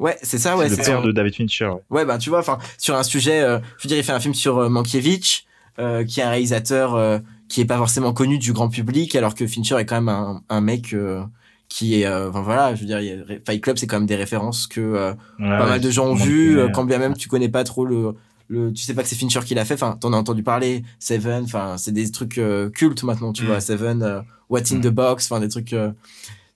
[0.00, 1.66] Ouais, c'est ça, ouais, c'est le père de David Fincher.
[1.66, 1.80] ouais.
[1.90, 4.18] Ouais, ben tu vois, enfin, sur un sujet, euh, je veux dire, il fait un
[4.20, 5.44] film sur euh, Mankiewicz,
[5.78, 7.18] euh, qui est un réalisateur euh,
[7.54, 10.42] qui est pas forcément connu du grand public, alors que Fincher est quand même un,
[10.48, 11.22] un mec euh,
[11.68, 13.96] qui est, euh, enfin voilà, je veux dire, il y a- Fight Club, c'est quand
[13.98, 16.84] même des références que euh, Ouais, pas ouais, mal de gens ont vu, euh, quand
[16.84, 18.14] bien même tu connais pas trop le,
[18.48, 20.82] le, tu sais pas que c'est Fincher qui l'a fait, enfin, t'en as entendu parler,
[20.98, 23.46] Seven, enfin, c'est des trucs euh, cultes maintenant, tu Mm.
[23.46, 24.80] vois, Seven, euh, What's in Mm.
[24.82, 25.90] the Box, enfin, des trucs, euh,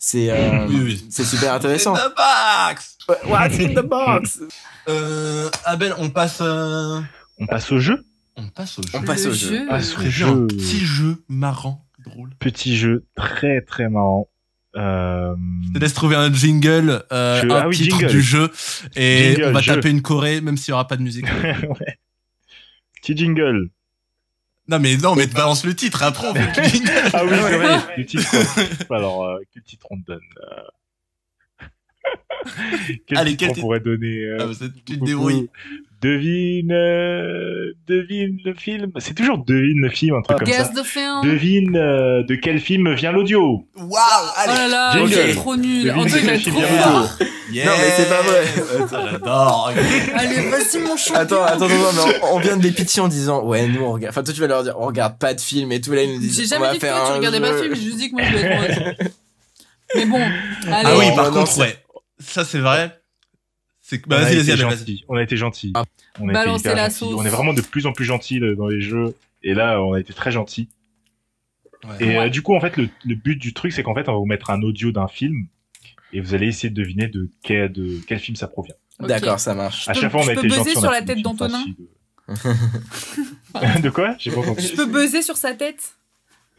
[0.00, 1.06] c'est, euh, Oui, oui.
[1.10, 1.94] c'est super intéressant.
[1.94, 2.98] The box?
[3.28, 4.40] What's in the box?
[4.88, 7.00] Euh, Abel, on passe, euh,
[7.40, 8.04] On passe au jeu.
[8.38, 8.88] On passe au jeu.
[8.94, 9.48] On passe le au jeu.
[9.58, 9.66] jeu.
[9.70, 10.26] Ah, Je au prévu jeu.
[10.26, 12.30] un petit jeu marrant, drôle.
[12.38, 14.28] Petit jeu très très marrant.
[14.76, 15.34] Euh,
[15.66, 18.12] Je te laisse trouver un jingle, euh, Je- un ah oui, titre jingle.
[18.12, 18.50] du jeu,
[18.96, 19.74] et Jingle, on va jeu.
[19.74, 21.24] taper une choré, même s'il y aura pas de musique.
[21.80, 21.98] ouais.
[23.00, 23.70] Petit jingle.
[24.68, 26.02] non mais non, mais balance le titre.
[26.02, 26.90] Après on fait le jingle.
[27.14, 27.78] Ah oui, c'est vrai.
[27.96, 28.92] Le titre.
[28.92, 31.64] Alors, euh, quel titre on te donne euh
[33.06, 35.48] Quel Allez, titre quel on titre pourrait donner euh, Ah, bah, tu te débrouilles.
[36.00, 38.92] Devine, euh, devine le film.
[38.98, 40.82] C'est toujours devine le film, un truc comme Guess ça.
[40.82, 41.22] the film.
[41.24, 43.66] Devine euh, de quel film vient l'audio.
[43.76, 44.70] Waouh, Oh là allez.
[44.70, 45.12] là, Jingle.
[45.12, 45.84] c'est trop nul.
[45.84, 47.00] Devine Antoine, de il film trop vient fort.
[47.00, 47.26] l'audio.
[47.50, 47.64] Yeah.
[47.66, 48.44] Non, mais c'est pas vrai.
[49.12, 49.72] J'adore.
[50.14, 51.14] Allez, vas-y, mon champion.
[51.20, 53.92] Attends, attends, attends, mais on, on vient de les pitcher en disant, ouais, nous, on
[53.92, 56.02] regarde, enfin, toi, tu vas leur dire, on regarde pas de film et tout, là,
[56.02, 57.74] ils nous disent, J'ai on jamais va dit que toi, tu regardais pas de film,
[57.74, 59.12] j'ai juste dit que moi, je voulais être.
[59.96, 60.32] Mais bon, allez.
[60.84, 61.76] Ah oui, par non, contre, ouais.
[62.20, 62.92] Ça c'est vrai.
[63.90, 64.76] C'est on bah, a vas-y, été vas-y, Abel, vas-y.
[64.78, 65.04] gentil.
[65.08, 65.72] On a été gentil.
[65.74, 65.84] Ah.
[66.20, 66.94] On a été Balancez hyper la gentil.
[66.98, 67.14] sauce.
[67.16, 69.14] On est vraiment de plus en plus gentil dans les jeux.
[69.42, 70.68] Et là, on a été très gentil.
[71.84, 71.94] Ouais.
[72.00, 72.18] Et Ouais.
[72.26, 74.18] euh, du coup, en fait, le, le but du truc, c'est qu'en fait, on va
[74.18, 75.46] vous mettre un audio d'un film
[76.12, 78.74] et vous allez essayer de deviner de quel, de quel film ça provient.
[79.00, 79.88] D'accord, ça marche.
[79.88, 80.80] À chaque fois, on je a peux été buzzer gentil.
[80.80, 81.64] sur la tête d'Antonin
[83.82, 84.14] de quoi?
[84.18, 85.94] J'ai pas Je peux buzzer sur sa tête?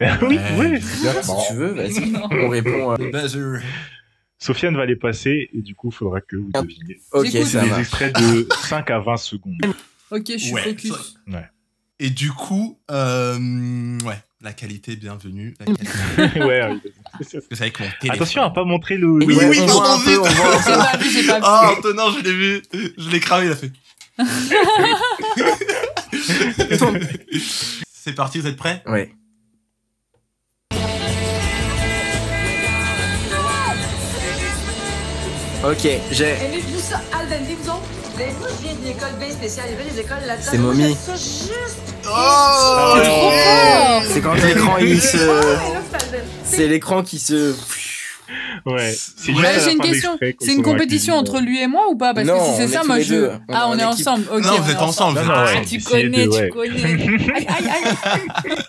[0.22, 0.40] Oui, Ouais.
[0.58, 0.80] oui.
[0.82, 2.12] Si tu veux, vas-y.
[2.30, 3.58] On répond, euh.
[4.42, 6.62] Sofiane va les passer et du coup, il faudra que vous Ah.
[6.62, 6.98] deviniez.
[7.12, 9.58] ok, ça C'est des extraits de 5 à 20 secondes.
[10.10, 11.14] Ok, je suis Ouais, focus.
[12.02, 15.52] Et du coup, euh, ouais, la qualité, bienvenue.
[15.60, 15.84] La qualité.
[16.42, 16.80] ouais, oui.
[17.12, 18.10] Parce que c'est avec mon téléphone.
[18.12, 19.08] Attention à pas montrer le.
[19.10, 20.18] Oui, Ouais, oui, on pardon, vite.
[20.18, 20.78] on voit un J'ai peu.
[20.78, 21.44] pas vu, j'ai pas vu.
[21.46, 22.62] Oh, Antonin, je l'ai vu.
[22.96, 23.70] Je l'ai cramé, il a fait.
[27.92, 28.82] C'est parti, vous êtes prêts?
[28.86, 29.12] Ouais.
[35.62, 36.24] Ok, j'ai.
[36.30, 37.82] Aimez-vous ça al dente, vous autres?
[38.16, 39.66] Ben, moi, je viens d'une école bien spéciale.
[39.68, 40.50] Il y avait des écoles là-dedans.
[40.50, 41.78] C'est j'aime ça juste.
[42.06, 42.94] Oh
[44.12, 45.16] C'est quand l'écran il se.
[45.18, 45.42] Là,
[46.44, 47.54] c'est l'écran qui se.
[48.66, 48.94] Ouais.
[49.16, 50.18] C'est Ouais, J'ai une question.
[50.40, 52.14] C'est une compétition entre lui et moi ou pas?
[52.14, 53.14] Parce Non, que si c'est est ça, moi je.
[53.14, 53.30] deux.
[53.50, 53.86] Ah, on est équipe.
[53.88, 54.24] ensemble.
[54.24, 55.16] Non, on vous êtes ensemble.
[55.18, 55.44] Non, vous non, êtes ouais.
[55.46, 55.66] Ah, ensemble.
[55.66, 56.84] tu Si, les connais, deux, tu connais.
[57.36, 57.68] Aïe, aïe,
[58.04, 58.56] aïe.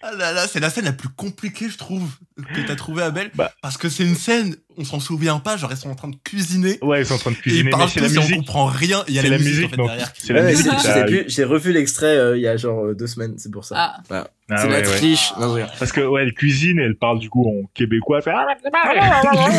[0.00, 2.08] Ah là là, c'est la scène la plus compliquée, je trouve,
[2.54, 3.32] que t'as trouvé Abel.
[3.34, 3.50] Bah.
[3.62, 6.16] Parce que c'est une scène, on s'en souvient pas, genre ils sont en train de
[6.24, 6.78] cuisiner.
[6.82, 8.18] Ouais, ils sont en train de Et ils cuisiner, mais parlent c'est la tous et
[8.18, 8.36] on musique.
[8.36, 9.02] comprend rien.
[9.08, 10.12] Il y a C'est la, la musique, en musique, fait, derrière.
[10.16, 11.24] C'est la Ouais, musique.
[11.28, 13.74] j'ai- revu l'extrait euh, il y a genre euh, deux semaines, c'est pour ça.
[13.76, 13.96] Ah.
[14.08, 14.30] Voilà.
[14.50, 14.96] Ah c'est ouais, la ouais.
[14.96, 15.32] triche.
[15.38, 15.72] Non, je regarde.
[15.78, 18.18] Parce que, ouais, elle cuisine et elle parle du coup en québécois.
[18.18, 18.32] Elle fait,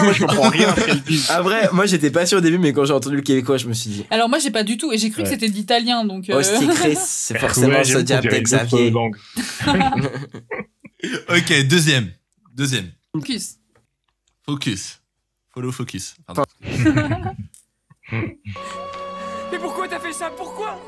[0.04, 1.24] Moi, je comprends rien à ce qu'elle dit.
[1.30, 3.74] Après, moi j'étais pas sûr au début, mais quand j'ai entendu le québécois, je me
[3.74, 4.06] suis dit.
[4.10, 5.34] Alors moi j'ai pas du tout et j'ai cru que Ouais.
[5.34, 6.28] c'était de l'italien donc.
[6.30, 6.42] euh,
[6.76, 8.92] Chris, c'est forcément Ouais, dirait une autre Xavier.
[11.30, 12.10] Ok, deuxième.
[12.56, 12.92] Deuxième.
[13.16, 13.56] Focus.
[14.46, 14.99] Focus.
[15.54, 16.16] Follow focus.
[16.26, 16.44] Pardon.
[18.12, 20.30] Mais pourquoi t'as fait ça?
[20.30, 20.80] Pourquoi?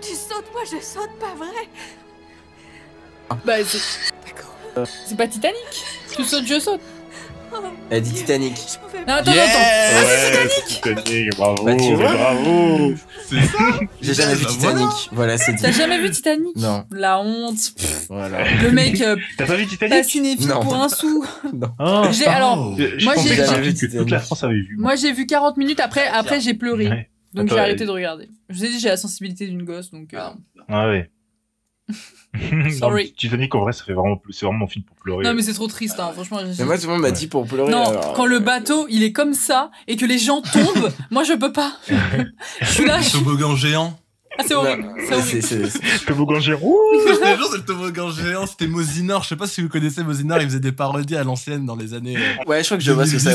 [0.00, 1.68] Tu sautes, moi je saute, pas vrai?
[3.44, 4.12] Bah c'est.
[4.24, 4.54] D'accord.
[4.86, 5.84] C'est pas Titanic.
[6.14, 6.80] Tu sautes, je saute.
[7.90, 8.54] Elle dit Titanic.
[9.06, 10.06] Non attends Yeah attends.
[10.06, 12.12] Ouais, c'est Titanic, bravo, Bah, tu vois.
[12.12, 12.94] bravo.
[13.28, 14.50] C'est ça J'ai jamais vu Bah.
[14.50, 14.88] Titanic.
[15.12, 15.62] Voilà, c'est dit.
[15.62, 16.84] T'as jamais vu Titanic Non.
[16.90, 17.58] La honte.
[17.76, 18.38] Pff, Voilà.
[18.62, 20.60] Le mec euh, T'as pas vu Titanic cinéphile Non.
[20.60, 21.24] pour un sou.
[21.78, 22.02] Oh.
[22.12, 22.74] J'ai alors.
[22.76, 24.18] Je je Moi, j'ai- vu que toute la Titanic.
[24.24, 24.76] France avait vu.
[24.78, 26.88] Moi j'ai vu 40 minutes après après j'ai pleuré.
[26.88, 27.10] Ouais.
[27.34, 28.28] Donc j'ai Attends, arrêté de regarder.
[28.48, 30.12] Je vous ai dit j'ai la sensibilité d'une gosse donc.
[30.14, 30.28] euh,
[30.68, 31.10] Ah ouais.
[32.52, 33.12] Non, Sorry.
[33.16, 35.24] Titanic, en vrai, ça fait vraiment, c'est vraiment mon film pour pleurer.
[35.24, 36.40] Non mais c'est trop triste hein, franchement.
[36.58, 37.70] Mais moi, tout le monde m'a dit pour pleurer.
[37.70, 40.92] Non, alors, quand le euh, bateau il est comme ça et que les gens tombent,
[41.10, 41.72] moi je peux pas.
[42.60, 42.98] Je suis là.
[42.98, 43.98] Le je- toboggan géant.
[44.38, 44.84] Ah c'est horrible.
[45.08, 46.60] C'est Le toboggan géant.
[47.06, 49.22] C'était genre, c'est le toboggan géant, c'était Mosinor.
[49.22, 51.94] Je sais pas si vous connaissez Mosinor, il faisait des parodies à l'ancienne dans les
[51.94, 52.16] années.
[52.18, 53.32] euh, Ouais, je crois que je vois ce que c'est.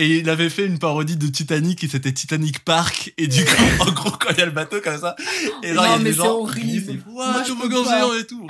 [0.00, 3.12] 2010 et il avait fait une parodie de Titanic et c'était Titanic Park.
[3.18, 5.14] Et du coup, en gros, quand il y a le bateau comme ça,
[5.62, 6.66] et genre, Non, il y a mais des c'est gens horrible.
[6.66, 8.46] disent, Moi, je peux géant et tout.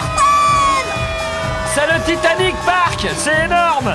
[1.75, 3.93] C'est le Titanic Park, c'est énorme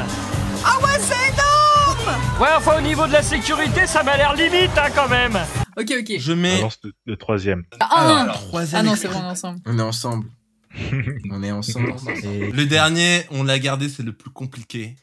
[0.64, 4.72] Ah ouais, c'est énorme Ouais, enfin au niveau de la sécurité, ça m'a l'air limite
[4.78, 5.38] hein, quand même
[5.78, 6.14] Ok ok.
[6.20, 6.62] Je mets.
[6.62, 7.64] Lance le, le troisième.
[7.80, 8.28] Ah, Alors, un.
[8.28, 9.60] troisième ah non c'est bon ensemble.
[9.66, 10.28] On est ensemble.
[11.32, 11.94] On est ensemble.
[12.24, 14.96] Et- Le dernier, on l'a gardé, c'est le plus compliqué.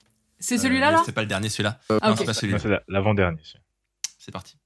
[0.43, 1.78] C'est celui-là Euh, là C'est pas le dernier, celui-là.
[1.88, 2.18] Ah non, ok.
[2.18, 2.59] c'est pas Non, celui-là.
[2.61, 3.38] c'est la- l'avant-dernier.
[3.43, 3.61] celui-là.
[4.18, 4.57] C'est parti.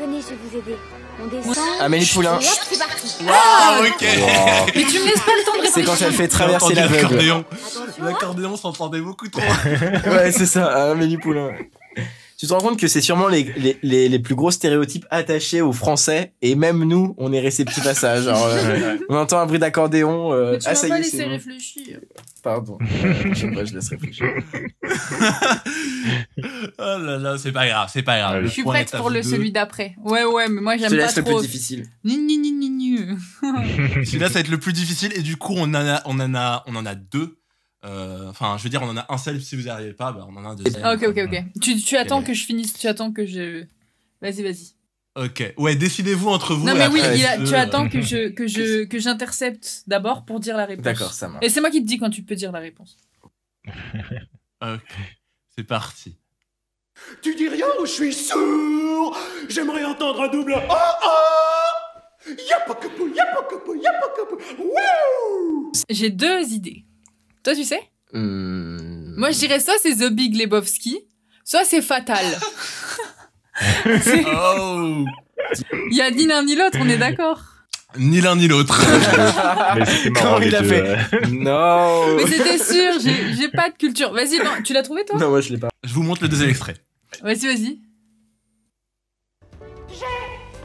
[0.00, 0.76] Venez, je vais vous aider.
[1.22, 1.80] On descend.
[1.80, 2.38] Amélie Poulain.
[2.40, 3.08] Et hop, c'est parti.
[3.28, 4.66] Ah, ok Wow.
[4.74, 7.02] Mais tu me laisses pas le temps de C'est quand elle fait traverser l'aveugle.
[7.02, 7.44] l'accordéon.
[8.00, 9.42] L'accordéon s'entendait beaucoup trop.
[10.06, 11.50] Ouais, c'est ça, Amélie Poulain.
[12.38, 15.60] Tu te rends compte que c'est sûrement les, les, les, les plus gros stéréotypes attachés
[15.60, 18.20] aux Français, et même nous, on est réceptifs à ça.
[18.22, 20.32] Genre, euh, on entend un bruit d'accordéon.
[20.32, 22.00] Euh, Mais tu ah, ça y pas est, laissé réfléchir.
[22.42, 22.78] Pardon.
[23.32, 24.26] je sais pas, je laisse réfléchir.
[26.78, 28.42] Oh là là, c'est pas grave, c'est pas grave.
[28.42, 29.28] Ouais, Je suis prête pour le deux.
[29.30, 29.94] celui d'après.
[30.02, 31.38] Ouais ouais mais moi Je j'aime pas laisse le trop.
[31.38, 31.86] plus difficile.
[32.04, 32.98] Ni ni ni ni ni.
[34.04, 36.34] Celui-là, ça va être le plus difficile et du coup, on en a, on en
[36.34, 37.36] a, on en a deux.
[37.84, 39.40] Euh, Enfin, je veux dire, on en a un seul.
[39.40, 40.82] Si vous n'y arrivez pas, bah, on en a un deuxième.
[40.84, 41.44] Ah, ok ok ok.
[41.60, 42.74] Tu, tu attends que je finisse.
[42.74, 43.64] Tu attends que je.
[44.20, 44.74] Vas-y vas-y.
[45.14, 45.52] Ok.
[45.58, 46.64] Ouais, décidez-vous entre vous.
[46.66, 49.82] Non et mais oui après, il a- tu attends que je que je que j'intercepte
[49.86, 50.84] d'abord pour dire la réponse.
[50.84, 51.44] D'accord, ça marche.
[51.44, 52.96] Et c'est moi qui te dis quand tu peux dire la réponse.
[54.62, 54.94] Ok.
[55.56, 56.16] C'est parti.
[57.20, 59.16] Tu dis rien ou je suis sourd
[59.48, 61.72] J'aimerais entendre un double «Ah ah!»
[62.48, 66.84] Yapakapou, yapakapou, yapakapou, wouh J'ai deux idées.
[67.42, 67.80] Toi tu sais
[68.14, 69.14] Hmm.
[69.16, 70.98] Moi je dirais soit c'est The Big Lebowski,
[71.44, 72.24] soit c'est Fatal.
[74.34, 75.04] Oh
[75.90, 77.40] Il y a ni l'un ni l'autre, on est d'accord.
[77.98, 78.82] Ni l'un ni l'autre.
[79.76, 80.96] Mais c'était marrant, il a deux, fait.
[81.30, 84.12] Non Mais c'était sûr, j'ai pas de culture.
[84.12, 85.68] Vas-y, tu l'as trouvé toi Non, moi je l'ai pas.
[85.84, 86.74] Je vous montre le deuxième extrait.
[87.22, 87.78] Vas-y, vas-y.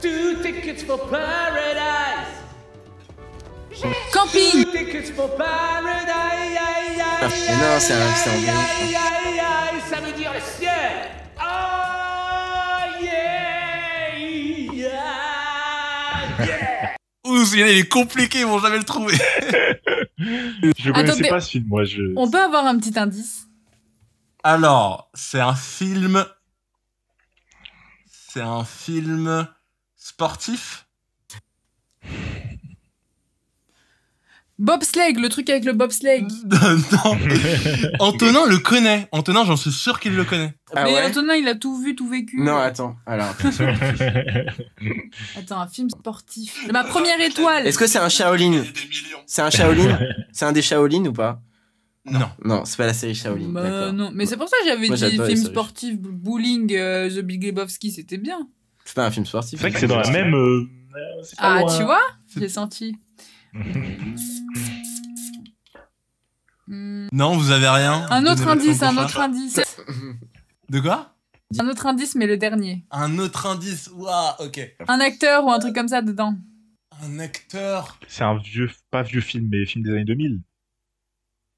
[0.01, 2.36] Two tickets for paradise
[4.11, 4.83] Camping Mais
[7.57, 11.11] non, c'est un, c'est un vélo, je Aïe, aïe, aïe, ça veut dire le ciel
[11.39, 11.43] Oh
[13.01, 14.17] yeah,
[14.73, 14.91] yeah,
[16.39, 16.95] yeah.
[17.25, 19.15] Ouh, celui-là, il est compliqué, ils vont jamais le trouver.
[20.17, 21.83] Je connaissais pas ce film, moi.
[21.83, 22.13] Je...
[22.15, 23.47] On peut avoir un petit indice
[24.43, 26.25] Alors, c'est un film.
[28.07, 29.47] C'est un film
[29.95, 30.86] sportif?
[34.59, 36.21] Bobsleigh, le truc avec le bobsleigh.
[36.45, 37.17] non.
[37.99, 39.07] Antonin le connaît.
[39.11, 40.53] Antonin, j'en suis sûr qu'il le connaît.
[40.75, 42.41] Ah Mais ouais Antonin, il a tout vu, tout vécu.
[42.41, 42.95] Non, attends.
[43.05, 43.33] Alors,
[45.37, 46.67] Attends, un film sportif.
[46.71, 47.67] Ma première étoile.
[47.67, 48.63] est-ce que c'est un Shaolin
[49.25, 49.99] C'est un Shaolin
[50.31, 51.39] C'est un des Shaolin ou pas
[52.05, 52.27] Non.
[52.43, 53.49] Non, c'est pas la série Shaolin.
[53.49, 57.43] Bah, non, mais c'est pour ça que j'avais dit film sportif, bowling, euh, The Big
[57.43, 58.47] Lebowski, c'était bien.
[58.85, 59.59] C'est pas un film sportif.
[59.59, 60.33] C'est vrai que c'est dans la même.
[60.33, 60.63] euh,
[61.37, 61.77] Ah, loin.
[61.77, 62.01] tu vois
[62.39, 62.95] J'ai senti.
[66.67, 68.05] Non, vous avez rien.
[68.09, 69.59] Un Vous autre indice, un autre indice.
[70.69, 71.13] De quoi?
[71.57, 72.83] Un autre indice, mais le dernier.
[72.91, 73.89] Un autre indice.
[73.93, 74.75] Waouh, ok.
[74.89, 76.35] Un acteur ou un truc comme ça dedans.
[77.01, 77.97] Un acteur.
[78.09, 80.41] C'est un vieux, pas vieux film, mais film des années 2000.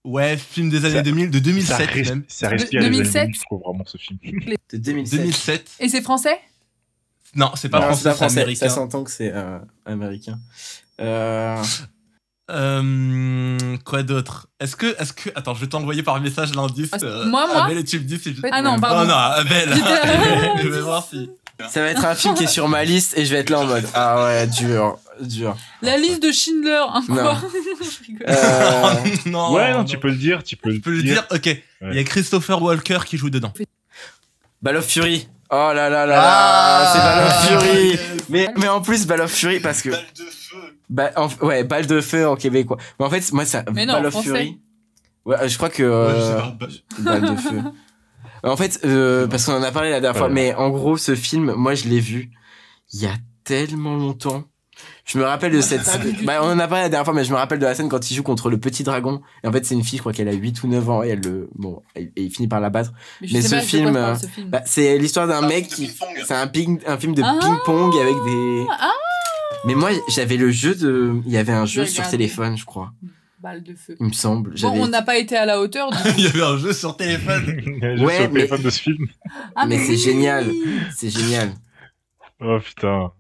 [0.06, 2.24] Ouais, film des années Ça- 2000, de 2007 ça, même.
[2.28, 3.22] ça respire les années 2007.
[3.24, 4.20] 2000, je trouve vraiment ce film.
[4.72, 5.20] De 2007.
[5.20, 5.72] 2007.
[5.80, 6.40] Et c'est français?
[7.36, 8.40] Non, c'est pas Non, français, c'est pas c'est français.
[8.42, 8.70] américain.
[8.70, 10.40] Ça s'entend que c'est euh, américain.
[11.00, 11.58] Euh...
[12.52, 14.48] Euh, quoi d'autre?
[14.60, 16.90] Est-ce que, est-ce que, attends, je vais t'envoyer par message l'indice.
[16.94, 17.66] Ah, euh, moi, moi?
[17.66, 18.34] Abel, et tu me dis si.
[18.34, 19.02] je- Ah non, pardon.
[19.04, 19.70] Oh non, Abel.
[20.64, 21.30] Je vais voir si.
[21.70, 23.60] Ça va être un film qui est sur ma liste et je vais être là
[23.60, 25.58] en mode ah ouais dur dur.
[25.82, 27.38] La liste de Schindler, hein, quoi Non.
[27.82, 28.28] Je rigole.
[28.30, 28.94] Euh,
[29.26, 29.54] non.
[29.54, 31.26] ouais, non, tu peux le dire, tu peux, Je peux le dire.
[31.32, 31.48] Ok.
[31.82, 33.52] Il y a Christopher Walker qui joue dedans.
[34.62, 35.28] Ball of Fury.
[35.52, 37.88] Oh là là là là, Ah, c'est Ball of Fury.
[37.90, 38.00] yes.
[38.30, 39.90] Mais mais en plus Ball of Fury parce que
[40.90, 42.78] Ba- en- ouais, balle de feu en québécois.
[43.00, 44.28] Mais en fait, moi ça Mais non, Ball of français.
[44.30, 44.60] Fury.
[45.26, 46.58] Ouais, je crois que Ouais, je sais euh, pas.
[47.20, 47.62] balle de feu.
[48.44, 50.34] En fait, euh, parce qu'on en a parlé la dernière fois, Ouais.
[50.34, 52.32] mais en gros, ce film, moi, je l'ai vu
[52.94, 53.14] il y a
[53.44, 54.44] tellement longtemps.
[55.12, 55.90] Je me rappelle de cette
[56.24, 57.90] bah, on en a parlé la dernière fois, mais je me rappelle de la scène
[57.90, 59.22] quand il joue contre le petit dragon.
[59.44, 61.10] Et en fait, c'est une fille, je crois qu'elle a 8 ou 9 ans, et
[61.10, 62.92] elle le, bon, et et il finit par la battre.
[63.22, 64.50] Mais ce film, euh, ce film.
[64.50, 65.90] Bah, c'est l'histoire d'un mec qui,
[66.26, 67.40] c'est un ping, un film de Ah.
[67.42, 68.92] ping-pong avec des, Ah
[69.66, 72.94] mais moi, j'avais le jeu de, il y avait un jeu sur téléphone, je crois.
[73.42, 73.96] Balle de feu.
[74.00, 74.54] Il me semble.
[74.62, 75.90] Bon, on n'a pas été à la hauteur.
[75.92, 75.98] Du...
[76.18, 77.46] Il y avait un jeu sur téléphone.
[77.82, 79.08] Juste Ouais, sur mais- téléphone de ce film.
[79.56, 79.98] Ah, mais c'est oui.
[79.98, 80.52] génial.
[80.96, 81.54] C'est génial.
[82.42, 83.12] Oh putain.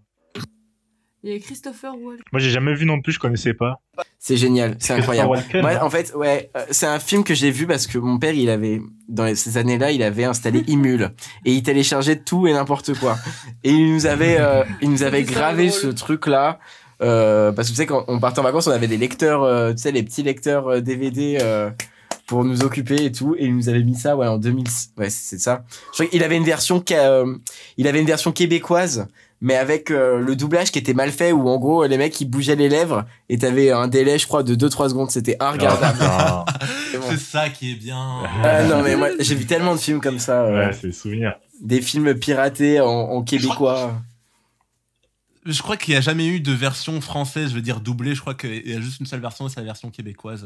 [1.23, 2.23] Il y a Christopher Walken.
[2.31, 3.81] Moi, j'ai jamais vu non plus, je connaissais pas.
[4.19, 4.77] C'est génial.
[4.79, 5.29] C'est Christopher incroyable.
[5.31, 8.19] Walken, Moi, en fait, ouais, euh, c'est un film que j'ai vu parce que mon
[8.19, 11.11] père, il avait, dans ces années-là, il avait installé Imul
[11.45, 13.17] et il téléchargeait tout et n'importe quoi.
[13.63, 16.59] Et il nous avait, euh, il nous avait gravé ce truc-là.
[17.01, 19.71] Euh, parce que tu sais, quand on partait en vacances, on avait des lecteurs, euh,
[19.71, 21.69] tu sais, les petits lecteurs euh, DVD euh,
[22.27, 23.35] pour nous occuper et tout.
[23.37, 24.65] Et il nous avait mis ça, ouais, en 2000.
[24.97, 25.63] Ouais, c'est ça.
[25.87, 27.37] Je crois qu'il avait une version, euh,
[27.77, 29.07] il avait une version québécoise,
[29.41, 32.25] mais avec euh, le doublage qui était mal fait, où en gros, les mecs, ils
[32.25, 35.11] bougeaient les lèvres et t'avais un délai, je crois, de 2-3 secondes.
[35.11, 35.97] C'était regardable.
[36.01, 36.45] Ah,
[36.91, 37.05] C'est bon.
[37.09, 37.97] C'est ça qui est bien.
[38.43, 40.41] Ah non, mais moi, j'ai vu tellement de films comme ça.
[40.43, 41.35] euh, ouais, c'est le souvenir.
[41.61, 43.93] Des films piratés en, en québécois.
[45.51, 48.13] Je crois qu'il n'y a jamais eu de version française, je veux dire doublée.
[48.13, 50.45] Je crois qu'il y a juste une seule version, c'est la version québécoise.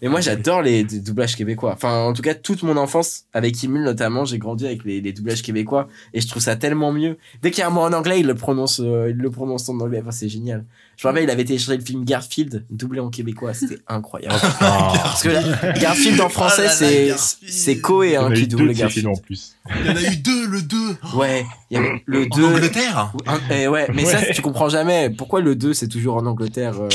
[0.00, 1.72] Mais moi, j'adore les, doublages québécois.
[1.72, 5.12] Enfin, en tout cas, toute mon enfance, avec Imul notamment, j'ai grandi avec les, les
[5.12, 7.18] doublages québécois et je trouve ça tellement mieux.
[7.42, 9.68] Dès qu'il y a un mot en anglais, il le prononce, euh, il le prononce
[9.68, 9.98] en anglais.
[10.00, 10.64] Enfin, c'est génial.
[10.96, 13.52] Je me rappelle, il avait téléchargé le film Garfield, doublé en québécois.
[13.54, 14.34] C'était incroyable.
[14.60, 14.92] Ah.
[15.02, 17.52] Parce que Garfield en français, Oh c'est, Garfield.
[17.52, 19.06] c'est Koé, Il y en hein, a qui eu double Garfield.
[19.08, 19.56] en plus.
[19.80, 20.76] Il y en a eu deux, le 2
[21.16, 22.44] Ouais, il y avait le En 2.
[22.46, 23.12] Angleterre.
[23.50, 25.10] Et ouais, mais ça, tu comprends jamais.
[25.10, 26.88] Pourquoi le 2, c'est toujours en Angleterre euh,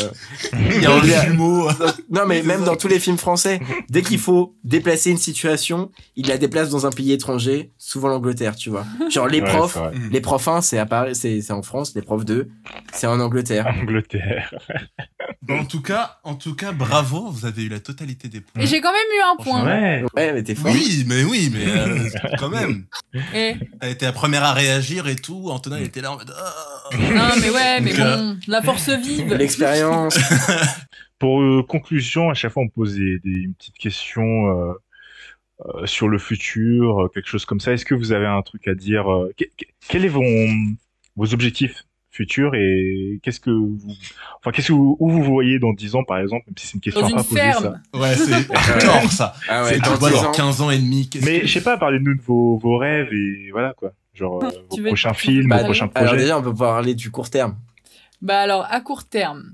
[0.53, 1.67] Il y a un jumeau.
[2.09, 3.59] Non, mais même dans tous les films français,
[3.89, 8.55] dès qu'il faut déplacer une situation, il la déplace dans un pays étranger, souvent l'Angleterre,
[8.55, 8.85] tu vois.
[9.09, 9.91] Genre les Ouais, profs, vrai.
[10.11, 12.49] les profs 1, c'est à Paris, c'est c'est en France, les profs 2,
[12.93, 13.73] c'est en Angleterre.
[15.43, 18.61] Bon, en tout cas, en tout cas, bravo, vous avez eu la totalité des points.
[18.61, 19.65] Et j'ai quand même eu un point.
[19.65, 20.03] Ouais.
[20.15, 20.71] Ouais, mais t'es fort.
[20.71, 22.85] Oui, mais oui, mais euh, quand même.
[23.33, 23.55] Et...
[23.81, 25.49] Elle était la première à réagir et tout.
[25.49, 26.31] Antonin il était là en mode.
[26.37, 26.89] Ah.
[26.95, 29.33] Non, mais ouais, mais Donc, euh, bon, la force vive.
[29.33, 30.19] L'expérience.
[31.17, 34.73] Pour euh, conclusion, à chaque fois, on pose des, des- une petite question euh,
[35.65, 37.71] euh, sur le futur, euh, quelque chose comme ça.
[37.73, 40.23] Est-ce que vous avez un truc à dire euh, que- que- Quels sont vos,
[41.15, 43.77] vos objectifs futurs et qu'est-ce que vous,
[44.39, 46.73] enfin, qu'est-ce que vous, où vous voyez dans 10 ans, par exemple, même si c'est
[46.75, 47.73] une question Dans à une pas poser, ça.
[47.93, 49.33] Ouais, c'est hardcore ça.
[49.47, 50.31] Ah ouais, c'est dans tout, alors, 10 ans.
[50.33, 51.09] 15 ans et demi.
[51.23, 53.93] Mais que- je sais pas, parlez-nous de vos, vos rêves et voilà quoi.
[54.13, 56.21] Genre euh, vos prochains films, vos prochains Alors projets.
[56.23, 57.55] déjà, on peut parler du court terme.
[58.21, 59.53] Bah alors, à court terme, Alors,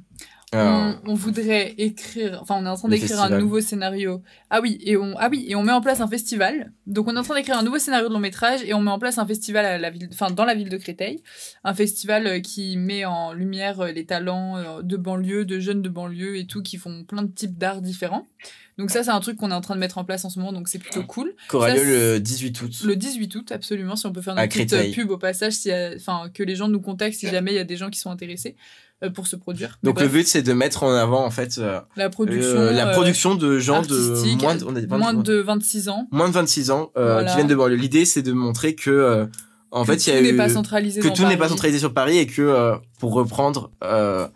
[0.54, 4.22] on, on voudrait écrire, enfin on est en train d'écrire un nouveau scénario.
[4.50, 6.72] Ah oui, et on, ah oui, et on met en place un festival.
[6.86, 8.92] Donc on est en train d'écrire un nouveau scénario de long métrage et on met
[8.92, 11.22] en place un festival à la ville, enfin dans la ville de Créteil,
[11.66, 15.82] un festival euh, qui met en lumière euh, les talents euh, de banlieue, de jeunes
[15.82, 18.26] de banlieue et tout, qui font plein de types d'arts différents.
[18.78, 20.40] Donc ça c'est un truc qu'on est en train de mettre en place en ce
[20.40, 21.34] moment, donc c'est plutôt cool.
[21.76, 22.72] C'est- le 18 août.
[22.86, 24.94] Le 18 août, absolument, si on peut faire une petite Créteil.
[24.94, 27.64] pub au passage, si, enfin, que les gens nous contactent si jamais il y a
[27.64, 28.56] des gens qui sont intéressés
[29.14, 29.78] pour se produire.
[29.84, 32.88] Donc le but, c'est de mettre en avant, en fait, euh, la production, euh, la
[32.90, 36.08] euh, production de gens de moins de, on a dit moins de 26 ans.
[36.12, 37.30] moins de 26 ans euh, Voilà.
[37.30, 37.76] qui viennent de banlieue.
[37.76, 39.26] L'idée, c'est de montrer que, euh,
[39.70, 41.38] en Que fait, il y a tout n'est eu pas centralisé que tout n'est pas
[41.42, 41.50] Paris.
[41.52, 44.28] centralisé sur Paris et que, euh, pour reprendre euh,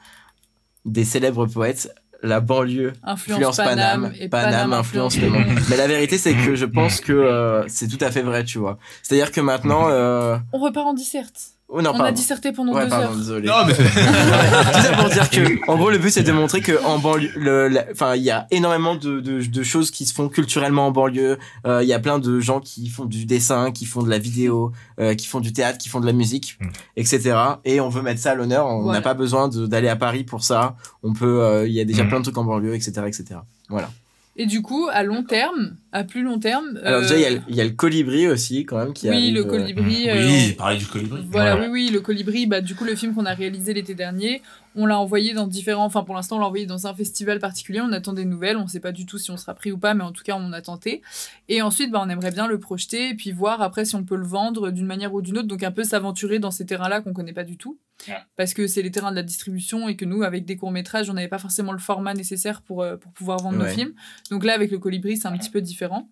[0.86, 1.92] des célèbres poètes,
[2.24, 5.60] la banlieue Influence Paname et Paname influence influence le monde.
[5.72, 8.60] Mais la vérité, c'est que je pense que euh, c'est tout à fait vrai, tu
[8.60, 8.78] vois.
[9.02, 10.38] C'est-à-dire que maintenant, euh...
[10.54, 11.54] On repart en disserte.
[11.72, 13.15] Oh, non, On a disserté pendant Ouais, deux pardon, heures.
[13.18, 13.48] désolé.
[13.48, 16.84] Non, mais tout ça pour dire que, en gros, le but c'est de montrer que
[16.85, 20.88] en banlieue, enfin, il y a énormément de, de, de choses qui se font culturellement
[20.88, 21.38] en banlieue.
[21.65, 24.19] Euh, Il y a plein de gens qui font du dessin, qui font de la
[24.19, 26.68] vidéo, euh, qui font du théâtre, qui font de la musique, Mm.
[26.98, 27.35] etc.
[27.65, 28.68] Et on veut mettre ça à l'honneur.
[28.68, 29.02] On n'a Voilà.
[29.02, 30.76] pas besoin d'aller à Paris pour ça.
[31.03, 32.10] On peut, euh, il y a déjà Mm.
[32.10, 33.23] plein de trucs en banlieue, etc., etc.
[33.69, 33.89] Voilà.
[34.38, 36.80] Et du coup, à long terme, à plus long terme.
[36.84, 38.94] Alors euh, déjà, il y, a le- il y a le colibri aussi, quand même,
[38.94, 40.10] qui oui, arrive, le euh, colibri.
[40.10, 41.22] euh, oui, pareil du colibri.
[41.30, 41.70] Voilà, Voilà.
[41.70, 44.42] oui, oui, le colibri, bah, du coup, le film qu'on a réalisé l'été dernier,
[44.76, 45.84] on l'a envoyé dans différents.
[45.84, 47.82] Enfin, pour l'instant, on l'a envoyé dans un festival particulier.
[47.82, 48.56] On attend des nouvelles.
[48.56, 50.38] On sait pas du tout si on sera pris ou pas, mais en tout cas,
[50.40, 51.02] on a tenté.
[51.50, 54.16] Et ensuite, bah, on aimerait bien le projeter et puis voir après si on peut
[54.16, 55.50] le vendre d'une manière ou d'une autre.
[55.50, 57.80] Donc, un peu s'aventurer dans ces terrains-là qu'on connaît pas du tout.
[58.08, 58.16] Ouais.
[58.38, 61.14] Parce que c'est les terrains de la distribution et que nous, avec des courts-métrages, on
[61.14, 63.92] n'avait pas forcément le format nécessaire pour, euh, pour pouvoir vendre nos films.
[64.32, 66.08] Donc là, avec le colibri, c'est un petit peu différent différents.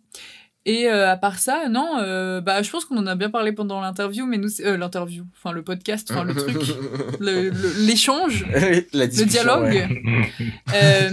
[0.65, 3.53] Et euh, à part ça, non, euh, bah, je pense qu'on en a bien parlé
[3.53, 6.57] pendant l'interview, mais nous, euh, l'interview, enfin le podcast, enfin le truc,
[7.19, 8.45] le- le- l'échange,
[8.94, 9.64] le dialogue.
[9.64, 9.88] ouais.
[10.76, 11.10] Euh,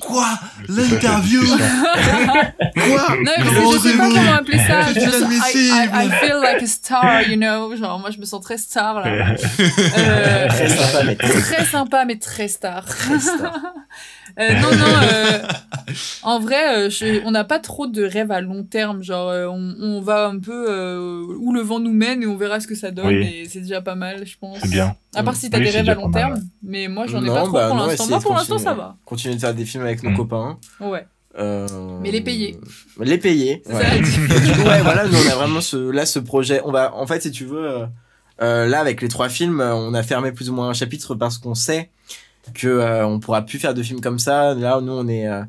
[0.00, 0.26] Quoi?
[0.68, 1.40] L'interview?
[1.42, 3.16] Quoi?
[3.22, 4.92] Non, mais je sais pas comment appeler ça.
[4.92, 5.68] C'est Je me sens- I.
[5.68, 7.76] I, I feel like a star, you know.
[7.76, 9.34] Genre, moi, je me sens très star, là.
[9.98, 12.84] Euh, Très sympa, mais très- très sympa, mais très star.
[12.84, 13.60] Très star.
[14.40, 15.38] Euh, non, non, euh,
[16.22, 18.77] en vrai, je- on n'a pas trop de rêves à long terme.
[19.00, 22.36] Genre, euh, on, on va un peu euh, où le vent nous mène et on
[22.36, 23.06] verra ce que ça donne.
[23.06, 23.26] Oui.
[23.42, 24.58] Et c'est déjà pas mal, je pense.
[24.62, 24.94] C'est bien.
[25.14, 26.40] À part si t'as Oui, des rêves à long terme.
[26.62, 28.06] Mais moi, j'en ai Non, pas trop bah pour non, l'instant.
[28.08, 28.70] Moi, pour l'instant, continuer.
[28.70, 28.96] ça va.
[29.04, 30.16] Continuer de faire des films avec nos Mm.
[30.16, 30.58] copains.
[30.80, 31.06] Ouais.
[31.38, 31.66] Euh,
[32.00, 32.58] Mais les payer.
[33.00, 33.62] Les payer.
[33.66, 33.82] C'est ouais.
[33.82, 34.42] ça la différence.
[34.42, 36.60] du coup, ouais, voilà, nous on a vraiment ce, là ce projet.
[36.64, 37.86] On va, en fait, si tu veux,
[38.42, 41.38] euh, là avec les trois films, on a fermé plus ou moins un chapitre parce
[41.38, 41.90] qu'on sait
[42.54, 44.54] que euh, on pourra plus faire de films comme ça.
[44.54, 45.42] Là, nous on est, euh,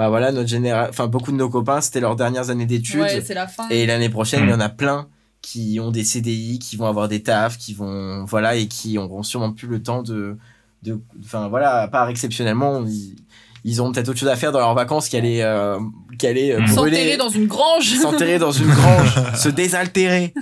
[0.00, 3.00] bah voilà, notre génération, enfin beaucoup de nos copains, c'était leurs dernières années d'études.
[3.00, 3.68] Ouais, c'est la fin.
[3.68, 5.08] Et l'année prochaine, il y en a plein
[5.42, 9.22] qui ont des CDI, qui vont avoir des tafs, qui vont, voilà, et qui auront
[9.22, 10.38] sûrement plus le temps de,
[10.84, 13.14] de, enfin voilà, à part exceptionnellement, ils,
[13.62, 15.78] ils auront peut-être autre chose à faire dans leurs vacances qu'aller, euh,
[16.24, 17.88] euh, S'enterrer dans une grange.
[17.94, 20.32] s'enterrer dans une grange, se désaltérer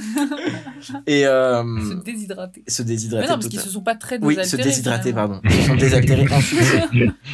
[1.06, 2.62] et euh, Se déshydrater.
[2.66, 3.26] se Mais déshydrater.
[3.28, 4.62] non, parce qu'ils se sont pas très oui, désaltérés.
[4.62, 5.40] se déshydrater, finalement.
[5.40, 5.48] pardon.
[5.56, 6.60] Ils se sont désaltérés ensuite.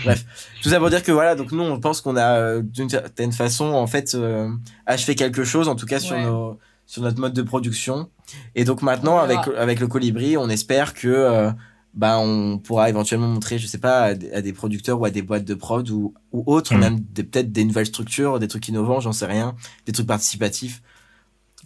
[0.05, 0.25] Bref,
[0.63, 3.33] tout ça pour dire que voilà, donc nous, on pense qu'on a euh, d'une certaine
[3.33, 4.49] façon, en fait, euh,
[4.87, 6.23] achevé quelque chose, en tout cas sur Ouais.
[6.25, 8.09] nos, sur notre mode de production.
[8.55, 11.51] Et donc maintenant, avec avec le colibri, on espère que euh,
[11.97, 15.45] bah on pourra éventuellement montrer, je sais pas, à des, producteurs ou à des boîtes
[15.45, 16.81] de prod ou ou autres, Mm.
[16.81, 19.55] même peut-être des nouvelles structures, des trucs innovants, j'en sais rien,
[19.87, 20.83] des trucs participatifs,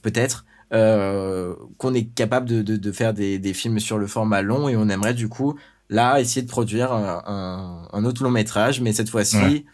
[0.03, 0.45] peut-être.
[0.75, 4.69] Euh, qu'on est capable de, de, de faire des, des films sur le format long
[4.69, 5.55] et on aimerait du coup
[5.89, 9.65] là essayer de produire un, un, un autre long métrage mais cette fois-ci Ouais.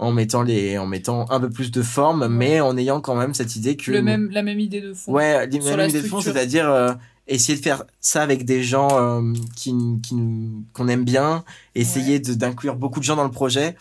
[0.00, 3.32] en mettant les en mettant un peu plus de forme mais en ayant quand même
[3.32, 5.12] cette idée que Le même, la même idée de fond.
[5.12, 6.94] ouais la même idée de fond c'est-à-dire euh,
[7.32, 11.44] essayer de faire ça avec des gens euh, qui qui nous- qu'on aime bien
[11.74, 13.76] essayer d'inclure beaucoup de gens dans le projet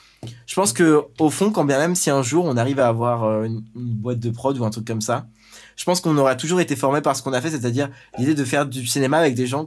[0.45, 3.23] je pense que au fond quand bien même si un jour on arrive à avoir
[3.23, 5.25] euh, une, une boîte de prod ou un truc comme ça
[5.75, 8.43] je pense qu'on aura toujours été formé par ce qu'on a fait c'est-à-dire l'idée de
[8.45, 9.65] faire du cinéma avec des gens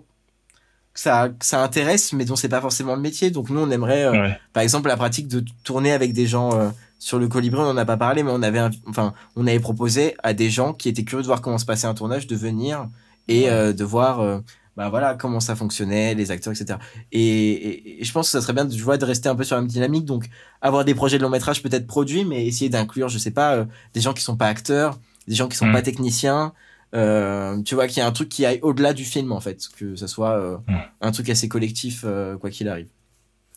[0.94, 3.30] que ça, que ça intéresse, mais dont c'est pas forcément le métier.
[3.30, 4.38] Donc nous, on aimerait, euh, Ouais.
[4.52, 7.59] par exemple, la pratique de tourner avec des gens sur le colibri.
[7.59, 10.74] On en a pas parlé, mais on avait, enfin, on avait proposé à des gens
[10.74, 12.88] qui étaient curieux de voir comment se passait un tournage de venir
[13.28, 14.38] et euh, de voir, euh,
[14.76, 16.78] bah voilà, comment ça fonctionnait, les acteurs, etc.
[17.12, 19.34] Et, et- et je pense que ça serait bien, de, je vois, de rester un
[19.36, 20.04] peu sur la même dynamique.
[20.06, 20.28] Donc
[20.60, 23.64] avoir des projets de long métrage peut-être produits, mais essayer d'inclure, je sais pas, euh,
[23.94, 25.72] des gens qui sont pas acteurs, des gens qui sont Mm.
[25.72, 26.52] pas techniciens.
[26.94, 29.68] Euh, tu vois qu'il y a un truc qui aille au-delà du film en fait,
[29.78, 30.74] que ça soit euh, Mm.
[31.02, 32.88] un truc assez collectif euh, quoi qu'il arrive.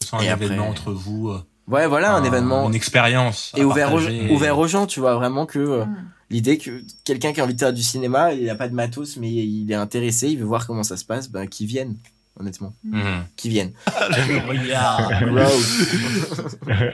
[0.01, 1.33] Ce soit un Et après- événement entre vous.
[1.67, 3.51] Ouais, voilà un, événement Une expérience.
[3.57, 3.99] et ouvert aux,
[4.31, 5.95] ouvert aux gens, tu vois vraiment que Mm.
[6.30, 9.18] L'idée que quelqu'un qui a envie de faire du cinéma, il a pas de matos
[9.18, 11.95] mais il est intéressé, il veut voir comment ça se passe, ben qu'il vienne
[12.38, 13.23] honnêtement, Mhm.
[13.38, 13.72] qu'il vienne.
[13.88, 15.23] Je regarde.
[15.31, 16.85] Wow.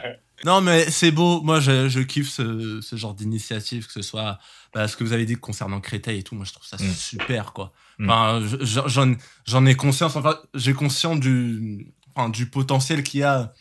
[0.45, 1.41] Non, mais c'est beau.
[1.41, 4.39] Moi, je, je kiffe ce, ce genre d'initiative, que ce soit
[4.73, 6.35] bah, ce que vous avez dit concernant Créteil et tout.
[6.35, 6.91] Moi, je trouve ça Mm.
[6.93, 7.71] super, quoi.
[7.99, 8.09] Mm.
[8.09, 9.13] Enfin, je- je- j'en,
[9.45, 10.15] j'en ai conscience.
[10.15, 13.53] Enfin, j'ai conscience du, enfin, du potentiel qu'il y a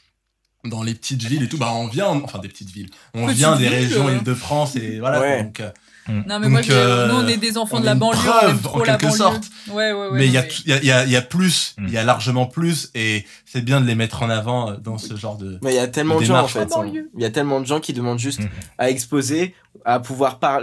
[0.65, 1.59] dans les petites villes et tout.
[1.59, 2.91] Bah, on vient, enfin, des petites villes.
[3.15, 4.13] On Petites vient des villes, régions euh.
[4.17, 5.21] Île-de-France et voilà.
[5.21, 5.43] Ouais.
[5.45, 5.71] Donc, euh,
[6.09, 8.67] Non, mais moi, Donc, j'ai- euh, nous, on est des enfants de la banlieue, preuve,
[8.67, 9.17] on en la quelque banlieue.
[9.17, 9.45] sorte.
[9.69, 10.09] Ouais, ouais, ouais.
[10.19, 10.49] mais il y a, ouais.
[10.67, 11.85] il y, a, il y, a, il y a plus, Mm.
[11.87, 14.99] il y a largement plus, et c'est bien de les mettre en avant euh, dans
[14.99, 15.59] ce genre de.
[15.63, 16.53] Mais il y a tellement de gens en démarche.
[16.55, 16.69] fait.
[17.17, 18.49] Il y a tellement de gens qui demandent juste Mhm.
[18.79, 19.55] à exposer,
[19.85, 20.63] à pouvoir par-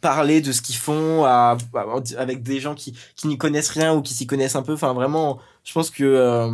[0.00, 3.92] parler de ce qu'ils font, à, à- avec des gens qui, qui n'y connaissent rien
[3.92, 4.72] ou qui s'y connaissent un peu.
[4.72, 6.50] Enfin, vraiment, je pense que euh,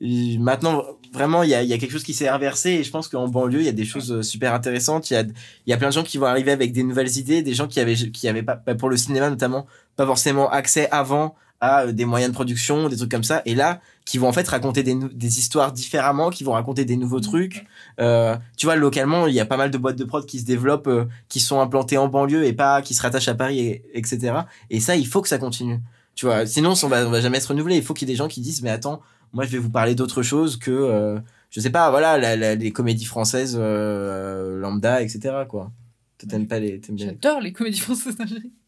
[0.00, 0.82] maintenant,
[1.12, 3.28] vraiment, il y a, y a quelque chose qui s'est inversé et je pense qu'en
[3.28, 5.10] banlieue, il y a des choses euh, super intéressantes.
[5.10, 7.18] Il y a, il y a plein de gens qui vont arriver avec des nouvelles
[7.18, 9.66] idées, des gens qui avaient, qui avaient pas, bah, pour le cinéma notamment,
[9.96, 13.42] pas forcément accès avant à euh, des moyens de production, des trucs comme ça.
[13.44, 16.96] Et là, qui vont en fait raconter des, des histoires différemment, qui vont raconter des
[16.96, 17.66] nouveaux trucs.
[18.00, 20.44] Euh, tu vois, localement, il y a pas mal de boîtes de prod qui se
[20.44, 23.84] développent, euh, qui sont implantées en banlieue et pas qui se rattachent à Paris, et,
[23.94, 24.32] etc.
[24.70, 25.80] Et ça, il faut que ça continue.
[26.14, 27.76] Tu vois, sinon, on va, on va jamais se renouveler.
[27.76, 29.00] Il faut qu'il y ait des gens qui disent, mais attends,
[29.32, 31.18] moi, je vais vous parler d'autre chose que, euh,
[31.50, 35.34] je sais pas, voilà, la- la- les comédies françaises euh, lambda, etc.
[35.48, 35.70] Quoi.
[36.18, 36.80] Toi, t'aimes pas les.
[36.96, 38.16] J'adore les comédies françaises.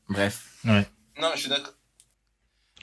[0.08, 0.44] Bref.
[0.64, 0.86] Ouais.
[1.20, 1.74] Non, je suis d'accord.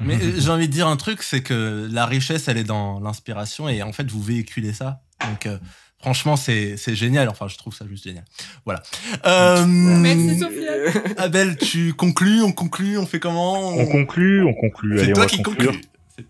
[0.01, 2.99] Mais euh, j'ai envie de dire un truc, c'est que la richesse, elle est dans
[3.01, 5.01] l'inspiration et en fait, vous véhiculez ça.
[5.29, 5.57] Donc, euh,
[5.99, 7.27] franchement, c'est c'est génial.
[7.27, 8.23] Enfin, je trouve ça juste génial.
[8.63, 8.81] Voilà.
[9.25, 10.71] Euh, Merci, Sophia.
[11.17, 13.75] Abel, tu conclus, on conclut, on fait comment?
[13.75, 14.99] On conclut, on conclut.
[14.99, 15.71] C'est toi on va qui conclure.
[15.73, 15.89] conclus.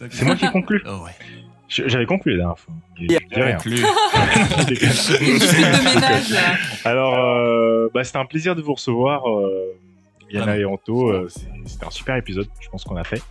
[0.10, 0.84] C'est moi qui conclus.
[0.88, 1.12] Oh, ouais.
[1.70, 2.74] J'avais conclu la dernière fois.
[2.98, 3.56] Dis rien.
[3.58, 3.78] Conclu.
[6.84, 9.78] Alors, euh, bah, c'était un plaisir de vous recevoir, euh,
[10.32, 11.10] Yana et Anto.
[11.10, 11.28] Euh,
[11.66, 13.22] C'était un super épisode, je pense qu'on a fait.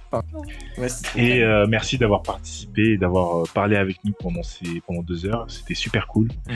[0.76, 5.26] Ouais, Et euh, merci d'avoir participé et d'avoir parlé avec nous pendant ces pendant deux
[5.26, 5.44] heures.
[5.48, 6.28] C'était super cool.
[6.48, 6.52] Mm.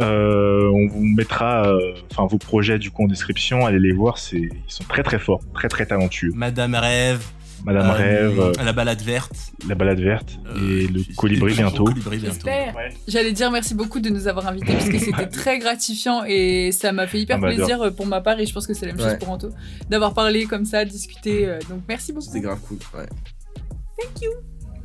[0.00, 3.66] Euh, on vous mettra, euh, enfin, vos projets du coup en description.
[3.66, 4.18] Allez les voir.
[4.18, 6.30] C'est ils sont très très forts, très très talentueux.
[6.34, 7.24] Madame Rêve.
[7.64, 9.32] Madame euh, Rêve, euh, La balade verte.
[9.66, 11.84] la balade verte euh, et le colibri le bientôt.
[11.84, 12.34] colibri bientôt.
[12.34, 12.74] J'espère.
[13.08, 16.92] J'allais dire merci beaucoup de nous avoir invités parce que c'était très gratifiant et ça
[16.92, 18.92] m'a fait hyper Ah bah, plaisir pour ma part et je pense que c'est la
[18.92, 19.48] même chose pour Anto
[19.88, 21.46] d'avoir parlé comme ça, discuté.
[21.46, 22.26] euh, donc merci beaucoup.
[22.26, 22.78] C'était grave cool.
[22.94, 23.06] Ouais.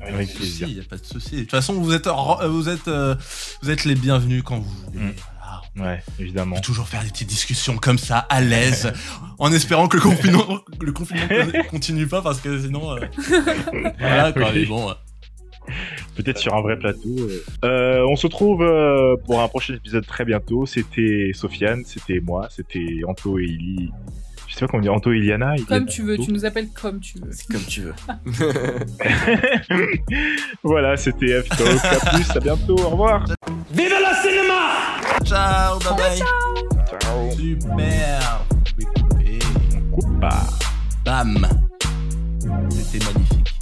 [0.02, 0.68] Avec plaisir.
[0.70, 1.36] Il n'y a pas de souci.
[1.36, 2.88] De toute façon, vous êtes, vous êtes,
[3.62, 5.06] vous êtes les bienvenus quand vous voulez.
[5.08, 5.14] Mm.
[5.78, 6.56] Ouais, évidemment.
[6.56, 8.92] On peut toujours faire des petites discussions comme ça, à l'aise,
[9.40, 11.28] en espérant que le confinement, le confinement
[11.70, 13.00] continue pas parce que sinon, euh,
[14.00, 14.50] voilà quoi.
[14.54, 14.62] Oui.
[14.62, 14.94] Mais bon, euh,
[16.16, 17.16] Peut-être sur un vrai plateau.
[17.64, 18.04] euh.
[18.10, 20.66] On se retrouve euh, pour un prochain épisode très bientôt.
[20.66, 23.92] C'était Sofiane, c'était moi, c'était Anto et Ili.
[24.48, 25.54] Je sais pas comment dire, Anto et Iliana.
[25.68, 26.26] Comme tu veux, Anto.
[26.26, 27.30] tu nous appelles comme tu veux.
[27.32, 27.94] C'est comme tu veux.
[30.64, 31.86] voilà, c'était F-Talk.
[31.86, 33.26] À plus, à bientôt, au revoir.
[33.72, 34.79] Vive le cinéma
[35.24, 36.18] ciao, bye bye.
[36.18, 37.32] Ciao.
[37.32, 38.20] Super.
[38.66, 39.40] Pouvez couper.
[39.92, 40.48] Coupe pas.
[41.06, 41.48] Bam.
[42.70, 43.54] C'était magnifique.